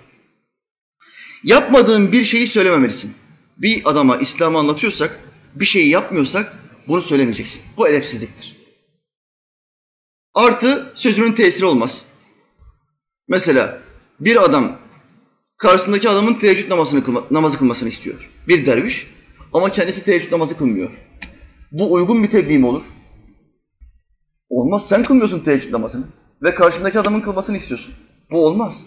Yapmadığın 1.43 2.11
bir 2.11 2.23
şeyi 2.23 2.47
söylememelisin. 2.47 3.13
Bir 3.57 3.89
adama 3.89 4.17
İslam'ı 4.17 4.59
anlatıyorsak, 4.59 5.19
bir 5.55 5.65
şeyi 5.65 5.89
yapmıyorsak 5.89 6.53
bunu 6.87 7.01
söylemeyeceksin. 7.01 7.63
Bu 7.77 7.87
edepsizliktir. 7.87 8.55
Artı 10.33 10.91
sözünün 10.95 11.33
tesiri 11.33 11.65
olmaz. 11.65 12.05
Mesela 13.27 13.81
bir 14.19 14.43
adam 14.43 14.78
karşısındaki 15.59 16.09
adamın 16.09 16.33
teheccüd 16.33 16.71
namazını 16.71 17.03
kılma, 17.03 17.23
namazı 17.31 17.57
kılmasını 17.57 17.89
istiyor. 17.89 18.29
Bir 18.47 18.65
derviş 18.65 19.07
ama 19.53 19.71
kendisi 19.71 20.03
teheccüd 20.03 20.31
namazı 20.31 20.57
kılmıyor. 20.57 20.89
Bu 21.71 21.93
uygun 21.93 22.23
bir 22.23 22.31
tebliğ 22.31 22.57
mi 22.57 22.65
olur? 22.65 22.83
Olmaz. 24.49 24.87
Sen 24.87 25.03
kılmıyorsun 25.03 25.39
teheccüd 25.39 25.73
namazını 25.73 26.05
ve 26.43 26.55
karşındaki 26.55 26.99
adamın 26.99 27.21
kılmasını 27.21 27.57
istiyorsun. 27.57 27.93
Bu 28.31 28.45
olmaz. 28.45 28.85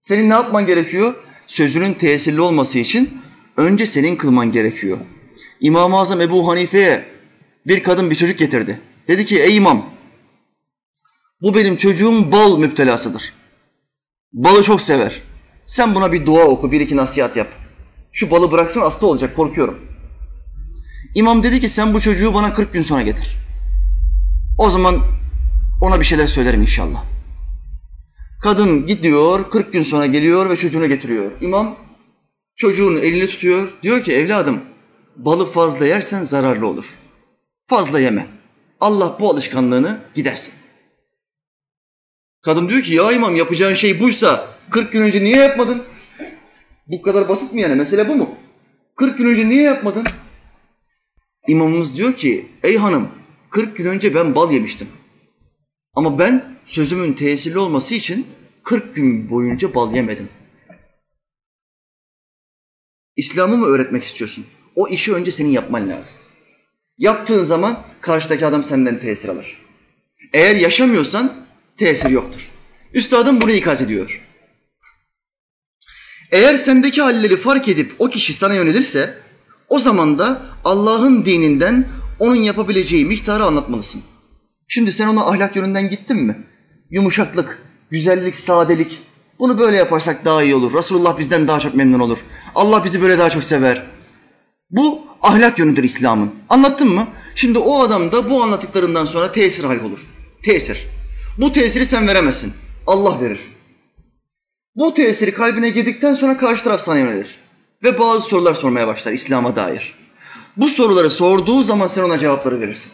Senin 0.00 0.30
ne 0.30 0.34
yapman 0.34 0.66
gerekiyor? 0.66 1.14
Sözünün 1.46 1.94
tesirli 1.94 2.40
olması 2.40 2.78
için 2.78 3.20
önce 3.56 3.86
senin 3.86 4.16
kılman 4.16 4.52
gerekiyor. 4.52 4.98
İmam-ı 5.60 5.98
Azam 5.98 6.20
Ebu 6.20 6.48
Hanife'ye 6.48 7.04
bir 7.66 7.82
kadın 7.82 8.10
bir 8.10 8.14
çocuk 8.14 8.38
getirdi. 8.38 8.80
Dedi 9.08 9.24
ki 9.24 9.42
ey 9.42 9.56
imam 9.56 9.86
bu 11.42 11.54
benim 11.54 11.76
çocuğum 11.76 12.32
bal 12.32 12.58
müptelasıdır. 12.58 13.32
Balı 14.32 14.62
çok 14.62 14.80
sever. 14.80 15.22
Sen 15.66 15.94
buna 15.94 16.12
bir 16.12 16.26
dua 16.26 16.44
oku, 16.44 16.72
bir 16.72 16.80
iki 16.80 16.96
nasihat 16.96 17.36
yap. 17.36 17.48
Şu 18.12 18.30
balı 18.30 18.52
bıraksın 18.52 18.80
hasta 18.80 19.06
olacak, 19.06 19.36
korkuyorum. 19.36 19.78
İmam 21.14 21.42
dedi 21.42 21.60
ki 21.60 21.68
sen 21.68 21.94
bu 21.94 22.00
çocuğu 22.00 22.34
bana 22.34 22.52
40 22.52 22.72
gün 22.72 22.82
sonra 22.82 23.02
getir. 23.02 23.36
O 24.58 24.70
zaman 24.70 25.00
ona 25.80 26.00
bir 26.00 26.04
şeyler 26.04 26.26
söylerim 26.26 26.62
inşallah. 26.62 27.04
Kadın 28.42 28.86
gidiyor, 28.86 29.50
40 29.50 29.72
gün 29.72 29.82
sonra 29.82 30.06
geliyor 30.06 30.50
ve 30.50 30.56
çocuğunu 30.56 30.88
getiriyor. 30.88 31.30
İmam 31.40 31.76
çocuğun 32.56 32.96
elini 32.96 33.26
tutuyor. 33.26 33.68
Diyor 33.82 34.02
ki 34.02 34.12
evladım 34.12 34.60
balı 35.16 35.52
fazla 35.52 35.86
yersen 35.86 36.24
zararlı 36.24 36.66
olur. 36.66 36.94
Fazla 37.66 38.00
yeme. 38.00 38.26
Allah 38.80 39.16
bu 39.20 39.30
alışkanlığını 39.30 39.98
gidersin. 40.14 40.54
Kadın 42.42 42.68
diyor 42.68 42.82
ki 42.82 42.94
ya 42.94 43.12
imam 43.12 43.36
yapacağın 43.36 43.74
şey 43.74 44.00
buysa 44.00 44.55
40 44.70 44.92
gün 44.92 45.02
önce 45.02 45.24
niye 45.24 45.36
yapmadın? 45.36 45.82
Bu 46.86 47.02
kadar 47.02 47.28
basit 47.28 47.52
mi 47.52 47.60
yani? 47.60 47.74
Mesele 47.74 48.08
bu 48.08 48.16
mu? 48.16 48.34
40 48.96 49.18
gün 49.18 49.26
önce 49.26 49.48
niye 49.48 49.62
yapmadın? 49.62 50.06
İmamımız 51.48 51.96
diyor 51.96 52.12
ki 52.12 52.48
ey 52.62 52.76
hanım 52.76 53.08
40 53.50 53.76
gün 53.76 53.84
önce 53.86 54.14
ben 54.14 54.34
bal 54.34 54.52
yemiştim. 54.52 54.88
Ama 55.94 56.18
ben 56.18 56.44
sözümün 56.64 57.12
tesirli 57.12 57.58
olması 57.58 57.94
için 57.94 58.26
40 58.62 58.94
gün 58.94 59.30
boyunca 59.30 59.74
bal 59.74 59.94
yemedim. 59.94 60.28
İslam'ı 63.16 63.56
mı 63.56 63.66
öğretmek 63.66 64.04
istiyorsun? 64.04 64.46
O 64.74 64.88
işi 64.88 65.12
önce 65.14 65.30
senin 65.30 65.50
yapman 65.50 65.88
lazım. 65.88 66.16
Yaptığın 66.98 67.42
zaman 67.42 67.82
karşıdaki 68.00 68.46
adam 68.46 68.64
senden 68.64 68.98
tesir 68.98 69.28
alır. 69.28 69.58
Eğer 70.32 70.56
yaşamıyorsan 70.56 71.34
tesir 71.76 72.10
yoktur. 72.10 72.50
Üstadım 72.92 73.40
bunu 73.40 73.52
ikaz 73.52 73.82
ediyor. 73.82 74.25
Eğer 76.36 76.56
sendeki 76.56 77.02
halleri 77.02 77.36
fark 77.36 77.68
edip 77.68 77.94
o 77.98 78.08
kişi 78.08 78.34
sana 78.34 78.54
yönelirse 78.54 79.14
o 79.68 79.78
zaman 79.78 80.18
da 80.18 80.42
Allah'ın 80.64 81.24
dininden 81.24 81.88
onun 82.18 82.34
yapabileceği 82.34 83.04
miktarı 83.04 83.44
anlatmalısın. 83.44 84.02
Şimdi 84.68 84.92
sen 84.92 85.08
ona 85.08 85.26
ahlak 85.26 85.56
yönünden 85.56 85.90
gittin 85.90 86.16
mi? 86.16 86.36
Yumuşaklık, 86.90 87.62
güzellik, 87.90 88.40
sadelik. 88.40 88.98
Bunu 89.38 89.58
böyle 89.58 89.76
yaparsak 89.76 90.24
daha 90.24 90.42
iyi 90.42 90.54
olur. 90.54 90.74
Resulullah 90.74 91.18
bizden 91.18 91.48
daha 91.48 91.60
çok 91.60 91.74
memnun 91.74 92.00
olur. 92.00 92.18
Allah 92.54 92.84
bizi 92.84 93.02
böyle 93.02 93.18
daha 93.18 93.30
çok 93.30 93.44
sever. 93.44 93.86
Bu 94.70 95.00
ahlak 95.22 95.58
yönüdür 95.58 95.84
İslam'ın. 95.84 96.30
Anlattın 96.48 96.88
mı? 96.88 97.06
Şimdi 97.34 97.58
o 97.58 97.80
adam 97.80 98.12
da 98.12 98.30
bu 98.30 98.42
anlattıklarından 98.42 99.04
sonra 99.04 99.32
tesir 99.32 99.64
hal 99.64 99.80
olur. 99.80 100.06
Tesir. 100.42 100.86
Bu 101.38 101.52
tesiri 101.52 101.84
sen 101.84 102.08
veremezsin. 102.08 102.52
Allah 102.86 103.20
verir. 103.20 103.55
Bu 104.76 104.94
tesiri 104.94 105.34
kalbine 105.34 105.70
girdikten 105.70 106.14
sonra 106.14 106.36
karşı 106.36 106.64
taraf 106.64 106.80
sana 106.80 106.98
yönelir. 106.98 107.38
Ve 107.84 107.98
bazı 107.98 108.20
sorular 108.20 108.54
sormaya 108.54 108.86
başlar 108.86 109.12
İslam'a 109.12 109.56
dair. 109.56 109.94
Bu 110.56 110.68
soruları 110.68 111.10
sorduğu 111.10 111.62
zaman 111.62 111.86
sen 111.86 112.02
ona 112.02 112.18
cevapları 112.18 112.60
verirsin. 112.60 112.92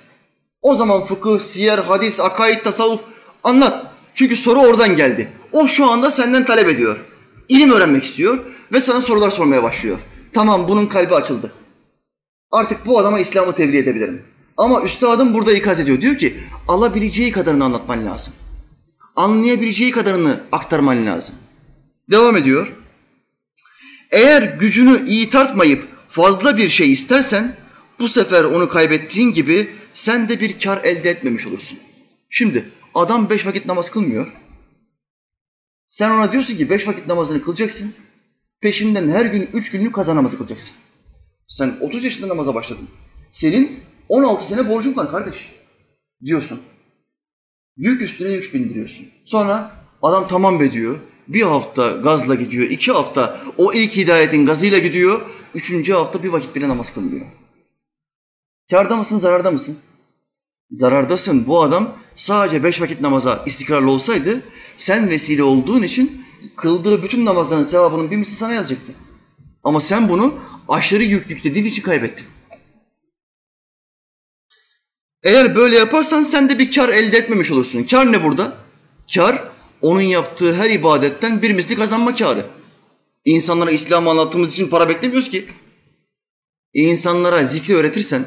O 0.62 0.74
zaman 0.74 1.04
fıkıh, 1.04 1.38
siyer, 1.38 1.78
hadis, 1.78 2.20
akaid, 2.20 2.62
tasavvuf 2.64 3.00
anlat. 3.44 3.86
Çünkü 4.14 4.36
soru 4.36 4.60
oradan 4.60 4.96
geldi. 4.96 5.28
O 5.52 5.68
şu 5.68 5.90
anda 5.90 6.10
senden 6.10 6.44
talep 6.44 6.68
ediyor. 6.68 7.04
İlim 7.48 7.72
öğrenmek 7.72 8.04
istiyor 8.04 8.38
Ve 8.72 8.80
sana 8.80 9.00
sorular 9.00 9.30
sormaya 9.30 9.62
başlıyor. 9.62 9.98
Tamam 10.32 10.68
bunun 10.68 10.86
kalbi 10.86 11.14
açıldı. 11.14 11.52
Artık 12.50 12.86
bu 12.86 12.98
adama 12.98 13.20
İslam'ı 13.20 13.54
tebliğ 13.54 13.78
edebilirim. 13.78 14.22
Ama 14.56 14.82
üstadım 14.82 15.34
burada 15.34 15.52
ikaz 15.52 15.80
ediyor. 15.80 16.00
Diyor 16.00 16.16
ki 16.16 16.40
alabileceği 16.68 17.32
kadarını 17.32 17.64
anlatman 17.64 18.06
lazım. 18.06 18.32
Anlayabileceği 19.16 19.90
kadarını 19.90 20.40
aktarman 20.52 21.06
lazım. 21.06 21.34
Devam 22.10 22.36
ediyor. 22.36 22.72
Eğer 24.10 24.42
gücünü 24.42 25.06
iyi 25.06 25.30
tartmayıp 25.30 25.88
fazla 26.08 26.56
bir 26.56 26.68
şey 26.68 26.92
istersen 26.92 27.56
bu 27.98 28.08
sefer 28.08 28.44
onu 28.44 28.68
kaybettiğin 28.68 29.32
gibi 29.32 29.70
sen 29.94 30.28
de 30.28 30.40
bir 30.40 30.58
kar 30.58 30.84
elde 30.84 31.10
etmemiş 31.10 31.46
olursun. 31.46 31.78
Şimdi 32.30 32.70
adam 32.94 33.30
beş 33.30 33.46
vakit 33.46 33.66
namaz 33.66 33.90
kılmıyor. 33.90 34.32
Sen 35.86 36.10
ona 36.10 36.32
diyorsun 36.32 36.56
ki 36.56 36.70
beş 36.70 36.88
vakit 36.88 37.06
namazını 37.06 37.42
kılacaksın. 37.42 37.94
Peşinden 38.60 39.08
her 39.08 39.26
gün 39.26 39.48
üç 39.52 39.70
günlük 39.70 39.94
kaza 39.94 40.16
namazı 40.16 40.36
kılacaksın. 40.36 40.76
Sen 41.48 41.74
30 41.80 42.04
yaşında 42.04 42.28
namaza 42.28 42.54
başladın. 42.54 42.88
Senin 43.30 43.80
16 44.08 44.46
sene 44.46 44.68
borcun 44.68 44.96
var 44.96 45.10
kardeş. 45.10 45.52
Diyorsun. 46.24 46.60
Yük 47.76 48.02
üstüne 48.02 48.32
yük 48.32 48.54
bindiriyorsun. 48.54 49.06
Sonra 49.24 49.72
adam 50.02 50.28
tamam 50.28 50.60
be 50.60 50.72
diyor. 50.72 50.98
Bir 51.28 51.42
hafta 51.42 51.90
gazla 51.90 52.34
gidiyor. 52.34 52.70
iki 52.70 52.92
hafta 52.92 53.40
o 53.58 53.72
ilk 53.72 53.96
hidayetin 53.96 54.46
gazıyla 54.46 54.78
gidiyor. 54.78 55.20
Üçüncü 55.54 55.92
hafta 55.92 56.22
bir 56.22 56.28
vakit 56.28 56.54
bile 56.54 56.68
namaz 56.68 56.94
kılmıyor. 56.94 57.26
Kârda 58.70 58.96
mısın, 58.96 59.18
zararda 59.18 59.50
mısın? 59.50 59.78
Zarardasın. 60.70 61.46
Bu 61.46 61.62
adam 61.62 61.94
sadece 62.14 62.64
beş 62.64 62.80
vakit 62.80 63.00
namaza 63.00 63.42
istikrarlı 63.46 63.90
olsaydı 63.90 64.42
sen 64.76 65.10
vesile 65.10 65.42
olduğun 65.42 65.82
için 65.82 66.24
kıldığı 66.56 67.02
bütün 67.02 67.24
namazların 67.24 67.64
sevabının 67.64 68.10
bir 68.10 68.16
misli 68.16 68.36
sana 68.36 68.54
yazacaktı. 68.54 68.92
Ama 69.64 69.80
sen 69.80 70.08
bunu 70.08 70.34
aşırı 70.68 71.02
yük 71.02 71.30
yüklediğin 71.30 71.64
için 71.64 71.82
kaybettin. 71.82 72.26
Eğer 75.22 75.56
böyle 75.56 75.76
yaparsan 75.76 76.22
sen 76.22 76.50
de 76.50 76.58
bir 76.58 76.70
kar 76.70 76.88
elde 76.88 77.16
etmemiş 77.16 77.50
olursun. 77.50 77.84
Kar 77.84 78.12
ne 78.12 78.24
burada? 78.24 78.56
Kar 79.14 79.51
onun 79.82 80.00
yaptığı 80.00 80.54
her 80.54 80.70
ibadetten 80.70 81.42
bir 81.42 81.50
misli 81.50 81.76
kazanma 81.76 82.14
karı. 82.14 82.46
İnsanlara 83.24 83.70
İslam'ı 83.70 84.10
anlattığımız 84.10 84.52
için 84.52 84.68
para 84.68 84.88
beklemiyoruz 84.88 85.30
ki. 85.30 85.46
İnsanlara 86.74 87.44
zikri 87.44 87.76
öğretirsen, 87.76 88.24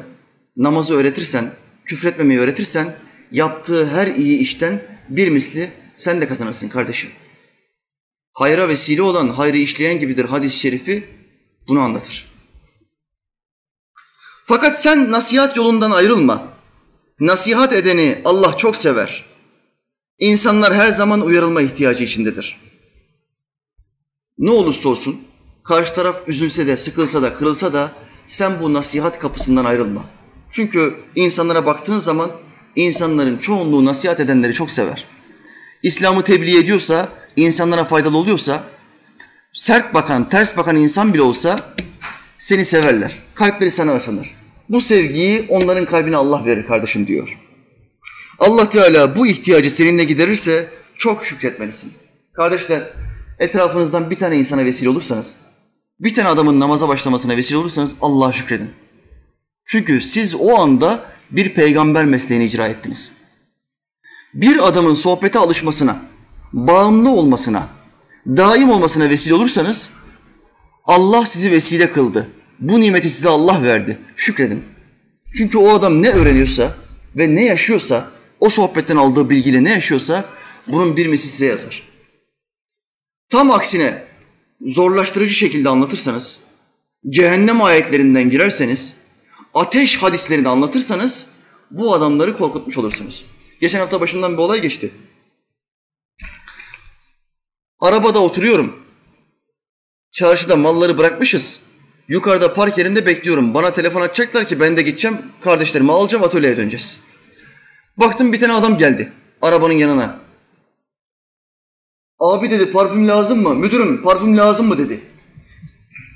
namazı 0.56 0.94
öğretirsen, 0.94 1.50
küfretmemeyi 1.84 2.40
öğretirsen 2.40 2.94
yaptığı 3.32 3.86
her 3.86 4.06
iyi 4.06 4.38
işten 4.38 4.82
bir 5.08 5.28
misli 5.28 5.70
sen 5.96 6.20
de 6.20 6.28
kazanırsın 6.28 6.68
kardeşim. 6.68 7.10
Hayra 8.32 8.68
vesile 8.68 9.02
olan 9.02 9.28
hayrı 9.28 9.56
işleyen 9.56 9.98
gibidir 9.98 10.24
hadis-i 10.24 10.58
şerifi 10.58 11.04
bunu 11.68 11.80
anlatır. 11.80 12.26
Fakat 14.44 14.82
sen 14.82 15.10
nasihat 15.10 15.56
yolundan 15.56 15.90
ayrılma. 15.90 16.48
Nasihat 17.20 17.72
edeni 17.72 18.18
Allah 18.24 18.56
çok 18.56 18.76
sever. 18.76 19.25
İnsanlar 20.18 20.74
her 20.74 20.88
zaman 20.88 21.20
uyarılma 21.20 21.62
ihtiyacı 21.62 22.04
içindedir. 22.04 22.60
Ne 24.38 24.50
olursa 24.50 24.88
olsun 24.88 25.20
karşı 25.64 25.94
taraf 25.94 26.16
üzülse 26.26 26.66
de, 26.66 26.76
sıkılsa 26.76 27.22
da, 27.22 27.34
kırılsa 27.34 27.72
da 27.72 27.92
sen 28.28 28.52
bu 28.60 28.72
nasihat 28.72 29.18
kapısından 29.18 29.64
ayrılma. 29.64 30.04
Çünkü 30.50 30.94
insanlara 31.14 31.66
baktığın 31.66 31.98
zaman 31.98 32.30
insanların 32.76 33.38
çoğunluğu 33.38 33.84
nasihat 33.84 34.20
edenleri 34.20 34.52
çok 34.52 34.70
sever. 34.70 35.04
İslam'ı 35.82 36.22
tebliğ 36.24 36.58
ediyorsa, 36.58 37.08
insanlara 37.36 37.84
faydalı 37.84 38.16
oluyorsa, 38.16 38.64
sert 39.52 39.94
bakan, 39.94 40.28
ters 40.28 40.56
bakan 40.56 40.76
insan 40.76 41.14
bile 41.14 41.22
olsa 41.22 41.74
seni 42.38 42.64
severler. 42.64 43.18
Kalpleri 43.34 43.70
sana 43.70 43.96
ısınır. 43.96 44.34
Bu 44.68 44.80
sevgiyi 44.80 45.46
onların 45.48 45.84
kalbine 45.84 46.16
Allah 46.16 46.44
verir 46.44 46.66
kardeşim 46.66 47.06
diyor. 47.06 47.38
Allah 48.38 48.70
Teala 48.70 49.16
bu 49.16 49.26
ihtiyacı 49.26 49.70
seninle 49.70 50.04
giderirse 50.04 50.68
çok 50.96 51.24
şükretmelisin. 51.24 51.92
Kardeşler 52.32 52.82
etrafınızdan 53.38 54.10
bir 54.10 54.16
tane 54.16 54.36
insana 54.36 54.64
vesile 54.64 54.88
olursanız, 54.88 55.34
bir 56.00 56.14
tane 56.14 56.28
adamın 56.28 56.60
namaza 56.60 56.88
başlamasına 56.88 57.36
vesile 57.36 57.58
olursanız 57.58 57.96
Allah'a 58.00 58.32
şükredin. 58.32 58.70
Çünkü 59.66 60.00
siz 60.00 60.34
o 60.34 60.58
anda 60.58 61.04
bir 61.30 61.54
peygamber 61.54 62.04
mesleğini 62.04 62.44
icra 62.44 62.66
ettiniz. 62.66 63.12
Bir 64.34 64.68
adamın 64.68 64.94
sohbete 64.94 65.38
alışmasına, 65.38 66.02
bağımlı 66.52 67.10
olmasına, 67.10 67.68
daim 68.26 68.70
olmasına 68.70 69.10
vesile 69.10 69.34
olursanız 69.34 69.90
Allah 70.84 71.26
sizi 71.26 71.52
vesile 71.52 71.92
kıldı. 71.92 72.28
Bu 72.58 72.80
nimeti 72.80 73.10
size 73.10 73.28
Allah 73.28 73.62
verdi. 73.62 73.98
Şükredin. 74.16 74.64
Çünkü 75.34 75.58
o 75.58 75.74
adam 75.74 76.02
ne 76.02 76.10
öğreniyorsa 76.10 76.74
ve 77.16 77.34
ne 77.34 77.44
yaşıyorsa, 77.44 78.10
o 78.46 78.50
sohbetten 78.50 78.96
aldığı 78.96 79.30
bilgiyle 79.30 79.64
ne 79.64 79.70
yaşıyorsa 79.70 80.24
bunun 80.66 80.96
bir 80.96 81.06
misli 81.06 81.28
size 81.28 81.46
yazar. 81.46 81.82
Tam 83.30 83.50
aksine 83.50 84.04
zorlaştırıcı 84.66 85.34
şekilde 85.34 85.68
anlatırsanız, 85.68 86.38
cehennem 87.08 87.62
ayetlerinden 87.62 88.30
girerseniz, 88.30 88.94
ateş 89.54 89.96
hadislerini 89.96 90.48
anlatırsanız 90.48 91.26
bu 91.70 91.94
adamları 91.94 92.36
korkutmuş 92.36 92.78
olursunuz. 92.78 93.24
Geçen 93.60 93.80
hafta 93.80 94.00
başımdan 94.00 94.32
bir 94.32 94.38
olay 94.38 94.60
geçti. 94.60 94.90
Arabada 97.80 98.22
oturuyorum. 98.22 98.76
Çarşıda 100.12 100.56
malları 100.56 100.98
bırakmışız. 100.98 101.60
Yukarıda 102.08 102.54
park 102.54 102.78
yerinde 102.78 103.06
bekliyorum. 103.06 103.54
Bana 103.54 103.72
telefon 103.72 104.00
açacaklar 104.00 104.46
ki 104.46 104.60
ben 104.60 104.76
de 104.76 104.82
gideceğim. 104.82 105.18
Kardeşlerimi 105.40 105.92
alacağım 105.92 106.24
atölyeye 106.24 106.56
döneceğiz. 106.56 107.05
Baktım 107.96 108.32
bir 108.32 108.40
tane 108.40 108.52
adam 108.52 108.78
geldi 108.78 109.12
arabanın 109.42 109.72
yanına. 109.72 110.18
Abi 112.18 112.50
dedi 112.50 112.70
parfüm 112.70 113.08
lazım 113.08 113.42
mı? 113.42 113.54
Müdürüm 113.54 114.02
parfüm 114.02 114.36
lazım 114.36 114.66
mı 114.66 114.78
dedi. 114.78 115.00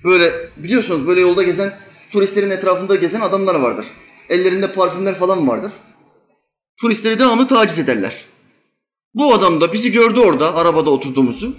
Böyle 0.05 0.33
biliyorsunuz 0.57 1.07
böyle 1.07 1.21
yolda 1.21 1.43
gezen 1.43 1.73
turistlerin 2.13 2.51
etrafında 2.51 2.97
gezen 2.97 3.21
adamlar 3.21 3.55
vardır. 3.55 3.87
Ellerinde 4.29 4.73
parfümler 4.73 5.15
falan 5.15 5.49
vardır. 5.49 5.73
Turistleri 6.81 7.19
devamlı 7.19 7.47
taciz 7.47 7.79
ederler. 7.79 8.25
Bu 9.15 9.35
adam 9.35 9.61
da 9.61 9.73
bizi 9.73 9.93
gördü 9.93 10.21
orada 10.21 10.57
arabada 10.57 10.91
oturduğumuzu. 10.91 11.57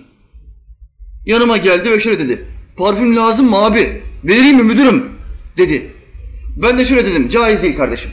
Yanıma 1.25 1.57
geldi 1.57 1.91
ve 1.91 1.99
şöyle 1.99 2.19
dedi. 2.19 2.45
Parfüm 2.77 3.15
lazım 3.15 3.49
mı 3.49 3.57
abi? 3.57 4.01
Vereyim 4.23 4.57
mi 4.57 4.63
müdürüm? 4.63 5.11
Dedi. 5.57 5.91
Ben 6.55 6.77
de 6.77 6.85
şöyle 6.85 7.05
dedim. 7.05 7.29
Caiz 7.29 7.63
değil 7.63 7.77
kardeşim. 7.77 8.11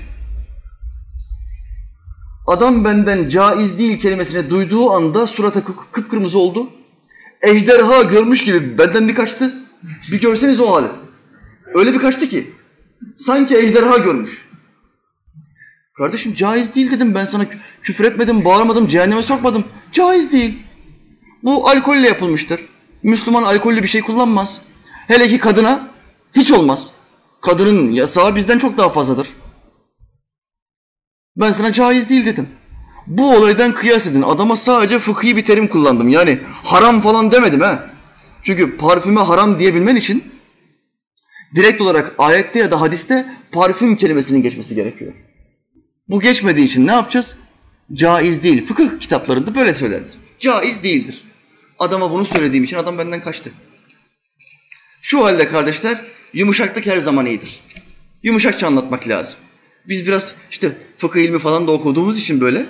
Adam 2.48 2.84
benden 2.84 3.28
caiz 3.28 3.78
değil 3.78 4.00
kelimesini 4.00 4.50
duyduğu 4.50 4.90
anda 4.90 5.26
surata 5.26 5.64
kıpkırmızı 5.92 6.38
oldu. 6.38 6.70
Ejderha 7.42 8.02
görmüş 8.02 8.40
gibi 8.40 8.78
benden 8.78 9.08
bir 9.08 9.14
kaçtı. 9.14 9.54
Bir 10.12 10.20
görseniz 10.20 10.60
o 10.60 10.72
hali. 10.72 10.86
Öyle 11.74 11.92
bir 11.92 11.98
kaçtı 11.98 12.28
ki. 12.28 12.50
Sanki 13.16 13.56
ejderha 13.56 13.98
görmüş. 13.98 14.48
Kardeşim 15.98 16.34
caiz 16.34 16.74
değil 16.74 16.90
dedim 16.90 17.14
ben 17.14 17.24
sana 17.24 17.44
küfür 17.82 18.04
etmedim, 18.04 18.44
bağırmadım, 18.44 18.86
cehenneme 18.86 19.22
sokmadım. 19.22 19.64
Caiz 19.92 20.32
değil. 20.32 20.58
Bu 21.42 21.68
alkolle 21.68 22.08
yapılmıştır. 22.08 22.60
Müslüman 23.02 23.42
alkollü 23.42 23.82
bir 23.82 23.88
şey 23.88 24.00
kullanmaz. 24.00 24.60
Hele 25.06 25.28
ki 25.28 25.38
kadına 25.38 25.88
hiç 26.36 26.52
olmaz. 26.52 26.92
Kadının 27.40 27.90
yasağı 27.90 28.36
bizden 28.36 28.58
çok 28.58 28.78
daha 28.78 28.88
fazladır. 28.88 29.28
Ben 31.40 31.52
sana 31.52 31.72
caiz 31.72 32.08
değil 32.10 32.26
dedim. 32.26 32.48
Bu 33.06 33.36
olaydan 33.36 33.74
kıyas 33.74 34.06
edin. 34.06 34.22
Adama 34.22 34.56
sadece 34.56 34.98
fıkhi 34.98 35.36
bir 35.36 35.44
terim 35.44 35.68
kullandım. 35.68 36.08
Yani 36.08 36.38
haram 36.64 37.00
falan 37.00 37.32
demedim 37.32 37.60
ha. 37.60 37.90
Çünkü 38.42 38.76
parfüme 38.76 39.20
haram 39.20 39.58
diyebilmen 39.58 39.96
için 39.96 40.24
direkt 41.54 41.80
olarak 41.82 42.14
ayette 42.18 42.58
ya 42.58 42.70
da 42.70 42.80
hadiste 42.80 43.26
parfüm 43.52 43.96
kelimesinin 43.96 44.42
geçmesi 44.42 44.74
gerekiyor. 44.74 45.12
Bu 46.08 46.20
geçmediği 46.20 46.66
için 46.66 46.86
ne 46.86 46.92
yapacağız? 46.92 47.36
Caiz 47.92 48.42
değil. 48.42 48.66
Fıkıh 48.66 49.00
kitaplarında 49.00 49.54
böyle 49.54 49.74
söylerler. 49.74 50.10
Caiz 50.38 50.82
değildir. 50.82 51.22
Adama 51.78 52.10
bunu 52.10 52.24
söylediğim 52.24 52.64
için 52.64 52.76
adam 52.76 52.98
benden 52.98 53.20
kaçtı. 53.20 53.50
Şu 55.02 55.24
halde 55.24 55.48
kardeşler 55.48 56.00
yumuşaklık 56.34 56.86
her 56.86 56.98
zaman 56.98 57.26
iyidir. 57.26 57.60
Yumuşakça 58.22 58.66
anlatmak 58.66 59.08
lazım. 59.08 59.40
Biz 59.88 60.06
biraz 60.06 60.34
işte 60.50 60.76
fıkıh 60.98 61.20
ilmi 61.20 61.38
falan 61.38 61.66
da 61.66 61.72
okuduğumuz 61.72 62.18
için 62.18 62.40
böyle 62.40 62.66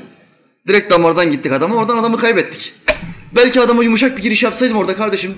direkt 0.68 0.92
damardan 0.92 1.32
gittik 1.32 1.52
adama 1.52 1.74
oradan 1.74 1.96
adamı 1.96 2.16
kaybettik. 2.16 2.74
Belki 3.36 3.60
adama 3.60 3.84
yumuşak 3.84 4.16
bir 4.16 4.22
giriş 4.22 4.42
yapsaydım 4.42 4.76
orada 4.76 4.96
kardeşim 4.96 5.34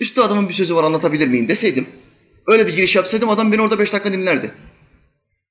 üstü 0.00 0.20
adamın 0.20 0.48
bir 0.48 0.54
sözü 0.54 0.74
var 0.74 0.84
anlatabilir 0.84 1.28
miyim 1.28 1.48
deseydim. 1.48 1.86
Öyle 2.46 2.66
bir 2.66 2.76
giriş 2.76 2.96
yapsaydım 2.96 3.28
adam 3.28 3.52
beni 3.52 3.62
orada 3.62 3.78
beş 3.78 3.92
dakika 3.92 4.12
dinlerdi. 4.12 4.50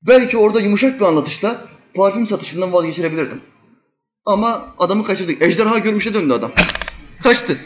Belki 0.02 0.38
orada 0.38 0.62
yumuşak 0.62 1.00
bir 1.00 1.06
anlatışla 1.06 1.66
parfüm 1.94 2.28
satışından 2.28 2.74
vazgeçirebilirdim. 2.74 3.42
Ama 4.26 4.76
adamı 4.80 5.06
kaçırdık. 5.06 5.42
Ejderha 5.42 5.78
görmüşe 5.78 6.14
döndü 6.14 6.34
adam. 6.34 6.52
Kaçtı. 7.24 7.58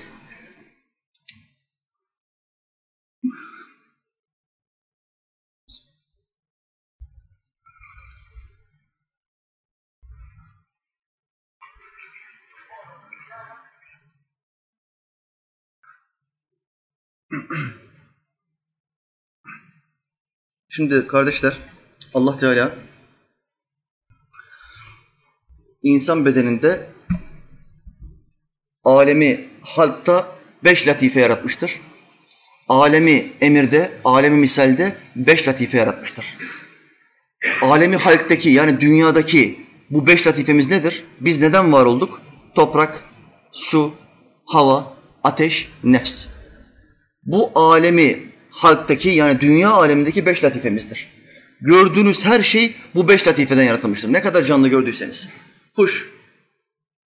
Şimdi 20.70 21.08
kardeşler, 21.08 21.58
Allah 22.14 22.38
Teala 22.38 22.76
insan 25.84 26.26
bedeninde 26.26 26.90
alemi 28.84 29.50
halkta 29.62 30.38
beş 30.64 30.88
latife 30.88 31.20
yaratmıştır. 31.20 31.82
Alemi 32.70 33.32
emirde, 33.42 33.92
alemi 34.04 34.38
misalde 34.38 34.98
beş 35.16 35.48
latife 35.48 35.78
yaratmıştır. 35.78 36.38
Alemi 37.62 37.96
halktaki 37.96 38.50
yani 38.50 38.82
dünyadaki 38.82 39.68
bu 39.90 40.08
beş 40.08 40.28
latifemiz 40.28 40.72
nedir? 40.72 41.04
Biz 41.20 41.40
neden 41.42 41.74
var 41.74 41.86
olduk? 41.86 42.22
Toprak, 42.56 43.04
su, 43.52 43.94
hava, 44.46 44.98
ateş, 45.24 45.72
nefs. 45.84 46.37
Bu 47.28 47.52
alemi 47.56 48.32
halktaki 48.50 49.10
yani 49.10 49.42
dünya 49.42 49.72
alemindeki 49.72 50.26
beş 50.26 50.44
latifemizdir. 50.44 51.08
Gördüğünüz 51.62 52.26
her 52.26 52.44
şey 52.44 52.76
bu 52.96 53.08
beş 53.08 53.28
latifeden 53.28 53.64
yaratılmıştır. 53.64 54.14
Ne 54.14 54.22
kadar 54.22 54.44
canlı 54.44 54.68
gördüyseniz. 54.68 55.28
Kuş, 55.76 56.10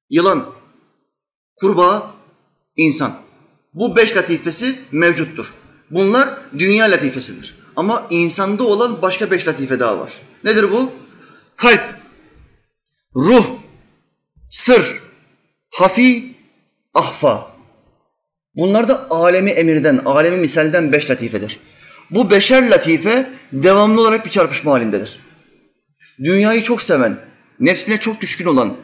yılan, 0.09 0.53
kurbağa, 1.55 2.13
insan. 2.75 3.19
Bu 3.73 3.95
beş 3.95 4.17
latifesi 4.17 4.75
mevcuttur. 4.91 5.53
Bunlar 5.91 6.37
dünya 6.57 6.85
latifesidir. 6.85 7.55
Ama 7.75 8.07
insanda 8.09 8.63
olan 8.63 9.01
başka 9.01 9.31
beş 9.31 9.47
latife 9.47 9.79
daha 9.79 9.99
var. 9.99 10.11
Nedir 10.43 10.71
bu? 10.71 10.91
Kalp, 11.55 11.81
ruh, 13.15 13.45
sır, 14.49 15.01
hafi, 15.69 16.35
ahfa. 16.93 17.48
Bunlar 18.55 18.87
da 18.87 19.07
alemi 19.09 19.51
emirden, 19.51 20.01
alemi 20.05 20.37
misalden 20.37 20.91
beş 20.91 21.09
latifedir. 21.09 21.59
Bu 22.11 22.31
beşer 22.31 22.69
latife 22.69 23.29
devamlı 23.53 24.01
olarak 24.01 24.25
bir 24.25 24.29
çarpışma 24.29 24.71
halindedir. 24.71 25.19
Dünyayı 26.23 26.63
çok 26.63 26.81
seven, 26.81 27.19
nefsine 27.59 27.97
çok 27.97 28.21
düşkün 28.21 28.45
olan, 28.45 28.77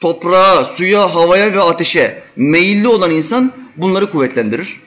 toprağa, 0.00 0.64
suya, 0.64 1.14
havaya 1.14 1.52
ve 1.52 1.60
ateşe 1.60 2.22
meyilli 2.36 2.88
olan 2.88 3.10
insan 3.10 3.52
bunları 3.76 4.10
kuvvetlendirir. 4.10 4.80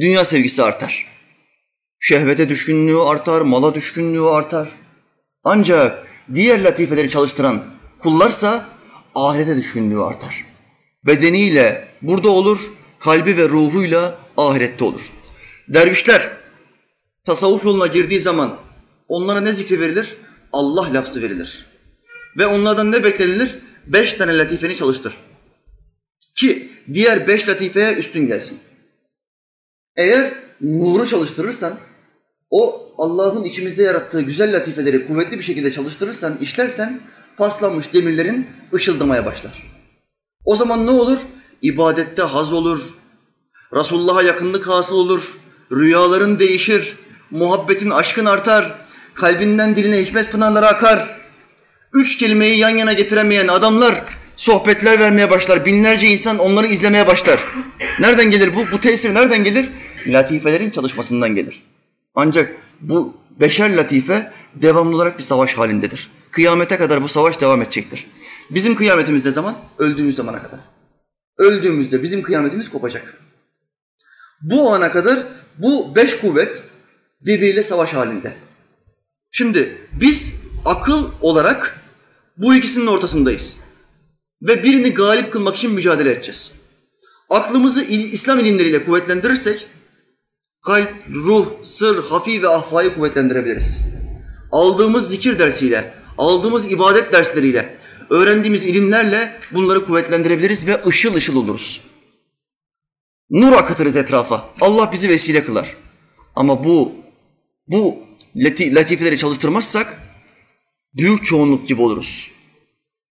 Dünya 0.00 0.24
sevgisi 0.24 0.62
artar. 0.62 1.06
Şehvete 2.00 2.48
düşkünlüğü 2.48 3.00
artar, 3.00 3.40
mala 3.40 3.74
düşkünlüğü 3.74 4.26
artar. 4.26 4.68
Ancak 5.44 6.06
diğer 6.34 6.64
latifeleri 6.64 7.08
çalıştıran 7.08 7.64
kullarsa 7.98 8.66
ahirete 9.14 9.56
düşkünlüğü 9.56 10.00
artar. 10.00 10.44
Bedeniyle 11.06 11.88
burada 12.02 12.30
olur, 12.30 12.60
kalbi 13.04 13.36
ve 13.36 13.48
ruhuyla 13.48 14.18
ahirette 14.36 14.84
olur. 14.84 15.12
Dervişler 15.68 16.30
tasavvuf 17.24 17.64
yoluna 17.64 17.86
girdiği 17.86 18.20
zaman 18.20 18.58
onlara 19.08 19.40
ne 19.40 19.52
zikri 19.52 19.80
verilir? 19.80 20.16
Allah 20.52 20.94
lafzı 20.94 21.22
verilir. 21.22 21.66
Ve 22.38 22.46
onlardan 22.46 22.92
ne 22.92 23.04
beklenilir? 23.04 23.58
Beş 23.86 24.14
tane 24.14 24.38
latifeni 24.38 24.76
çalıştır. 24.76 25.16
Ki 26.34 26.70
diğer 26.94 27.28
beş 27.28 27.48
latifeye 27.48 27.94
üstün 27.94 28.26
gelsin. 28.26 28.58
Eğer 29.96 30.32
nuru 30.60 31.06
çalıştırırsan, 31.06 31.78
o 32.50 32.92
Allah'ın 32.98 33.44
içimizde 33.44 33.82
yarattığı 33.82 34.22
güzel 34.22 34.56
latifeleri 34.56 35.06
kuvvetli 35.06 35.38
bir 35.38 35.44
şekilde 35.44 35.72
çalıştırırsan, 35.72 36.38
işlersen 36.40 37.00
paslanmış 37.36 37.92
demirlerin 37.92 38.46
ışıldamaya 38.74 39.26
başlar. 39.26 39.72
O 40.44 40.54
zaman 40.54 40.86
ne 40.86 40.90
olur? 40.90 41.18
İbadette 41.62 42.22
haz 42.22 42.52
olur, 42.52 42.80
Resulullah'a 43.74 44.22
yakınlık 44.22 44.68
hasıl 44.68 44.94
olur, 44.94 45.22
rüyaların 45.72 46.38
değişir, 46.38 46.96
muhabbetin 47.30 47.90
aşkın 47.90 48.26
artar, 48.26 48.74
kalbinden 49.14 49.76
diline 49.76 50.02
hikmet 50.02 50.32
pınarları 50.32 50.66
akar. 50.66 51.20
Üç 51.92 52.16
kelimeyi 52.16 52.58
yan 52.58 52.78
yana 52.78 52.92
getiremeyen 52.92 53.48
adamlar 53.48 54.02
sohbetler 54.36 55.00
vermeye 55.00 55.30
başlar. 55.30 55.66
Binlerce 55.66 56.06
insan 56.06 56.38
onları 56.38 56.66
izlemeye 56.66 57.06
başlar. 57.06 57.40
Nereden 58.00 58.30
gelir 58.30 58.54
bu? 58.54 58.72
Bu 58.72 58.80
tesir 58.80 59.14
nereden 59.14 59.44
gelir? 59.44 59.68
Latifelerin 60.06 60.70
çalışmasından 60.70 61.34
gelir. 61.34 61.62
Ancak 62.14 62.56
bu 62.80 63.14
beşer 63.40 63.76
latife 63.76 64.32
devamlı 64.54 64.96
olarak 64.96 65.18
bir 65.18 65.22
savaş 65.22 65.54
halindedir. 65.54 66.10
Kıyamete 66.30 66.76
kadar 66.76 67.02
bu 67.02 67.08
savaş 67.08 67.40
devam 67.40 67.62
edecektir. 67.62 68.06
Bizim 68.50 68.74
kıyametimiz 68.74 69.24
ne 69.24 69.30
zaman? 69.30 69.54
Öldüğümüz 69.78 70.16
zamana 70.16 70.42
kadar. 70.42 70.71
Öldüğümüzde 71.38 72.02
bizim 72.02 72.22
kıyametimiz 72.22 72.70
kopacak. 72.70 73.22
Bu 74.42 74.72
ana 74.72 74.92
kadar 74.92 75.26
bu 75.58 75.96
beş 75.96 76.18
kuvvet 76.18 76.62
birbiriyle 77.20 77.62
savaş 77.62 77.94
halinde. 77.94 78.34
Şimdi 79.30 79.78
biz 79.92 80.34
akıl 80.64 81.10
olarak 81.20 81.80
bu 82.36 82.54
ikisinin 82.54 82.86
ortasındayız. 82.86 83.58
Ve 84.42 84.62
birini 84.62 84.94
galip 84.94 85.32
kılmak 85.32 85.56
için 85.56 85.72
mücadele 85.72 86.12
edeceğiz. 86.12 86.54
Aklımızı 87.30 87.84
İslam 87.84 88.38
ilimleriyle 88.38 88.84
kuvvetlendirirsek 88.84 89.66
kalp, 90.64 90.92
ruh, 91.14 91.46
sır, 91.62 92.04
hafi 92.04 92.42
ve 92.42 92.48
ahfayı 92.48 92.94
kuvvetlendirebiliriz. 92.94 93.80
Aldığımız 94.52 95.08
zikir 95.10 95.38
dersiyle, 95.38 95.94
aldığımız 96.18 96.72
ibadet 96.72 97.12
dersleriyle, 97.12 97.78
öğrendiğimiz 98.12 98.64
ilimlerle 98.64 99.40
bunları 99.50 99.84
kuvvetlendirebiliriz 99.84 100.66
ve 100.66 100.80
ışıl 100.86 101.14
ışıl 101.14 101.36
oluruz. 101.36 101.80
Nur 103.30 103.52
akıtırız 103.52 103.96
etrafa. 103.96 104.50
Allah 104.60 104.92
bizi 104.92 105.08
vesile 105.08 105.44
kılar. 105.44 105.76
Ama 106.36 106.64
bu 106.64 106.92
bu 107.66 107.98
latifeleri 108.56 109.18
çalıştırmazsak 109.18 110.00
büyük 110.96 111.24
çoğunluk 111.24 111.68
gibi 111.68 111.82
oluruz. 111.82 112.30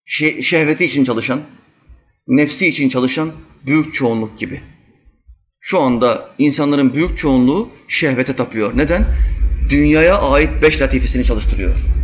Şe 0.06 0.42
şehveti 0.42 0.86
için 0.86 1.04
çalışan, 1.04 1.42
nefsi 2.28 2.68
için 2.68 2.90
çalışan 2.90 3.32
büyük 3.66 3.94
çoğunluk 3.94 4.40
gibi. 4.40 4.62
Şu 5.60 5.80
anda 5.80 6.30
insanların 6.38 6.94
büyük 6.94 7.18
çoğunluğu 7.18 7.70
şehvete 7.88 8.36
tapıyor. 8.36 8.78
Neden? 8.78 9.06
Dünyaya 9.70 10.18
ait 10.18 10.50
beş 10.62 10.82
latifesini 10.82 11.24
çalıştırıyor. 11.24 12.01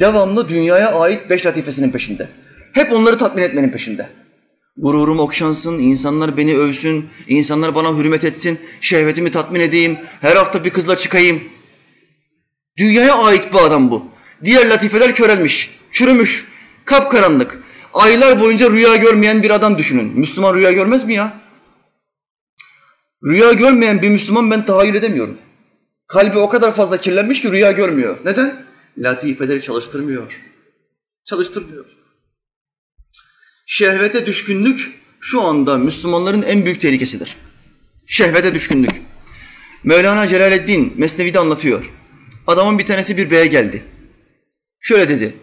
Devamlı 0.00 0.48
dünyaya 0.48 0.92
ait 1.00 1.30
beş 1.30 1.46
latifesinin 1.46 1.90
peşinde. 1.90 2.28
Hep 2.72 2.92
onları 2.92 3.18
tatmin 3.18 3.42
etmenin 3.42 3.70
peşinde. 3.70 4.08
Gururum 4.76 5.18
okşansın, 5.18 5.78
insanlar 5.78 6.36
beni 6.36 6.56
övsün, 6.56 7.08
insanlar 7.28 7.74
bana 7.74 7.98
hürmet 7.98 8.24
etsin, 8.24 8.58
şehvetimi 8.80 9.30
tatmin 9.30 9.60
edeyim, 9.60 9.98
her 10.20 10.36
hafta 10.36 10.64
bir 10.64 10.70
kızla 10.70 10.96
çıkayım. 10.96 11.42
Dünyaya 12.78 13.14
ait 13.14 13.52
bir 13.52 13.58
adam 13.58 13.90
bu. 13.90 14.06
Diğer 14.44 14.70
latifeler 14.70 15.14
körelmiş, 15.14 15.78
çürümüş, 15.90 16.44
kapkaranlık. 16.84 17.62
Aylar 17.94 18.40
boyunca 18.40 18.70
rüya 18.70 18.96
görmeyen 18.96 19.42
bir 19.42 19.50
adam 19.50 19.78
düşünün. 19.78 20.18
Müslüman 20.20 20.54
rüya 20.54 20.72
görmez 20.72 21.04
mi 21.04 21.14
ya? 21.14 21.32
Rüya 23.24 23.52
görmeyen 23.52 24.02
bir 24.02 24.08
Müslüman 24.08 24.50
ben 24.50 24.66
tahayyül 24.66 24.94
edemiyorum. 24.94 25.38
Kalbi 26.08 26.38
o 26.38 26.48
kadar 26.48 26.74
fazla 26.74 26.96
kirlenmiş 26.96 27.40
ki 27.42 27.52
rüya 27.52 27.72
görmüyor. 27.72 28.16
Neden? 28.24 28.69
Latifeleri 29.00 29.62
çalıştırmıyor. 29.62 30.40
Çalıştırmıyor. 31.24 31.86
Şehvete 33.66 34.26
düşkünlük 34.26 35.00
şu 35.20 35.42
anda 35.42 35.78
Müslümanların 35.78 36.42
en 36.42 36.64
büyük 36.64 36.80
tehlikesidir. 36.80 37.36
Şehvete 38.06 38.54
düşkünlük. 38.54 39.02
Mevlana 39.84 40.26
Celaleddin 40.26 40.94
Mesnevi'de 40.96 41.38
anlatıyor. 41.38 41.90
Adamın 42.46 42.78
bir 42.78 42.86
tanesi 42.86 43.16
bir 43.16 43.30
beye 43.30 43.46
geldi. 43.46 43.84
Şöyle 44.80 45.08
dedi. 45.08 45.36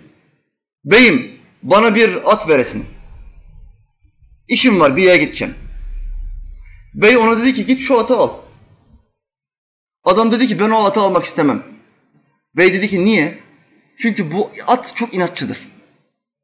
Beyim 0.86 1.32
bana 1.64 1.96
bir 1.96 2.34
at 2.34 2.50
veresin. 2.50 2.86
İşim 4.48 4.80
var 4.80 4.98
bir 4.98 5.04
yere 5.04 5.18
gideceğim. 5.18 5.54
Bey 6.94 7.18
ona 7.18 7.42
dedi 7.42 7.56
ki 7.56 7.66
git 7.66 7.82
şu 7.82 8.00
atı 8.00 8.18
al. 8.18 8.34
Adam 10.04 10.32
dedi 10.32 10.48
ki 10.48 10.60
ben 10.60 10.70
o 10.70 10.86
atı 10.86 11.00
almak 11.00 11.26
istemem. 11.26 11.64
Bey 12.58 12.74
dedi 12.74 12.88
ki 12.88 13.06
niye? 13.06 13.47
Çünkü 13.98 14.32
bu 14.32 14.52
at 14.68 14.96
çok 14.96 15.14
inatçıdır. 15.14 15.68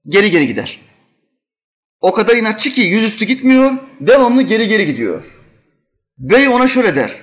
Geri 0.08 0.32
geri 0.32 0.48
gider. 0.48 0.80
O 2.02 2.14
kadar 2.14 2.38
inatçı 2.38 2.72
ki 2.72 2.82
yüzüstü 2.82 3.26
gitmiyor, 3.26 3.72
devamlı 4.02 4.42
geri 4.42 4.68
geri 4.68 4.86
gidiyor. 4.86 5.24
Bey 6.18 6.48
ona 6.48 6.68
şöyle 6.68 6.96
der. 6.96 7.16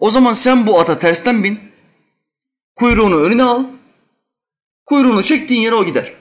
O 0.00 0.10
zaman 0.10 0.32
sen 0.32 0.66
bu 0.66 0.80
ata 0.80 0.98
tersten 0.98 1.44
bin, 1.44 1.60
kuyruğunu 2.76 3.20
önüne 3.20 3.42
al, 3.42 3.64
kuyruğunu 4.86 5.22
çektiğin 5.22 5.60
yere 5.60 5.74
o 5.74 5.84
gider. 5.84 6.12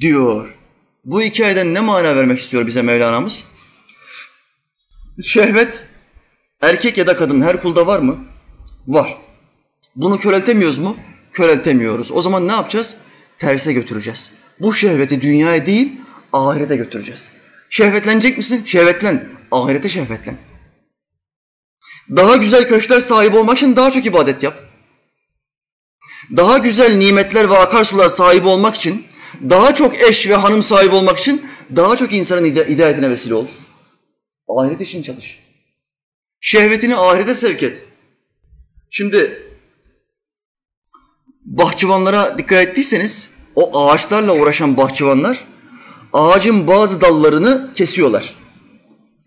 Diyor. 0.00 0.54
Bu 1.04 1.22
hikayeden 1.22 1.74
ne 1.74 1.80
mana 1.80 2.16
vermek 2.16 2.38
istiyor 2.38 2.66
bize 2.66 2.82
Mevlana'mız? 2.82 3.44
Şehvet 5.22 5.84
erkek 6.60 6.98
ya 6.98 7.06
da 7.06 7.16
kadın 7.16 7.40
her 7.40 7.62
kulda 7.62 7.86
var 7.86 7.98
mı? 7.98 8.18
Var. 8.86 9.18
Bunu 9.96 10.18
köreltemiyoruz 10.18 10.78
mu? 10.78 10.96
Köreltemiyoruz. 11.32 12.10
O 12.10 12.20
zaman 12.20 12.48
ne 12.48 12.52
yapacağız? 12.52 12.96
Terse 13.38 13.72
götüreceğiz. 13.72 14.32
Bu 14.60 14.74
şehveti 14.74 15.20
dünyaya 15.20 15.66
değil, 15.66 15.92
ahirete 16.32 16.76
götüreceğiz. 16.76 17.28
Şehvetlenecek 17.70 18.36
misin? 18.36 18.62
Şehvetlen. 18.66 19.24
Ahirete 19.50 19.88
şehvetlen. 19.88 20.36
Daha 22.16 22.36
güzel 22.36 22.68
köşkler 22.68 23.00
sahibi 23.00 23.36
olmak 23.36 23.56
için 23.56 23.76
daha 23.76 23.90
çok 23.90 24.06
ibadet 24.06 24.42
yap. 24.42 24.54
Daha 26.36 26.58
güzel 26.58 26.96
nimetler 26.96 27.50
ve 27.50 27.58
akarsular 27.58 28.08
sahibi 28.08 28.48
olmak 28.48 28.74
için, 28.74 29.06
daha 29.50 29.74
çok 29.74 30.02
eş 30.02 30.28
ve 30.28 30.34
hanım 30.34 30.62
sahibi 30.62 30.94
olmak 30.94 31.18
için 31.18 31.46
daha 31.76 31.96
çok 31.96 32.12
insanın 32.12 32.44
hidayetine 32.44 33.10
vesile 33.10 33.34
ol. 33.34 33.46
Ahiret 34.48 34.80
için 34.80 35.02
çalış. 35.02 35.38
Şehvetini 36.40 36.96
ahirete 36.96 37.34
sevk 37.34 37.62
et. 37.62 37.84
Şimdi 38.90 39.47
bahçıvanlara 41.48 42.38
dikkat 42.38 42.68
ettiyseniz 42.68 43.30
o 43.54 43.88
ağaçlarla 43.88 44.34
uğraşan 44.34 44.76
bahçıvanlar 44.76 45.44
ağacın 46.12 46.66
bazı 46.66 47.00
dallarını 47.00 47.70
kesiyorlar. 47.74 48.34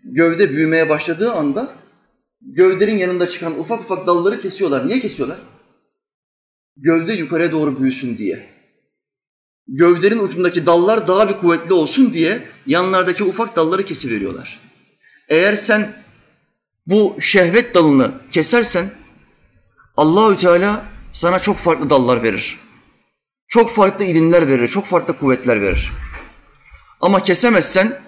Gövde 0.04 0.50
büyümeye 0.50 0.88
başladığı 0.88 1.32
anda 1.32 1.68
gövdenin 2.40 2.98
yanında 2.98 3.28
çıkan 3.28 3.58
ufak 3.58 3.80
ufak 3.80 4.06
dalları 4.06 4.40
kesiyorlar. 4.40 4.88
Niye 4.88 5.00
kesiyorlar? 5.00 5.38
Gövde 6.76 7.12
yukarıya 7.12 7.52
doğru 7.52 7.80
büyüsün 7.80 8.18
diye. 8.18 8.46
Gövdenin 9.68 10.18
ucundaki 10.18 10.66
dallar 10.66 11.06
daha 11.06 11.28
bir 11.28 11.34
kuvvetli 11.34 11.74
olsun 11.74 12.12
diye 12.12 12.42
yanlardaki 12.66 13.24
ufak 13.24 13.56
dalları 13.56 13.84
kesiveriyorlar. 13.84 14.60
Eğer 15.28 15.54
sen 15.54 15.92
bu 16.86 17.16
şehvet 17.20 17.74
dalını 17.74 18.10
kesersen 18.30 18.90
Allahü 19.96 20.36
Teala 20.36 20.91
sana 21.12 21.38
çok 21.38 21.56
farklı 21.56 21.90
dallar 21.90 22.22
verir. 22.22 22.58
Çok 23.48 23.70
farklı 23.70 24.04
ilimler 24.04 24.48
verir, 24.48 24.68
çok 24.68 24.86
farklı 24.86 25.18
kuvvetler 25.18 25.60
verir. 25.60 25.92
Ama 27.00 27.22
kesemezsen 27.22 28.00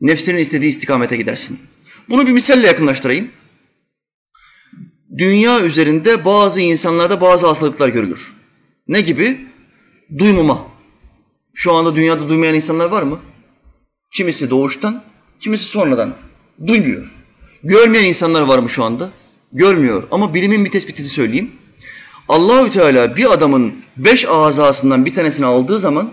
nefsinin 0.00 0.38
istediği 0.38 0.68
istikamete 0.68 1.16
gidersin. 1.16 1.60
Bunu 2.08 2.26
bir 2.26 2.32
misalle 2.32 2.66
yakınlaştırayım. 2.66 3.28
Dünya 5.18 5.60
üzerinde 5.60 6.24
bazı 6.24 6.60
insanlarda 6.60 7.20
bazı 7.20 7.46
hastalıklar 7.46 7.88
görülür. 7.88 8.32
Ne 8.88 9.00
gibi? 9.00 9.46
Duymama. 10.18 10.66
Şu 11.54 11.72
anda 11.72 11.96
dünyada 11.96 12.28
duymayan 12.28 12.54
insanlar 12.54 12.86
var 12.86 13.02
mı? 13.02 13.20
Kimisi 14.12 14.50
doğuştan, 14.50 15.02
kimisi 15.40 15.64
sonradan. 15.64 16.14
Duymuyor. 16.66 17.12
Görmeyen 17.64 18.04
insanlar 18.04 18.42
var 18.42 18.58
mı 18.58 18.70
şu 18.70 18.84
anda? 18.84 19.10
Görmüyor. 19.52 20.02
Ama 20.10 20.34
bilimin 20.34 20.64
bir 20.64 20.70
tespitini 20.70 21.08
söyleyeyim. 21.08 21.52
Allahü 22.30 22.70
Teala 22.70 23.16
bir 23.16 23.32
adamın 23.32 23.74
beş 23.96 24.24
azasından 24.28 25.06
bir 25.06 25.14
tanesini 25.14 25.46
aldığı 25.46 25.78
zaman 25.78 26.10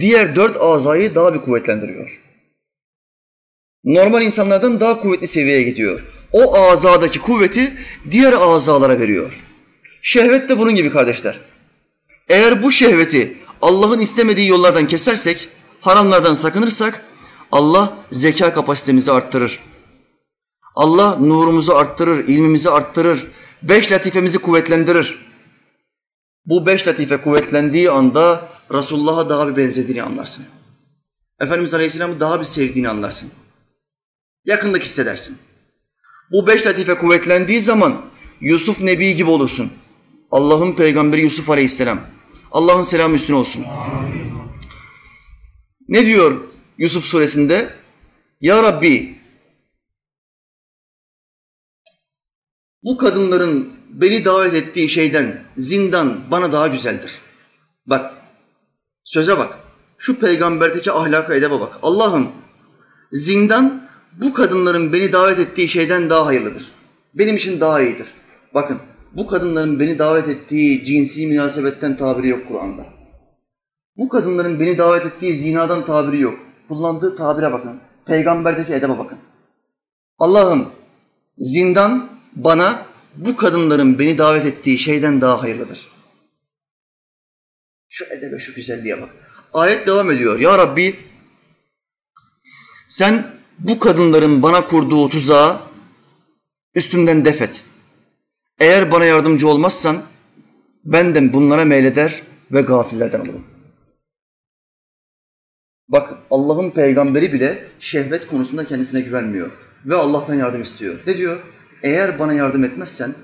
diğer 0.00 0.36
dört 0.36 0.56
azayı 0.60 1.14
daha 1.14 1.34
bir 1.34 1.38
kuvvetlendiriyor. 1.38 2.20
Normal 3.84 4.22
insanlardan 4.22 4.80
daha 4.80 5.00
kuvvetli 5.00 5.26
seviyeye 5.26 5.62
gidiyor. 5.62 6.00
O 6.32 6.56
azadaki 6.56 7.18
kuvveti 7.18 7.72
diğer 8.10 8.32
azalara 8.32 8.98
veriyor. 8.98 9.40
Şehvet 10.02 10.48
de 10.48 10.58
bunun 10.58 10.74
gibi 10.74 10.90
kardeşler. 10.90 11.40
Eğer 12.28 12.62
bu 12.62 12.72
şehveti 12.72 13.36
Allah'ın 13.62 14.00
istemediği 14.00 14.48
yollardan 14.48 14.86
kesersek, 14.86 15.48
haramlardan 15.80 16.34
sakınırsak 16.34 17.04
Allah 17.52 17.98
zeka 18.12 18.52
kapasitemizi 18.52 19.12
arttırır. 19.12 19.58
Allah 20.74 21.16
nurumuzu 21.20 21.72
arttırır, 21.72 22.28
ilmimizi 22.28 22.70
arttırır, 22.70 23.26
beş 23.62 23.92
latifemizi 23.92 24.38
kuvvetlendirir. 24.38 25.31
Bu 26.46 26.66
beş 26.66 26.88
latife 26.88 27.16
kuvvetlendiği 27.16 27.90
anda 27.90 28.48
Resulullah'a 28.72 29.28
daha 29.28 29.48
bir 29.48 29.56
benzediğini 29.56 30.02
anlarsın. 30.02 30.44
Efendimiz 31.40 31.74
Aleyhisselam'ı 31.74 32.20
daha 32.20 32.40
bir 32.40 32.44
sevdiğini 32.44 32.88
anlarsın. 32.88 33.30
Yakınlık 34.44 34.82
hissedersin. 34.82 35.38
Bu 36.32 36.46
beş 36.46 36.66
latife 36.66 36.94
kuvvetlendiği 36.94 37.60
zaman 37.60 38.02
Yusuf 38.40 38.80
Nebi 38.80 39.16
gibi 39.16 39.30
olursun. 39.30 39.72
Allah'ın 40.30 40.72
peygamberi 40.72 41.22
Yusuf 41.22 41.50
Aleyhisselam. 41.50 42.00
Allah'ın 42.50 42.82
selamı 42.82 43.14
üstüne 43.14 43.36
olsun. 43.36 43.64
Ne 45.88 46.06
diyor 46.06 46.40
Yusuf 46.78 47.04
suresinde? 47.04 47.74
Ya 48.40 48.62
Rabbi 48.62 49.18
bu 52.82 52.96
kadınların 52.96 53.81
beni 53.92 54.24
davet 54.24 54.54
ettiği 54.54 54.88
şeyden 54.88 55.42
zindan 55.56 56.20
bana 56.30 56.52
daha 56.52 56.68
güzeldir. 56.68 57.18
Bak, 57.86 58.14
söze 59.04 59.38
bak. 59.38 59.58
Şu 59.98 60.18
peygamberdeki 60.18 60.92
ahlaka 60.92 61.34
edebe 61.34 61.60
bak. 61.60 61.78
Allah'ım 61.82 62.28
zindan 63.12 63.88
bu 64.12 64.32
kadınların 64.32 64.92
beni 64.92 65.12
davet 65.12 65.38
ettiği 65.38 65.68
şeyden 65.68 66.10
daha 66.10 66.26
hayırlıdır. 66.26 66.72
Benim 67.14 67.36
için 67.36 67.60
daha 67.60 67.80
iyidir. 67.80 68.06
Bakın 68.54 68.78
bu 69.12 69.26
kadınların 69.26 69.80
beni 69.80 69.98
davet 69.98 70.28
ettiği 70.28 70.84
cinsi 70.84 71.26
münasebetten 71.26 71.96
tabiri 71.96 72.28
yok 72.28 72.48
Kur'an'da. 72.48 72.86
Bu 73.96 74.08
kadınların 74.08 74.60
beni 74.60 74.78
davet 74.78 75.06
ettiği 75.06 75.34
zinadan 75.34 75.84
tabiri 75.84 76.20
yok. 76.20 76.38
Kullandığı 76.68 77.16
tabire 77.16 77.52
bakın. 77.52 77.80
Peygamberdeki 78.06 78.72
edebe 78.72 78.98
bakın. 78.98 79.18
Allah'ım 80.18 80.68
zindan 81.38 82.08
bana 82.36 82.91
bu 83.16 83.36
kadınların 83.36 83.98
beni 83.98 84.18
davet 84.18 84.46
ettiği 84.46 84.78
şeyden 84.78 85.20
daha 85.20 85.42
hayırlıdır. 85.42 85.88
Şu 87.88 88.04
edebe, 88.04 88.38
şu 88.38 88.54
güzelliğe 88.54 89.02
bak. 89.02 89.10
Ayet 89.52 89.86
devam 89.86 90.10
ediyor. 90.10 90.40
Ya 90.40 90.58
Rabbi 90.58 90.96
sen 92.88 93.26
bu 93.58 93.78
kadınların 93.78 94.42
bana 94.42 94.66
kurduğu 94.66 95.08
tuzağı 95.08 95.60
üstümden 96.74 97.24
defet. 97.24 97.64
Eğer 98.58 98.92
bana 98.92 99.04
yardımcı 99.04 99.48
olmazsan 99.48 100.02
ben 100.84 101.14
de 101.14 101.32
bunlara 101.32 101.64
meyleder 101.64 102.22
ve 102.50 102.60
gafillerden 102.60 103.20
olurum. 103.20 103.44
Bak 105.88 106.18
Allah'ın 106.30 106.70
peygamberi 106.70 107.32
bile 107.32 107.64
şehvet 107.80 108.26
konusunda 108.26 108.66
kendisine 108.66 109.00
güvenmiyor 109.00 109.50
ve 109.86 109.94
Allah'tan 109.94 110.34
yardım 110.34 110.62
istiyor. 110.62 111.00
Ne 111.06 111.16
diyor? 111.16 111.40
Eğer 111.82 112.18
bana 112.18 112.32
yardım 112.32 112.64
etmezsen, 112.64 113.14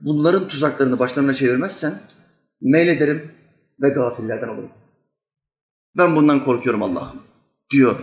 bunların 0.00 0.48
tuzaklarını 0.48 0.98
başlarına 0.98 1.34
çevirmezsen 1.34 1.94
meylederim 2.60 3.30
ve 3.82 3.88
gafillerden 3.88 4.48
olurum. 4.48 4.70
Ben 5.96 6.16
bundan 6.16 6.44
korkuyorum 6.44 6.82
Allah'ım 6.82 7.22
diyor. 7.70 7.96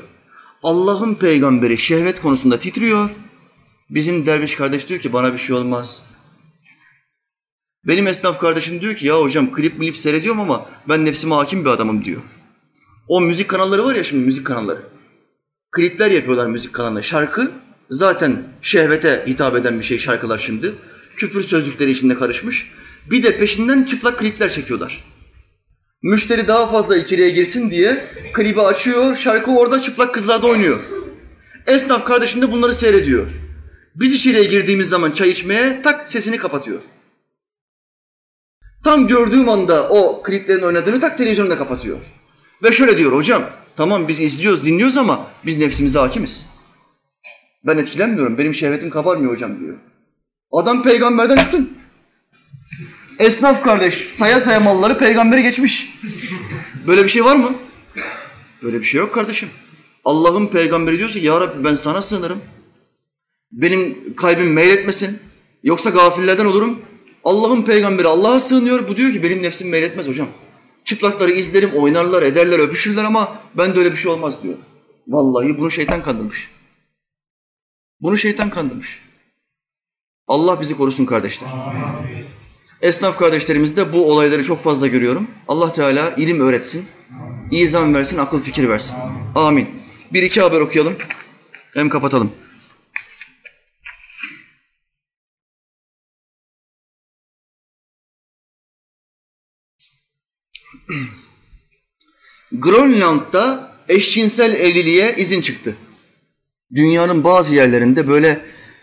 Allah'ın 0.64 1.16
peygamberi 1.16 1.78
şehvet 1.78 2.22
konusunda 2.22 2.60
titriyor. 2.60 3.10
Bizim 3.90 4.26
derviş 4.26 4.56
kardeş 4.56 4.90
diyor 4.90 5.00
ki 5.00 5.14
bana 5.14 5.34
bir 5.34 5.38
şey 5.38 5.56
olmaz. 5.56 6.06
Benim 7.88 8.08
esnaf 8.08 8.40
kardeşim 8.40 8.82
diyor 8.82 8.96
ki 8.96 9.08
ya 9.08 9.22
hocam 9.22 9.54
klip 9.54 9.80
milip 9.80 9.98
seyrediyorum 9.98 10.42
ama 10.42 10.66
ben 10.90 11.06
nefsime 11.06 11.36
hakim 11.36 11.66
bir 11.66 11.70
adamım 11.70 12.06
diyor. 12.06 12.22
O 13.08 13.22
müzik 13.22 13.48
kanalları 13.48 13.84
var 13.84 13.96
ya 13.96 14.04
şimdi 14.04 14.26
müzik 14.26 14.48
kanalları. 14.48 14.82
Klipler 15.72 16.12
yapıyorlar 16.12 16.48
müzik 16.48 16.74
kanalına. 16.74 17.02
Şarkı 17.02 17.52
zaten 17.90 18.44
şehvete 18.62 19.24
hitap 19.28 19.56
eden 19.56 19.80
bir 19.80 19.84
şey 19.84 20.00
şarkılar 20.00 20.38
şimdi. 20.38 20.74
Küfür 21.16 21.44
sözlükleri 21.44 21.92
içinde 21.92 22.16
karışmış. 22.16 22.72
Bir 23.12 23.24
de 23.24 23.38
peşinden 23.38 23.84
çıplak 23.84 24.20
klipler 24.20 24.50
çekiyorlar. 24.50 25.04
Müşteri 26.02 26.48
daha 26.48 26.68
fazla 26.72 26.98
içeriye 26.98 27.30
girsin 27.30 27.72
diye 27.72 28.06
klibi 28.34 28.62
açıyor, 28.62 29.16
şarkı 29.16 29.52
orada 29.52 29.82
çıplak 29.82 30.14
kızlarda 30.14 30.48
oynuyor. 30.48 30.80
Esnaf 31.68 32.06
kardeşim 32.06 32.42
de 32.42 32.52
bunları 32.52 32.74
seyrediyor. 32.74 33.28
Biz 33.96 34.14
içeriye 34.14 34.44
girdiğimiz 34.44 34.90
zaman 34.90 35.12
çay 35.12 35.30
içmeye 35.30 35.82
tak 35.82 36.10
sesini 36.10 36.38
kapatıyor. 36.38 36.80
Tam 38.84 39.08
gördüğüm 39.08 39.50
anda 39.50 39.90
o 39.90 40.24
kliplerin 40.24 40.62
oynadığını 40.62 41.00
tak 41.00 41.18
televizyonu 41.18 41.50
da 41.50 41.58
kapatıyor. 41.58 41.98
Ve 42.64 42.72
şöyle 42.72 42.98
diyor 42.98 43.12
hocam, 43.12 43.44
tamam 43.76 44.08
biz 44.08 44.22
izliyoruz, 44.22 44.66
dinliyoruz 44.66 44.98
ama 44.98 45.28
biz 45.46 45.58
nefsimize 45.58 46.00
hakimiz. 46.00 46.46
Ben 47.66 47.78
etkilenmiyorum, 47.78 48.38
benim 48.38 48.54
şehvetim 48.54 48.90
kabarmıyor 48.90 49.32
hocam 49.32 49.60
diyor. 49.60 49.76
Adam 50.52 50.84
peygamberden 50.84 51.38
üstün. 51.38 51.78
Esnaf 53.20 53.64
kardeş 53.64 54.08
saya 54.18 54.40
saya 54.40 54.60
malları 54.60 54.98
peygamberi 54.98 55.44
geçmiş. 55.44 56.00
Böyle 56.88 57.04
bir 57.04 57.10
şey 57.10 57.24
var 57.24 57.36
mı? 57.36 57.50
Böyle 58.64 58.80
bir 58.80 58.86
şey 58.86 59.00
yok 59.00 59.14
kardeşim. 59.14 59.50
Allah'ın 60.06 60.48
peygamberi 60.48 60.98
diyorsa 60.98 61.20
ya 61.20 61.42
Rabbi 61.42 61.64
ben 61.64 61.76
sana 61.76 62.02
sığınırım. 62.02 62.40
Benim 63.52 64.16
kalbim 64.16 64.54
meyletmesin. 64.54 65.20
Yoksa 65.64 65.90
gafillerden 65.90 66.46
olurum. 66.46 66.80
Allah'ın 67.24 67.62
peygamberi 67.62 68.08
Allah'a 68.08 68.40
sığınıyor. 68.40 68.88
Bu 68.88 68.98
diyor 68.98 69.12
ki 69.12 69.24
benim 69.24 69.44
nefsim 69.44 69.70
meyletmez 69.70 70.08
hocam. 70.08 70.28
Çıplakları 70.84 71.32
izlerim, 71.32 71.70
oynarlar, 71.76 72.24
ederler, 72.24 72.60
öpüşürler 72.60 73.04
ama 73.04 73.36
ben 73.58 73.76
de 73.76 73.80
öyle 73.80 73.92
bir 73.92 73.98
şey 73.98 74.12
olmaz 74.12 74.34
diyor. 74.44 74.56
Vallahi 75.08 75.58
bunu 75.58 75.72
şeytan 75.72 76.04
kandırmış. 76.04 76.55
Bunu 78.06 78.18
şeytan 78.18 78.50
kandırmış. 78.50 79.02
Allah 80.28 80.62
bizi 80.62 80.78
korusun 80.78 81.06
kardeşler. 81.06 81.50
Esnaf 82.82 83.20
kardeşlerimizde 83.20 83.94
bu 83.94 84.12
olayları 84.12 84.44
çok 84.44 84.64
fazla 84.64 84.88
görüyorum. 84.88 85.28
Allah 85.48 85.74
Teala 85.74 86.10
ilim 86.18 86.40
öğretsin, 86.40 86.86
izan 87.52 87.94
versin, 87.94 88.18
akıl 88.18 88.42
fikir 88.42 88.70
versin. 88.70 88.98
Amin. 89.36 89.70
Bir 90.14 90.24
iki 90.24 90.42
haber 90.42 90.60
okuyalım, 90.60 90.96
hem 91.74 91.90
kapatalım. 91.90 92.32
Grönland'da 102.52 103.76
eşcinsel 103.90 104.54
evliliğe 104.54 105.16
izin 105.18 105.42
çıktı. 105.42 105.78
Dünyanın 106.74 107.24
bazı 107.24 107.56
yerlerinde 107.56 108.08
böyle 108.08 108.40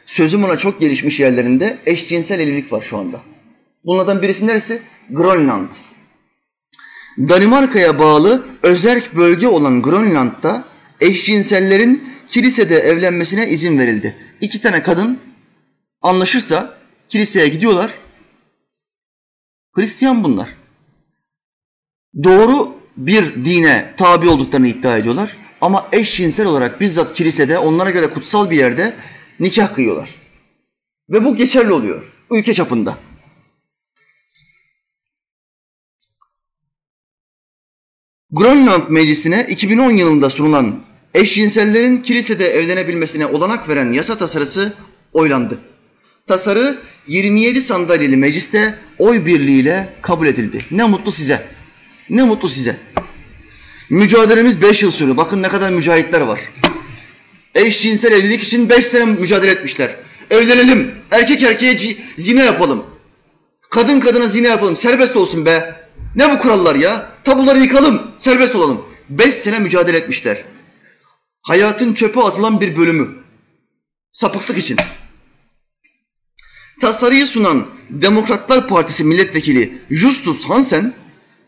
sözüm 0.06 0.44
ona 0.44 0.56
çok 0.56 0.80
gelişmiş 0.80 1.20
yerlerinde 1.20 1.78
eşcinsel 1.86 2.40
evlilik 2.40 2.72
var 2.72 2.82
şu 2.82 2.98
anda. 2.98 3.20
Bunlardan 3.84 4.22
birisi 4.22 4.46
neresi? 4.46 4.82
Grönland. 5.10 5.68
Danimarka'ya 7.18 7.98
bağlı 7.98 8.46
özerk 8.62 9.16
bölge 9.16 9.48
olan 9.48 9.82
Grönland'da 9.82 10.64
eşcinsellerin 11.00 12.04
kilisede 12.28 12.78
evlenmesine 12.78 13.48
izin 13.48 13.78
verildi. 13.78 14.16
İki 14.40 14.60
tane 14.60 14.82
kadın 14.82 15.18
anlaşırsa 16.02 16.78
kiliseye 17.08 17.48
gidiyorlar. 17.48 17.90
Hristiyan 19.72 20.24
bunlar. 20.24 20.48
Doğru 22.24 22.74
bir 22.96 23.44
dine 23.44 23.94
tabi 23.96 24.28
olduklarını 24.28 24.68
iddia 24.68 24.98
ediyorlar. 24.98 25.36
Ama 25.62 25.88
eşcinsel 25.92 26.46
olarak 26.46 26.80
bizzat 26.80 27.12
kilisede 27.12 27.58
onlara 27.58 27.90
göre 27.90 28.06
kutsal 28.06 28.50
bir 28.50 28.56
yerde 28.56 28.94
nikah 29.40 29.74
kıyıyorlar. 29.74 30.10
Ve 31.10 31.24
bu 31.24 31.36
geçerli 31.36 31.72
oluyor 31.72 32.12
ülke 32.30 32.54
çapında. 32.54 32.98
Grönland 38.30 38.82
Meclisi'ne 38.88 39.46
2010 39.48 39.90
yılında 39.90 40.30
sunulan 40.30 40.80
eşcinsellerin 41.14 41.96
kilisede 41.96 42.46
evlenebilmesine 42.46 43.26
olanak 43.26 43.68
veren 43.68 43.92
yasa 43.92 44.18
tasarısı 44.18 44.74
oylandı. 45.12 45.58
Tasarı 46.26 46.78
27 47.06 47.60
sandalyeli 47.60 48.16
mecliste 48.16 48.78
oy 48.98 49.26
birliğiyle 49.26 49.88
kabul 50.02 50.26
edildi. 50.26 50.64
Ne 50.70 50.84
mutlu 50.84 51.12
size. 51.12 51.46
Ne 52.10 52.22
mutlu 52.22 52.48
size. 52.48 52.91
Mücadelemiz 53.92 54.62
5 54.62 54.82
yıl 54.82 54.90
sürüyor. 54.90 55.16
Bakın 55.16 55.42
ne 55.42 55.48
kadar 55.48 55.70
mücahitler 55.70 56.20
var. 56.20 56.40
Eşcinsel 57.54 58.12
evlilik 58.12 58.42
için 58.42 58.68
5 58.68 58.86
sene 58.86 59.04
mücadele 59.04 59.50
etmişler. 59.50 59.96
Evlenelim. 60.30 60.94
Erkek 61.10 61.42
erkeğe 61.42 61.96
zina 62.16 62.42
yapalım. 62.42 62.84
Kadın 63.70 64.00
kadına 64.00 64.26
zina 64.26 64.48
yapalım. 64.48 64.76
Serbest 64.76 65.16
olsun 65.16 65.46
be. 65.46 65.74
Ne 66.16 66.30
bu 66.30 66.38
kurallar 66.38 66.74
ya? 66.74 67.10
Tabuları 67.24 67.58
yıkalım. 67.58 68.02
Serbest 68.18 68.54
olalım. 68.54 68.84
5 69.08 69.34
sene 69.34 69.58
mücadele 69.58 69.96
etmişler. 69.96 70.44
Hayatın 71.42 71.94
çöpe 71.94 72.20
atılan 72.20 72.60
bir 72.60 72.76
bölümü. 72.76 73.08
Sapıklık 74.12 74.58
için. 74.58 74.76
Tasarıyı 76.80 77.26
sunan 77.26 77.66
Demokratlar 77.90 78.68
Partisi 78.68 79.04
milletvekili 79.04 79.78
Justus 79.90 80.44
Hansen 80.44 80.94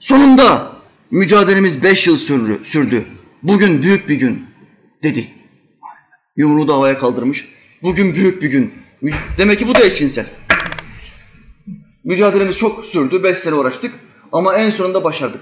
sonunda 0.01 0.74
mücadelemiz 1.14 1.82
beş 1.82 2.06
yıl 2.06 2.16
sürdü, 2.16 2.60
sürdü. 2.64 3.04
Bugün 3.42 3.82
büyük 3.82 4.08
bir 4.08 4.14
gün 4.14 4.46
dedi. 5.02 5.26
Yumruğu 6.36 6.68
da 6.68 6.74
havaya 6.74 6.98
kaldırmış. 6.98 7.48
Bugün 7.82 8.14
büyük 8.14 8.42
bir 8.42 8.50
gün. 8.50 8.72
Demek 9.38 9.58
ki 9.58 9.68
bu 9.68 9.74
da 9.74 9.84
eşcinsel. 9.84 10.26
Mücadelemiz 12.04 12.56
çok 12.56 12.86
sürdü. 12.86 13.22
Beş 13.22 13.38
sene 13.38 13.54
uğraştık. 13.54 13.94
Ama 14.32 14.54
en 14.54 14.70
sonunda 14.70 15.04
başardık. 15.04 15.40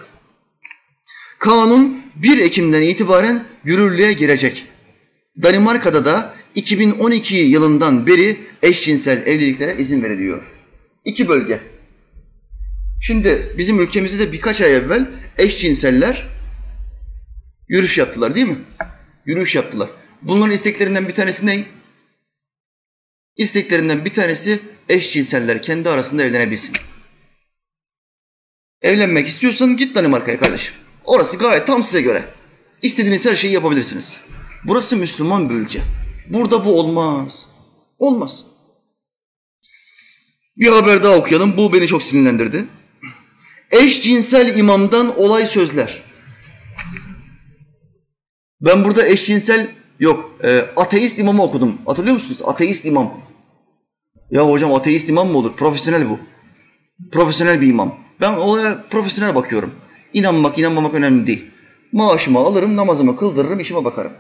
Kanun 1.39 2.03
1 2.17 2.39
Ekim'den 2.39 2.83
itibaren 2.83 3.45
yürürlüğe 3.65 4.13
girecek. 4.13 4.67
Danimarka'da 5.43 6.05
da 6.05 6.35
2012 6.55 7.37
yılından 7.37 8.07
beri 8.07 8.37
eşcinsel 8.63 9.27
evliliklere 9.27 9.77
izin 9.79 10.03
veriliyor. 10.03 10.43
İki 11.05 11.29
bölge. 11.29 11.61
Şimdi 13.03 13.55
bizim 13.59 13.81
ülkemizde 13.81 14.19
de 14.19 14.33
birkaç 14.33 14.61
ay 14.61 14.77
evvel 14.77 15.07
eşcinseller 15.39 16.29
yürüyüş 17.69 17.99
yaptılar 17.99 18.35
değil 18.35 18.47
mi? 18.47 18.59
Yürüyüş 19.27 19.55
yaptılar. 19.55 19.89
Bunların 20.23 20.55
isteklerinden 20.55 21.09
bir 21.09 21.15
tanesi 21.15 21.47
ne? 21.47 21.65
İsteklerinden 23.37 24.05
bir 24.05 24.15
tanesi 24.15 24.61
eşcinseller 24.89 25.63
kendi 25.63 25.89
arasında 25.89 26.25
evlenebilsin. 26.25 26.77
Evlenmek 28.83 29.29
istiyorsan 29.29 29.77
git 29.77 29.95
Danimarka'ya 29.95 30.39
kardeşim. 30.39 30.75
Orası 31.05 31.37
gayet 31.37 31.67
tam 31.67 31.83
size 31.83 32.03
göre. 32.03 32.25
İstediğiniz 32.83 33.27
her 33.27 33.35
şeyi 33.35 33.53
yapabilirsiniz. 33.53 34.21
Burası 34.65 34.97
Müslüman 34.97 35.51
bir 35.51 35.55
ülke. 35.55 35.83
Burada 36.29 36.65
bu 36.65 36.79
olmaz. 36.81 37.47
Olmaz. 37.99 38.45
Bir 40.57 40.69
haber 40.69 41.03
daha 41.03 41.17
okuyalım. 41.17 41.57
Bu 41.57 41.73
beni 41.73 41.87
çok 41.87 42.03
sinirlendirdi. 42.03 42.65
Eşcinsel 43.73 44.59
imamdan 44.59 45.19
olay 45.19 45.47
sözler. 45.47 46.03
Ben 48.61 48.85
burada 48.85 49.07
eşcinsel 49.07 49.69
yok 50.01 50.31
e, 50.45 50.65
ateist 50.77 51.19
imamı 51.19 51.43
okudum. 51.43 51.79
Hatırlıyor 51.87 52.15
musunuz? 52.15 52.43
Ateist 52.45 52.85
imam. 52.85 53.15
Ya 54.31 54.51
hocam 54.51 54.75
ateist 54.75 55.09
imam 55.09 55.29
mı 55.29 55.39
olur? 55.39 55.53
Profesyonel 55.57 56.11
bu. 56.11 56.19
Profesyonel 57.13 57.61
bir 57.61 57.69
imam. 57.69 57.95
Ben 58.21 58.33
olaya 58.33 58.85
profesyonel 58.91 59.35
bakıyorum. 59.35 59.75
İnanmak, 60.15 60.59
inanmamak 60.59 60.95
önemli 60.95 61.27
değil. 61.27 61.51
Maaşımı 61.93 62.39
alırım, 62.39 62.77
namazımı 62.77 63.17
kıldırırım, 63.17 63.61
işime 63.61 63.85
bakarım. 63.85 64.13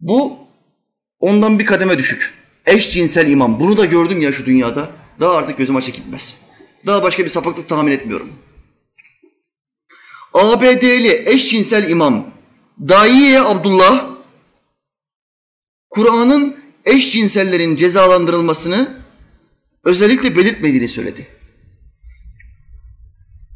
Bu 0.00 0.38
ondan 1.20 1.58
bir 1.58 1.66
kademe 1.66 1.98
düşük. 1.98 2.34
Eşcinsel 2.66 3.28
imam. 3.28 3.60
Bunu 3.60 3.76
da 3.76 3.84
gördüm 3.84 4.20
ya 4.20 4.32
şu 4.32 4.46
dünyada. 4.46 4.88
Daha 5.20 5.36
artık 5.36 5.58
gözüm 5.58 5.76
açık 5.76 5.94
gitmez. 5.94 6.47
Daha 6.88 7.02
başka 7.02 7.24
bir 7.24 7.28
sapıklık 7.28 7.68
tahmin 7.68 7.92
etmiyorum. 7.92 8.28
ABD'li 10.34 11.22
eşcinsel 11.26 11.90
imam 11.90 12.30
Daiye 12.88 13.40
Abdullah 13.40 14.06
Kur'an'ın 15.90 16.56
eşcinsellerin 16.84 17.76
cezalandırılmasını 17.76 18.98
özellikle 19.84 20.36
belirtmediğini 20.36 20.88
söyledi. 20.88 21.26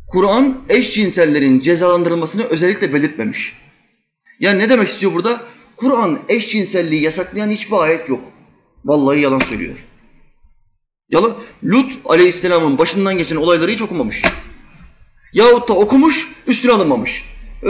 Kur'an 0.09 0.59
eşcinsellerin 0.69 1.61
cezalandırılmasını 1.61 2.45
özellikle 2.45 2.95
belirtmemiş. 2.95 3.57
Yani 4.41 4.59
ne 4.59 4.69
demek 4.69 4.89
istiyor 4.89 5.15
burada? 5.15 5.43
Kur'an 5.77 6.21
eşcinselliği 6.29 7.03
yasaklayan 7.03 7.51
hiçbir 7.51 7.77
ayet 7.77 8.09
yok. 8.09 8.21
Vallahi 8.85 9.21
yalan 9.21 9.41
söylüyor. 9.41 9.92
Yalan. 11.13 11.35
Lut 11.65 11.93
aleyhisselamın 12.05 12.79
başından 12.79 13.19
geçen 13.19 13.37
olayları 13.37 13.71
hiç 13.71 13.83
okumamış. 13.83 14.23
Yahut 15.33 15.69
da 15.69 15.73
okumuş, 15.73 16.29
üstüne 16.47 16.73
alınmamış. 16.73 17.25
Ee, 17.63 17.69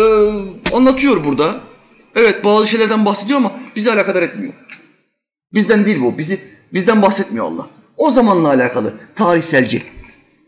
anlatıyor 0.73 1.25
burada. 1.25 1.61
Evet 2.17 2.45
bazı 2.45 2.67
şeylerden 2.67 3.05
bahsediyor 3.05 3.39
ama 3.39 3.53
bizi 3.77 3.93
alakadar 3.93 4.23
etmiyor. 4.23 4.53
Bizden 5.55 5.87
değil 5.87 6.01
bu. 6.01 6.19
Bizi 6.19 6.41
bizden 6.75 7.03
bahsetmiyor 7.03 7.47
Allah. 7.47 7.67
O 7.97 8.11
zamanla 8.11 8.49
alakalı 8.49 8.95
tarihselci. 9.17 9.83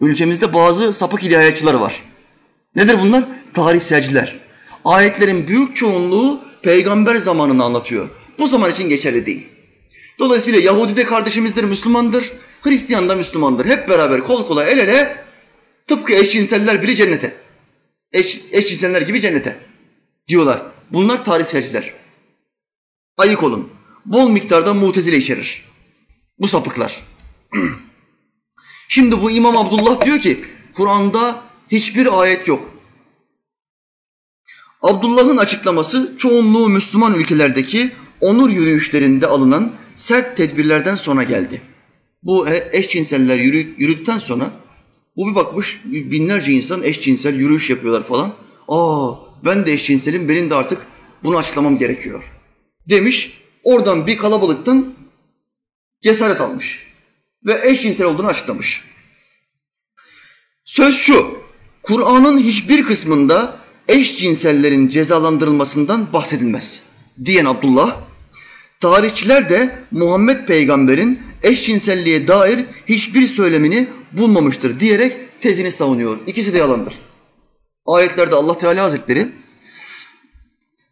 Ülkemizde 0.01 0.55
bazı 0.55 0.93
sapık 0.93 1.25
ilahiyatçılar 1.25 1.75
var. 1.75 2.03
Nedir 2.77 3.01
bunlar? 3.01 3.25
Tarihselciler. 3.55 4.41
Ayetlerin 4.85 5.49
büyük 5.49 5.77
çoğunluğu 5.77 6.41
peygamber 6.63 7.17
zamanını 7.17 7.65
anlatıyor. 7.65 8.09
Bu 8.39 8.47
zaman 8.47 8.71
için 8.71 8.89
geçerli 8.89 9.27
değil. 9.27 9.47
Dolayısıyla 10.19 10.61
Yahudi 10.61 10.97
de 10.97 11.05
kardeşimizdir, 11.05 11.65
Müslümandır. 11.65 12.33
Hristiyan 12.65 13.09
da 13.09 13.15
Müslümandır. 13.17 13.67
Hep 13.67 13.89
beraber 13.89 14.21
kol 14.21 14.47
kola 14.47 14.65
el 14.65 14.79
ele 14.79 15.25
tıpkı 15.87 16.13
eşcinseller 16.13 16.83
biri 16.83 16.97
cennete. 16.97 17.37
Eş, 18.13 18.41
eşcinseller 18.53 19.03
gibi 19.03 19.21
cennete 19.21 19.57
diyorlar. 20.29 20.63
Bunlar 20.91 21.25
tarihselciler. 21.25 21.93
Ayık 23.19 23.43
olun. 23.43 23.69
Bol 24.07 24.29
miktarda 24.29 24.75
mutezile 24.75 25.17
içerir. 25.17 25.65
Bu 26.39 26.49
sapıklar. 26.49 27.03
Şimdi 28.89 29.23
bu 29.23 29.31
İmam 29.31 29.57
Abdullah 29.57 30.05
diyor 30.05 30.19
ki 30.19 30.45
Kur'an'da 30.75 31.43
hiçbir 31.71 32.21
ayet 32.21 32.49
yok. 32.49 32.71
Abdullah'ın 34.83 35.37
açıklaması 35.37 36.15
çoğunluğu 36.19 36.69
Müslüman 36.69 37.15
ülkelerdeki 37.15 37.93
onur 38.21 38.51
yürüyüşlerinde 38.51 39.27
alınan 39.27 39.73
sert 39.97 40.37
tedbirlerden 40.37 40.95
sonra 40.95 41.23
geldi. 41.23 41.63
Bu 42.25 42.49
eşcinseller 42.49 43.39
yürü, 43.39 43.75
yürüdükten 43.79 44.19
sonra 44.19 44.51
bu 45.17 45.31
bir 45.31 45.35
bakmış 45.35 45.81
binlerce 45.85 46.53
insan 46.53 46.83
eşcinsel 46.83 47.35
yürüyüş 47.35 47.71
yapıyorlar 47.71 48.07
falan. 48.07 48.33
Aa 48.69 49.13
ben 49.45 49.67
de 49.67 49.73
eşcinselim 49.73 50.29
benim 50.29 50.51
de 50.51 50.55
artık 50.55 50.87
bunu 51.25 51.37
açıklamam 51.37 51.79
gerekiyor. 51.79 52.25
Demiş 52.89 53.43
oradan 53.65 54.07
bir 54.07 54.19
kalabalıktan 54.19 54.95
cesaret 56.03 56.41
almış 56.41 56.87
ve 57.47 57.61
eşcinsel 57.65 58.07
olduğunu 58.07 58.27
açıklamış. 58.27 58.83
Söz 60.65 60.95
şu, 60.97 61.39
Kur'an'ın 61.83 62.39
hiçbir 62.39 62.85
kısmında 62.85 63.57
eşcinsellerin 63.89 64.89
cezalandırılmasından 64.89 66.13
bahsedilmez 66.13 66.83
diyen 67.25 67.45
Abdullah, 67.45 67.97
tarihçiler 68.81 69.51
de 69.51 69.79
Muhammed 69.91 70.47
peygamberin 70.47 71.21
eşcinselliğe 71.45 72.29
dair 72.29 72.65
hiçbir 72.87 73.27
söylemini 73.27 73.89
bulmamıştır 74.13 74.81
diyerek 74.81 75.17
tezini 75.41 75.71
savunuyor. 75.71 76.19
İkisi 76.27 76.55
de 76.55 76.59
yalandır. 76.59 76.95
Ayetlerde 77.87 78.35
Allah 78.35 78.59
Teala 78.59 78.85
Hazretleri 78.85 79.29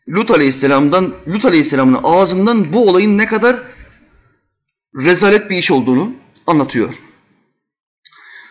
Lut 0.09 0.31
Aleyhisselam'dan 0.31 1.15
Lut 1.29 1.45
Aleyhisselam'ın 1.45 2.01
ağzından 2.03 2.73
bu 2.73 2.89
olayın 2.89 3.19
ne 3.19 3.27
kadar 3.27 3.57
rezalet 4.97 5.51
bir 5.51 5.57
iş 5.57 5.71
olduğunu 5.71 6.13
anlatıyor. 6.47 6.95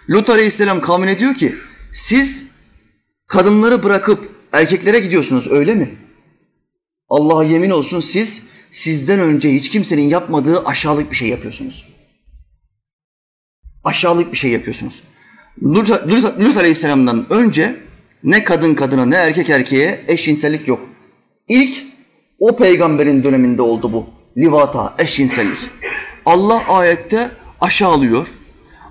Lut 0.10 0.30
Aleyhisselam 0.30 0.82
kavmine 0.82 1.19
diyor 1.19 1.36
ki 1.36 1.56
siz 1.91 2.48
kadınları 3.28 3.84
bırakıp 3.84 4.30
erkeklere 4.53 4.99
gidiyorsunuz 4.99 5.48
öyle 5.52 5.76
mi? 5.76 5.95
Allah'a 7.10 7.44
yemin 7.44 7.69
olsun 7.69 7.99
siz 7.99 8.44
sizden 8.72 9.19
önce 9.19 9.53
hiç 9.53 9.69
kimsenin 9.69 10.10
yapmadığı 10.10 10.65
aşağılık 10.65 11.11
bir 11.11 11.15
şey 11.15 11.30
yapıyorsunuz. 11.30 11.90
Aşağılık 13.83 14.31
bir 14.31 14.37
şey 14.37 14.51
yapıyorsunuz. 14.51 15.03
Lut, 15.63 15.89
Lut, 15.89 16.39
Lut 16.39 16.57
Aleyhisselam'dan 16.57 17.25
önce 17.29 17.75
ne 18.23 18.43
kadın 18.43 18.73
kadına 18.73 19.05
ne 19.05 19.15
erkek 19.15 19.49
erkeğe 19.49 19.99
eşcinsellik 20.07 20.67
yok. 20.67 20.79
İlk 21.47 21.83
o 22.39 22.57
peygamberin 22.57 23.23
döneminde 23.23 23.61
oldu 23.61 23.93
bu. 23.93 24.05
Livata, 24.37 24.95
eşcinsellik. 24.99 25.59
Allah 26.25 26.63
ayette 26.67 27.31
aşağılıyor. 27.61 28.27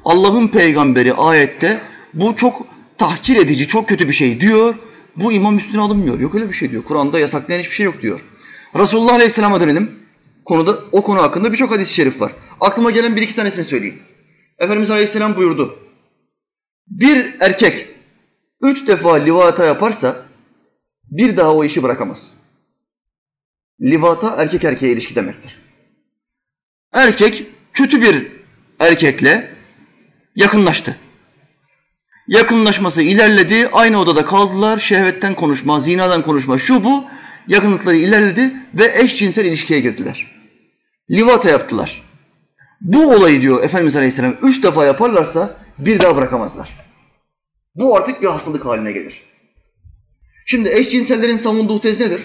Allah'ın 0.04 0.48
peygamberi 0.48 1.14
ayette 1.14 1.80
bu 2.14 2.36
çok 2.36 2.66
tahkir 2.98 3.36
edici, 3.36 3.66
çok 3.66 3.88
kötü 3.88 4.08
bir 4.08 4.12
şey 4.12 4.40
diyor. 4.40 4.74
Bu 5.16 5.32
imam 5.32 5.58
üstüne 5.58 5.80
alınmıyor. 5.80 6.20
Yok 6.20 6.34
öyle 6.34 6.48
bir 6.48 6.54
şey 6.54 6.70
diyor. 6.70 6.82
Kur'an'da 6.82 7.18
yasaklayan 7.18 7.60
hiçbir 7.60 7.74
şey 7.74 7.86
yok 7.86 8.02
diyor. 8.02 8.20
Resulullah 8.76 9.14
Aleyhisselam'a 9.14 9.60
dönelim. 9.60 9.90
Konuda, 10.44 10.78
o 10.92 11.02
konu 11.02 11.22
hakkında 11.22 11.52
birçok 11.52 11.70
hadis-i 11.70 11.94
şerif 11.94 12.20
var. 12.20 12.32
Aklıma 12.60 12.90
gelen 12.90 13.16
bir 13.16 13.22
iki 13.22 13.36
tanesini 13.36 13.64
söyleyeyim. 13.64 13.98
Efendimiz 14.60 14.90
Aleyhisselam 14.90 15.36
buyurdu. 15.36 15.78
Bir 16.86 17.34
erkek 17.40 17.86
üç 18.62 18.86
defa 18.86 19.14
livata 19.14 19.64
yaparsa 19.64 20.16
bir 21.04 21.36
daha 21.36 21.54
o 21.54 21.64
işi 21.64 21.82
bırakamaz. 21.82 22.32
Livata 23.80 24.34
erkek 24.38 24.64
erkeğe 24.64 24.92
ilişki 24.92 25.14
demektir. 25.14 25.58
Erkek 26.92 27.46
kötü 27.72 28.02
bir 28.02 28.26
erkekle 28.80 29.54
yakınlaştı. 30.36 30.96
Yakınlaşması 32.28 33.02
ilerledi, 33.02 33.68
aynı 33.72 34.00
odada 34.00 34.24
kaldılar, 34.24 34.78
şehvetten 34.78 35.34
konuşma, 35.34 35.80
zinadan 35.80 36.22
konuşma, 36.22 36.58
şu 36.58 36.84
bu, 36.84 37.04
yakınlıkları 37.48 37.96
ilerledi 37.96 38.52
ve 38.74 38.92
eşcinsel 38.94 39.44
ilişkiye 39.44 39.80
girdiler. 39.80 40.26
Livata 41.10 41.50
yaptılar. 41.50 42.09
Bu 42.80 43.14
olayı 43.14 43.42
diyor 43.42 43.64
Efendimiz 43.64 43.96
Aleyhisselam 43.96 44.36
üç 44.42 44.62
defa 44.62 44.84
yaparlarsa 44.84 45.56
bir 45.78 46.00
daha 46.00 46.16
bırakamazlar. 46.16 46.76
Bu 47.74 47.96
artık 47.96 48.22
bir 48.22 48.26
hastalık 48.26 48.64
haline 48.64 48.92
gelir. 48.92 49.22
Şimdi 50.46 50.68
eşcinsellerin 50.68 51.36
savunduğu 51.36 51.80
tez 51.80 52.00
nedir? 52.00 52.20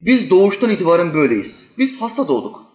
Biz 0.00 0.30
doğuştan 0.30 0.70
itibaren 0.70 1.14
böyleyiz. 1.14 1.66
Biz 1.78 2.00
hasta 2.00 2.28
doğduk. 2.28 2.66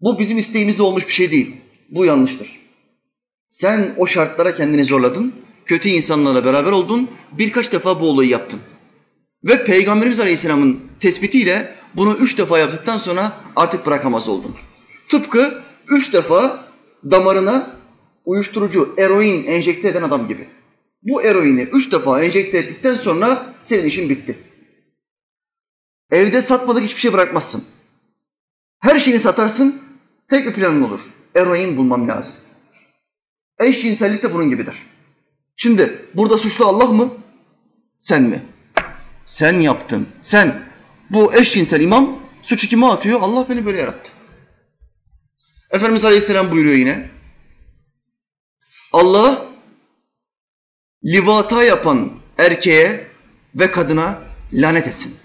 Bu 0.00 0.18
bizim 0.18 0.38
isteğimizle 0.38 0.82
olmuş 0.82 1.08
bir 1.08 1.12
şey 1.12 1.30
değil. 1.30 1.56
Bu 1.90 2.04
yanlıştır. 2.04 2.60
Sen 3.48 3.94
o 3.96 4.06
şartlara 4.06 4.56
kendini 4.56 4.84
zorladın, 4.84 5.34
kötü 5.66 5.88
insanlarla 5.88 6.44
beraber 6.44 6.72
oldun, 6.72 7.10
birkaç 7.32 7.72
defa 7.72 8.00
bu 8.00 8.08
olayı 8.08 8.30
yaptın. 8.30 8.60
Ve 9.44 9.64
Peygamberimiz 9.64 10.20
Aleyhisselam'ın 10.20 10.80
tespitiyle 11.00 11.74
bunu 11.94 12.14
üç 12.14 12.38
defa 12.38 12.58
yaptıktan 12.58 12.98
sonra 12.98 13.32
artık 13.56 13.86
bırakamaz 13.86 14.28
oldun. 14.28 14.54
Tıpkı 15.08 15.62
üç 15.88 16.12
defa 16.12 16.64
damarına 17.10 17.70
uyuşturucu, 18.24 18.94
eroin 18.98 19.44
enjekte 19.46 19.88
eden 19.88 20.02
adam 20.02 20.28
gibi. 20.28 20.48
Bu 21.02 21.22
eroini 21.22 21.62
üç 21.62 21.92
defa 21.92 22.24
enjekte 22.24 22.58
ettikten 22.58 22.94
sonra 22.94 23.54
senin 23.62 23.84
işin 23.84 24.08
bitti. 24.08 24.38
Evde 26.10 26.42
satmadık 26.42 26.82
hiçbir 26.82 27.00
şey 27.00 27.12
bırakmazsın. 27.12 27.64
Her 28.80 28.98
şeyini 28.98 29.20
satarsın, 29.20 29.82
tek 30.30 30.46
bir 30.46 30.52
planın 30.52 30.82
olur. 30.82 31.00
Eroin 31.34 31.76
bulmam 31.76 32.08
lazım. 32.08 32.34
Eşcinsellik 33.60 34.22
de 34.22 34.34
bunun 34.34 34.50
gibidir. 34.50 34.74
Şimdi 35.56 36.06
burada 36.14 36.38
suçlu 36.38 36.66
Allah 36.66 36.86
mı? 36.86 37.14
Sen 37.98 38.22
mi? 38.22 38.42
Sen 39.26 39.60
yaptın. 39.60 40.06
Sen. 40.20 40.62
Bu 41.10 41.34
eşcinsel 41.34 41.80
imam 41.80 42.18
suçu 42.42 42.68
kime 42.68 42.86
atıyor? 42.86 43.20
Allah 43.20 43.46
beni 43.48 43.66
böyle 43.66 43.78
yarattı. 43.80 44.13
Efendimiz 45.74 46.04
Aleyhisselam 46.04 46.50
buyuruyor 46.50 46.76
yine. 46.76 47.10
Allah 48.92 49.46
livata 51.04 51.64
yapan 51.64 52.12
erkeğe 52.38 53.06
ve 53.54 53.70
kadına 53.70 54.18
lanet 54.52 54.86
etsin. 54.86 55.16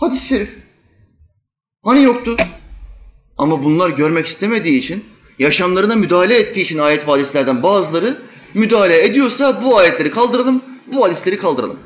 Hadis-i 0.00 0.26
şerif. 0.26 0.58
Hani 1.84 2.02
yoktu? 2.02 2.36
Ama 3.38 3.64
bunlar 3.64 3.90
görmek 3.90 4.26
istemediği 4.26 4.78
için, 4.78 5.04
yaşamlarına 5.38 5.94
müdahale 5.94 6.38
ettiği 6.38 6.60
için 6.60 6.78
ayet 6.78 7.06
ve 7.06 7.10
hadislerden 7.10 7.62
bazıları 7.62 8.22
müdahale 8.54 9.04
ediyorsa 9.04 9.64
bu 9.64 9.78
ayetleri 9.78 10.10
kaldıralım, 10.10 10.62
bu 10.86 11.04
hadisleri 11.04 11.38
kaldıralım. 11.38 11.78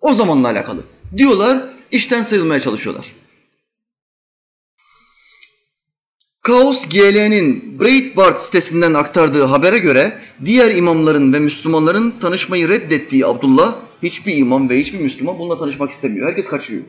O 0.00 0.12
zamanla 0.12 0.48
alakalı. 0.48 0.84
Diyorlar, 1.16 1.64
işten 1.90 2.22
sıyrılmaya 2.22 2.60
çalışıyorlar. 2.60 3.19
Kaos 6.50 6.88
GL'nin 6.88 7.80
Breitbart 7.80 8.42
sitesinden 8.42 8.94
aktardığı 8.94 9.44
habere 9.44 9.78
göre 9.78 10.18
diğer 10.44 10.74
imamların 10.74 11.32
ve 11.32 11.38
Müslümanların 11.38 12.10
tanışmayı 12.10 12.68
reddettiği 12.68 13.26
Abdullah 13.26 13.76
hiçbir 14.02 14.36
imam 14.36 14.70
ve 14.70 14.80
hiçbir 14.80 15.00
Müslüman 15.00 15.38
bununla 15.38 15.58
tanışmak 15.58 15.90
istemiyor. 15.90 16.28
Herkes 16.28 16.48
kaçıyor. 16.48 16.82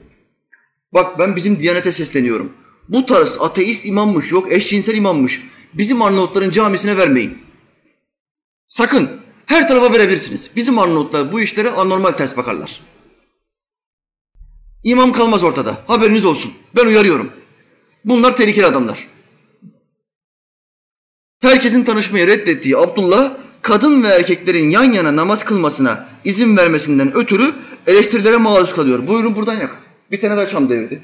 Bak 0.94 1.20
ben 1.20 1.36
bizim 1.36 1.60
Diyanet'e 1.60 1.92
sesleniyorum. 1.92 2.54
Bu 2.90 3.06
tarz 3.06 3.38
ateist 3.40 3.86
imammış, 3.86 4.32
yok 4.32 4.52
eşcinsel 4.52 4.96
imammış. 4.96 5.42
Bizim 5.74 6.02
Arnavutların 6.02 6.52
camisine 6.52 6.98
vermeyin. 6.98 7.38
Sakın 8.68 9.10
her 9.46 9.68
tarafa 9.68 9.94
verebilirsiniz. 9.94 10.52
Bizim 10.56 10.80
Arnavutlar 10.80 11.32
bu 11.32 11.42
işlere 11.42 11.70
anormal 11.70 12.12
ters 12.12 12.38
bakarlar. 12.38 12.82
İmam 14.84 15.12
kalmaz 15.12 15.44
ortada. 15.44 15.78
Haberiniz 15.88 16.26
olsun. 16.26 16.54
Ben 16.76 16.86
uyarıyorum. 16.86 17.32
Bunlar 18.06 18.38
tehlikeli 18.38 18.66
adamlar. 18.66 19.11
Herkesin 21.42 21.84
tanışmayı 21.84 22.28
reddettiği 22.28 22.78
Abdullah, 22.78 23.34
kadın 23.62 24.04
ve 24.04 24.08
erkeklerin 24.08 24.70
yan 24.70 24.92
yana 24.92 25.16
namaz 25.16 25.44
kılmasına 25.44 26.08
izin 26.24 26.58
vermesinden 26.58 27.16
ötürü 27.16 27.52
eleştirilere 27.88 28.38
maruz 28.38 28.74
kalıyor. 28.74 29.08
Buyurun 29.08 29.36
buradan 29.36 29.54
yak. 29.54 29.78
Bir 30.12 30.22
tane 30.22 30.38
daha 30.38 30.48
çam 30.48 30.70
devredi. 30.70 31.02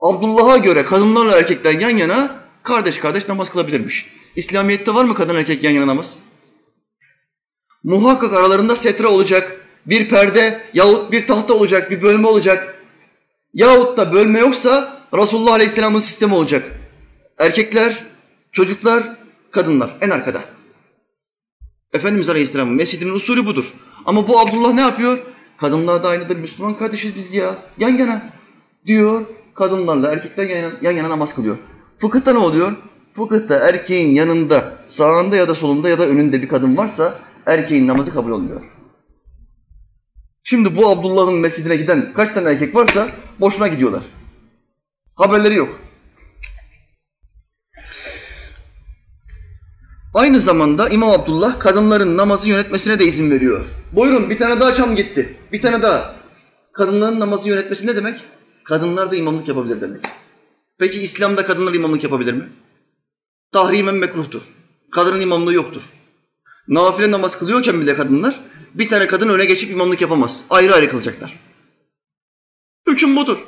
Abdullah'a 0.00 0.56
göre 0.56 0.84
kadınlarla 0.84 1.38
erkekler 1.38 1.80
yan 1.80 1.96
yana 1.96 2.36
kardeş 2.62 2.98
kardeş 2.98 3.28
namaz 3.28 3.50
kılabilirmiş. 3.50 4.06
İslamiyet'te 4.36 4.94
var 4.94 5.04
mı 5.04 5.14
kadın 5.14 5.36
erkek 5.36 5.64
yan 5.64 5.70
yana 5.70 5.86
namaz? 5.86 6.18
Muhakkak 7.84 8.34
aralarında 8.34 8.76
setre 8.76 9.06
olacak, 9.06 9.66
bir 9.86 10.08
perde 10.08 10.60
yahut 10.74 11.12
bir 11.12 11.26
tahta 11.26 11.54
olacak, 11.54 11.90
bir 11.90 12.02
bölme 12.02 12.26
olacak. 12.26 12.74
Yahut 13.54 13.96
da 13.96 14.12
bölme 14.12 14.38
yoksa 14.38 15.02
Resulullah 15.14 15.52
Aleyhisselam'ın 15.52 15.98
sistemi 15.98 16.34
olacak. 16.34 16.62
Erkekler, 17.38 18.13
çocuklar, 18.54 19.02
kadınlar 19.50 19.90
en 20.00 20.10
arkada. 20.10 20.40
Efendimiz 21.92 22.30
Aleyhisselam'ın 22.30 22.74
mescidinin 22.74 23.14
usulü 23.14 23.46
budur. 23.46 23.64
Ama 24.06 24.28
bu 24.28 24.40
Abdullah 24.40 24.72
ne 24.72 24.80
yapıyor? 24.80 25.18
Kadınlar 25.56 26.02
da 26.02 26.08
aynıdır, 26.08 26.36
Müslüman 26.36 26.78
kardeşiz 26.78 27.16
biz 27.16 27.34
ya. 27.34 27.54
Yan 27.78 27.98
yana 27.98 28.22
diyor. 28.86 29.22
Kadınlarla 29.54 30.12
erkekler 30.12 30.48
yan 30.48 30.56
yana, 30.56 30.72
yan 30.82 30.92
yana 30.92 31.10
namaz 31.10 31.34
kılıyor. 31.34 31.56
Fıkıhta 31.98 32.32
ne 32.32 32.38
oluyor? 32.38 32.76
Fıkıhta 33.12 33.54
erkeğin 33.54 34.14
yanında, 34.14 34.78
sağında 34.88 35.36
ya 35.36 35.48
da 35.48 35.54
solunda 35.54 35.88
ya 35.88 35.98
da 35.98 36.06
önünde 36.06 36.42
bir 36.42 36.48
kadın 36.48 36.76
varsa 36.76 37.18
erkeğin 37.46 37.88
namazı 37.88 38.12
kabul 38.12 38.30
olmuyor. 38.30 38.62
Şimdi 40.42 40.76
bu 40.76 40.88
Abdullah'ın 40.88 41.34
mescidine 41.34 41.76
giden 41.76 42.12
kaç 42.12 42.30
tane 42.30 42.50
erkek 42.50 42.74
varsa 42.74 43.08
boşuna 43.40 43.68
gidiyorlar. 43.68 44.02
Haberleri 45.14 45.54
yok. 45.54 45.83
Aynı 50.14 50.40
zamanda 50.40 50.88
İmam 50.88 51.10
Abdullah 51.10 51.60
kadınların 51.60 52.16
namazı 52.16 52.48
yönetmesine 52.48 52.98
de 52.98 53.04
izin 53.04 53.30
veriyor. 53.30 53.64
Buyurun 53.92 54.30
bir 54.30 54.38
tane 54.38 54.60
daha 54.60 54.74
çam 54.74 54.96
gitti. 54.96 55.36
Bir 55.52 55.62
tane 55.62 55.82
daha. 55.82 56.14
Kadınların 56.72 57.20
namazı 57.20 57.48
yönetmesi 57.48 57.86
ne 57.86 57.96
demek? 57.96 58.20
Kadınlar 58.64 59.10
da 59.10 59.16
imamlık 59.16 59.48
yapabilir 59.48 59.80
demek. 59.80 60.04
Peki 60.78 61.00
İslam'da 61.00 61.46
kadınlar 61.46 61.74
imamlık 61.74 62.04
yapabilir 62.04 62.32
mi? 62.32 62.44
Tahrimen 63.52 63.94
mekruhtur. 63.94 64.42
Kadının 64.92 65.20
imamlığı 65.20 65.54
yoktur. 65.54 65.82
Nafile 66.68 67.10
namaz 67.10 67.38
kılıyorken 67.38 67.80
bile 67.80 67.94
kadınlar 67.94 68.40
bir 68.74 68.88
tane 68.88 69.06
kadın 69.06 69.28
öne 69.28 69.44
geçip 69.44 69.70
imamlık 69.70 70.00
yapamaz. 70.00 70.44
Ayrı 70.50 70.74
ayrı 70.74 70.88
kılacaklar. 70.88 71.40
Hüküm 72.88 73.16
budur. 73.16 73.38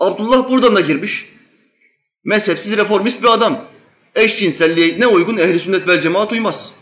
Abdullah 0.00 0.50
buradan 0.50 0.76
da 0.76 0.80
girmiş. 0.80 1.28
Mezhepsiz 2.24 2.76
reformist 2.76 3.22
bir 3.22 3.28
adam. 3.28 3.64
Eşcinselliğe 4.14 5.00
ne 5.00 5.06
uygun 5.06 5.36
ehli 5.36 5.60
sünnet 5.60 5.88
vel 5.88 6.00
cemaat 6.00 6.32
uymaz. 6.32 6.72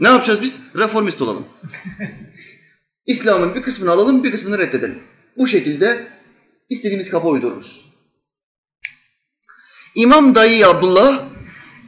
Ne 0.00 0.08
yapacağız 0.08 0.42
biz? 0.42 0.60
Reformist 0.76 1.22
olalım. 1.22 1.46
İslam'ın 3.06 3.54
bir 3.54 3.62
kısmını 3.62 3.90
alalım, 3.90 4.24
bir 4.24 4.30
kısmını 4.30 4.58
reddedelim. 4.58 4.98
Bu 5.36 5.46
şekilde 5.46 6.06
istediğimiz 6.68 7.10
kafa 7.10 7.28
uydururuz. 7.28 7.84
İmam 9.94 10.34
Dayı 10.34 10.68
Abdullah, 10.68 11.24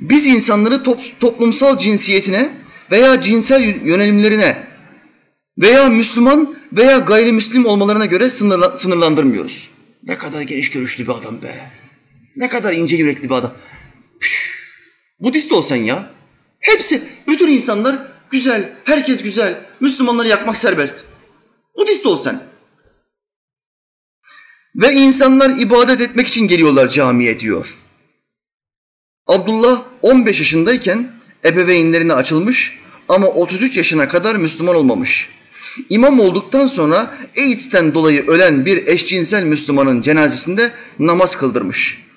biz 0.01 0.27
insanları 0.27 0.82
top- 0.82 1.20
toplumsal 1.20 1.78
cinsiyetine 1.78 2.52
veya 2.90 3.20
cinsel 3.23 3.62
yönelimlerine 3.85 4.66
veya 5.59 5.89
Müslüman 5.89 6.57
veya 6.73 6.98
gayrimüslim 6.98 7.66
olmalarına 7.66 8.07
göre 8.07 8.24
sınırla- 8.31 8.77
sınırlandırmıyoruz. 8.77 9.70
Ne 10.02 10.19
kadar 10.19 10.43
geniş 10.43 10.70
görüşlü 10.70 11.05
bir 11.07 11.12
adam 11.12 11.43
be. 11.43 11.70
Ne 12.36 12.48
kadar 12.48 12.73
ince 12.73 12.97
yürekli 12.97 13.24
bir 13.31 13.35
adam. 13.35 13.52
Budist 15.21 15.53
ol 15.53 15.63
sen 15.63 15.77
ya. 15.77 16.11
Hepsi, 16.61 17.03
bütün 17.29 17.49
insanlar 17.49 17.99
güzel, 18.31 18.73
herkes 18.85 19.23
güzel. 19.23 19.61
Müslümanları 19.81 20.29
yakmak 20.29 20.57
serbest. 20.57 21.05
Budist 21.79 22.07
ol 22.07 22.17
sen. 22.17 22.43
Ve 24.75 24.93
insanlar 24.93 25.59
ibadet 25.59 26.01
etmek 26.01 26.27
için 26.27 26.49
geliyorlar 26.49 26.89
camiye 26.89 27.41
diyor. 27.41 27.79
Abdullah 29.27 29.83
15 30.03 30.39
yaşındayken 30.39 31.13
ebeveynlerine 31.45 32.13
açılmış 32.13 32.79
ama 33.09 33.27
33 33.27 33.77
yaşına 33.77 34.09
kadar 34.09 34.37
Müslüman 34.37 34.75
olmamış. 34.75 35.29
İmam 35.89 36.21
olduktan 36.21 36.67
sonra 36.67 37.15
AIDS'ten 37.39 37.95
dolayı 37.95 38.27
ölen 38.27 38.67
bir 38.67 38.87
eşcinsel 38.87 39.45
Müslümanın 39.45 40.03
cenazesinde 40.03 40.73
namaz 40.99 41.37
kıldırmış. 41.37 42.10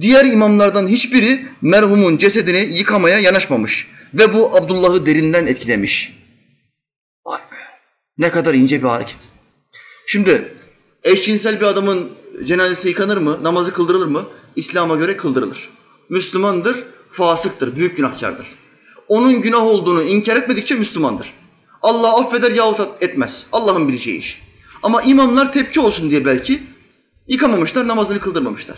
Diğer 0.00 0.24
imamlardan 0.24 0.88
hiçbiri 0.88 1.46
merhumun 1.62 2.16
cesedini 2.16 2.78
yıkamaya 2.78 3.18
yanaşmamış 3.18 3.86
ve 4.14 4.34
bu 4.34 4.56
Abdullah'ı 4.56 5.06
derinden 5.06 5.46
etkilemiş. 5.46 6.16
Vay 7.26 7.40
be! 7.40 7.56
Ne 8.18 8.30
kadar 8.30 8.54
ince 8.54 8.82
bir 8.82 8.88
hareket. 8.88 9.28
Şimdi 10.06 10.52
eşcinsel 11.04 11.60
bir 11.60 11.66
adamın 11.66 12.10
cenazesi 12.44 12.88
yıkanır 12.88 13.16
mı, 13.16 13.38
namazı 13.42 13.72
kıldırılır 13.72 14.06
mı? 14.06 14.24
İslam'a 14.56 14.96
göre 14.96 15.16
kıldırılır. 15.16 15.70
Müslümandır, 16.08 16.84
fasıktır, 17.10 17.76
büyük 17.76 17.96
günahkardır. 17.96 18.46
Onun 19.08 19.40
günah 19.40 19.62
olduğunu 19.62 20.02
inkar 20.02 20.36
etmedikçe 20.36 20.74
Müslümandır. 20.74 21.32
Allah 21.82 22.20
affeder 22.20 22.52
yahut 22.52 23.02
etmez. 23.02 23.46
Allah'ın 23.52 23.88
bileceği 23.88 24.18
iş. 24.18 24.42
Ama 24.82 25.02
imamlar 25.02 25.52
tepki 25.52 25.80
olsun 25.80 26.10
diye 26.10 26.24
belki 26.24 26.62
yıkamamışlar, 27.28 27.88
namazını 27.88 28.20
kıldırmamışlar. 28.20 28.76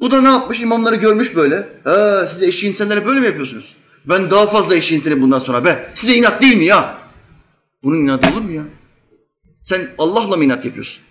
Bu 0.00 0.10
da 0.10 0.20
ne 0.20 0.28
yapmış? 0.28 0.60
İmamları 0.60 0.96
görmüş 0.96 1.36
böyle. 1.36 1.68
Ha, 1.84 2.26
siz 2.28 2.42
eşcinselleri 2.42 3.06
böyle 3.06 3.20
mi 3.20 3.26
yapıyorsunuz? 3.26 3.76
Ben 4.04 4.30
daha 4.30 4.46
fazla 4.46 4.74
eşcinselim 4.76 5.22
bundan 5.22 5.38
sonra 5.38 5.64
be. 5.64 5.92
Size 5.94 6.14
inat 6.14 6.42
değil 6.42 6.56
mi 6.56 6.64
ya? 6.64 6.98
Bunun 7.82 8.02
inadı 8.02 8.26
olur 8.32 8.40
mu 8.40 8.52
ya? 8.52 8.62
Sen 9.60 9.88
Allah'la 9.98 10.36
mı 10.36 10.44
inat 10.44 10.64
yapıyorsun? 10.64 11.02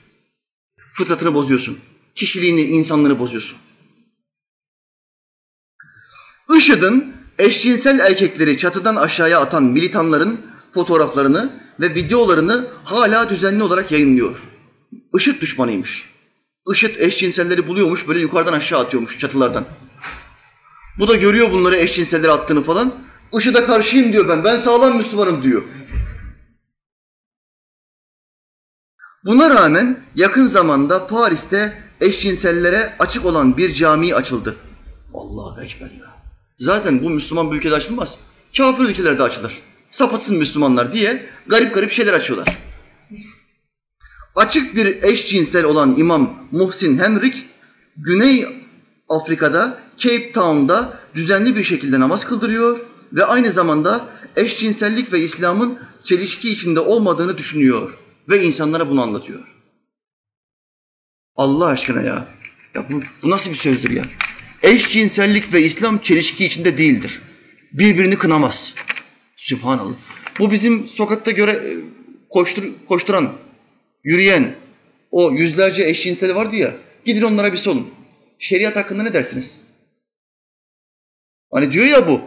Fıtratını 0.94 1.34
bozuyorsun. 1.34 1.80
Kişiliğini, 2.16 2.62
insanlığını 2.62 3.20
bozuyorsun. 3.20 3.58
IŞİD'in 6.58 7.14
eşcinsel 7.40 8.00
erkekleri 8.00 8.58
çatıdan 8.58 8.96
aşağıya 8.96 9.40
atan 9.40 9.64
militanların 9.64 10.42
fotoğraflarını 10.74 11.50
ve 11.80 11.96
videolarını 11.96 12.68
hala 12.84 13.30
düzenli 13.30 13.64
olarak 13.64 13.92
yayınlıyor. 13.92 14.38
IŞİD 15.18 15.42
düşmanıymış. 15.42 16.15
IŞİD 16.74 16.96
eşcinselleri 17.00 17.68
buluyormuş, 17.68 18.08
böyle 18.08 18.20
yukarıdan 18.20 18.54
aşağı 18.54 18.80
atıyormuş 18.80 19.20
çatılardan. 19.20 19.66
Bu 21.00 21.08
da 21.08 21.16
görüyor 21.16 21.52
bunları 21.52 21.76
eşcinselleri 21.76 22.32
attığını 22.32 22.64
falan. 22.64 22.94
IŞİD'e 23.34 23.66
karşıyım 23.66 24.14
diyor 24.14 24.30
ben, 24.30 24.44
ben 24.44 24.56
sağlam 24.56 24.98
Müslümanım 24.98 25.44
diyor. 25.44 25.64
Buna 29.26 29.50
rağmen 29.50 30.00
yakın 30.16 30.48
zamanda 30.48 31.08
Paris'te 31.08 31.84
eşcinsellere 32.02 32.96
açık 33.00 33.26
olan 33.26 33.58
bir 33.58 33.74
cami 33.74 34.16
açıldı. 34.16 34.56
Allahu 35.14 35.64
Ekber 35.64 35.92
ya. 35.92 36.16
Zaten 36.58 37.04
bu 37.04 37.10
Müslüman 37.10 37.52
bir 37.52 37.58
ülkede 37.58 37.76
açılmaz. 37.76 38.20
Kafir 38.58 38.84
ülkelerde 38.84 39.24
açılır. 39.24 39.60
Sapıtsın 39.92 40.38
Müslümanlar 40.38 40.94
diye 40.94 41.26
garip 41.48 41.76
garip 41.76 41.92
şeyler 41.92 42.14
açıyorlar. 42.14 42.58
Açık 44.36 44.76
bir 44.76 45.04
eşcinsel 45.04 45.66
olan 45.66 45.96
İmam 45.98 46.48
Muhsin 46.52 46.98
Henrik, 46.98 47.46
Güney 47.98 48.46
Afrika'da 49.10 49.80
Cape 49.98 50.32
Town'da 50.32 51.00
düzenli 51.16 51.56
bir 51.56 51.64
şekilde 51.64 52.00
namaz 52.00 52.26
kıldırıyor 52.26 52.80
ve 53.14 53.26
aynı 53.26 53.52
zamanda 53.52 54.06
eşcinsellik 54.36 55.14
ve 55.14 55.20
İslam'ın 55.20 55.80
çelişki 56.04 56.52
içinde 56.52 56.80
olmadığını 56.80 57.38
düşünüyor 57.38 57.98
ve 58.30 58.44
insanlara 58.44 58.90
bunu 58.90 59.02
anlatıyor. 59.02 59.56
Allah 61.36 61.66
aşkına 61.66 62.02
ya. 62.02 62.28
Ya 62.76 62.86
bu, 62.90 63.02
bu 63.24 63.30
nasıl 63.30 63.52
bir 63.52 63.56
sözdür 63.56 63.90
ya? 63.90 64.06
Eşcinsellik 64.64 65.54
ve 65.54 65.62
İslam 65.62 65.98
çelişki 65.98 66.46
içinde 66.46 66.78
değildir. 66.78 67.22
Birbirini 67.74 68.18
kınamaz. 68.18 68.74
Sübhanallah. 69.38 69.96
Bu 70.40 70.52
bizim 70.52 70.88
sokakta 70.88 71.32
göre 71.32 71.78
koştur, 72.30 72.64
koşturan, 72.88 73.34
yürüyen 74.06 74.56
o 75.12 75.32
yüzlerce 75.32 75.84
eşcinsel 75.84 76.36
vardı 76.36 76.56
ya. 76.56 76.76
Gidin 77.06 77.22
onlara 77.22 77.54
bir 77.54 77.58
sorun. 77.58 77.94
Şeriat 78.40 78.76
hakkında 78.76 79.04
ne 79.04 79.14
dersiniz? 79.14 79.58
Hani 81.52 81.72
diyor 81.72 81.86
ya 81.86 82.08
bu. 82.08 82.22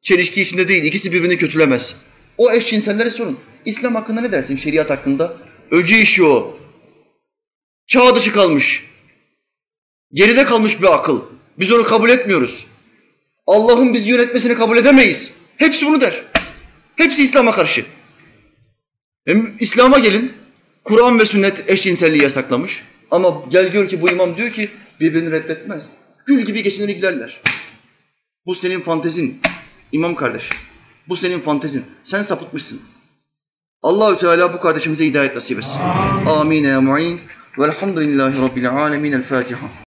Çelişki 0.00 0.42
içinde 0.42 0.68
değil. 0.68 0.84
ikisi 0.84 1.12
birbirini 1.12 1.38
kötülemez. 1.38 1.96
O 2.38 2.52
eşcinsellere 2.52 3.10
sorun. 3.10 3.38
İslam 3.64 3.94
hakkında 3.94 4.20
ne 4.20 4.32
dersin? 4.32 4.56
Şeriat 4.56 4.90
hakkında? 4.90 5.36
Öcü 5.70 5.94
işi 5.94 6.24
o. 6.24 6.58
Çağ 7.86 8.16
dışı 8.16 8.32
kalmış. 8.32 8.86
Geride 10.12 10.44
kalmış 10.44 10.80
bir 10.80 10.94
akıl. 10.94 11.22
Biz 11.58 11.72
onu 11.72 11.84
kabul 11.84 12.10
etmiyoruz. 12.10 12.66
Allah'ın 13.46 13.94
bizi 13.94 14.08
yönetmesini 14.08 14.54
kabul 14.54 14.76
edemeyiz. 14.76 15.34
Hepsi 15.56 15.86
bunu 15.86 16.00
der. 16.00 16.22
Hepsi 16.96 17.22
İslam'a 17.22 17.52
karşı. 17.52 17.84
Hem 19.26 19.56
İslam'a 19.60 19.98
gelin. 19.98 20.41
Kur'an 20.84 21.18
ve 21.18 21.24
sünnet 21.24 21.70
eşcinselliği 21.70 22.22
yasaklamış. 22.22 22.82
Ama 23.10 23.42
gel 23.48 23.68
gör 23.68 23.88
ki 23.88 24.02
bu 24.02 24.10
imam 24.10 24.36
diyor 24.36 24.50
ki 24.50 24.70
birbirini 25.00 25.30
reddetmez. 25.30 25.90
Gül 26.26 26.40
gibi 26.42 26.62
geçinir 26.62 26.88
giderler. 26.88 27.40
Bu 28.46 28.54
senin 28.54 28.80
fantezin. 28.80 29.40
İmam 29.92 30.14
kardeş. 30.14 30.48
Bu 31.08 31.16
senin 31.16 31.40
fantezin. 31.40 31.84
Sen 32.02 32.22
sapıtmışsın. 32.22 32.80
Allahü 33.82 34.18
Teala 34.18 34.54
bu 34.54 34.60
kardeşimize 34.60 35.06
hidayet 35.06 35.34
nasip 35.34 35.58
etsin. 35.58 35.82
Amin 36.26 36.64
ya 36.64 36.80
mu'in. 36.80 37.20
Velhamdülillahi 37.58 38.42
Rabbil 38.42 38.70
alemin. 38.70 39.12
El 39.12 39.22
Fatiha. 39.22 39.66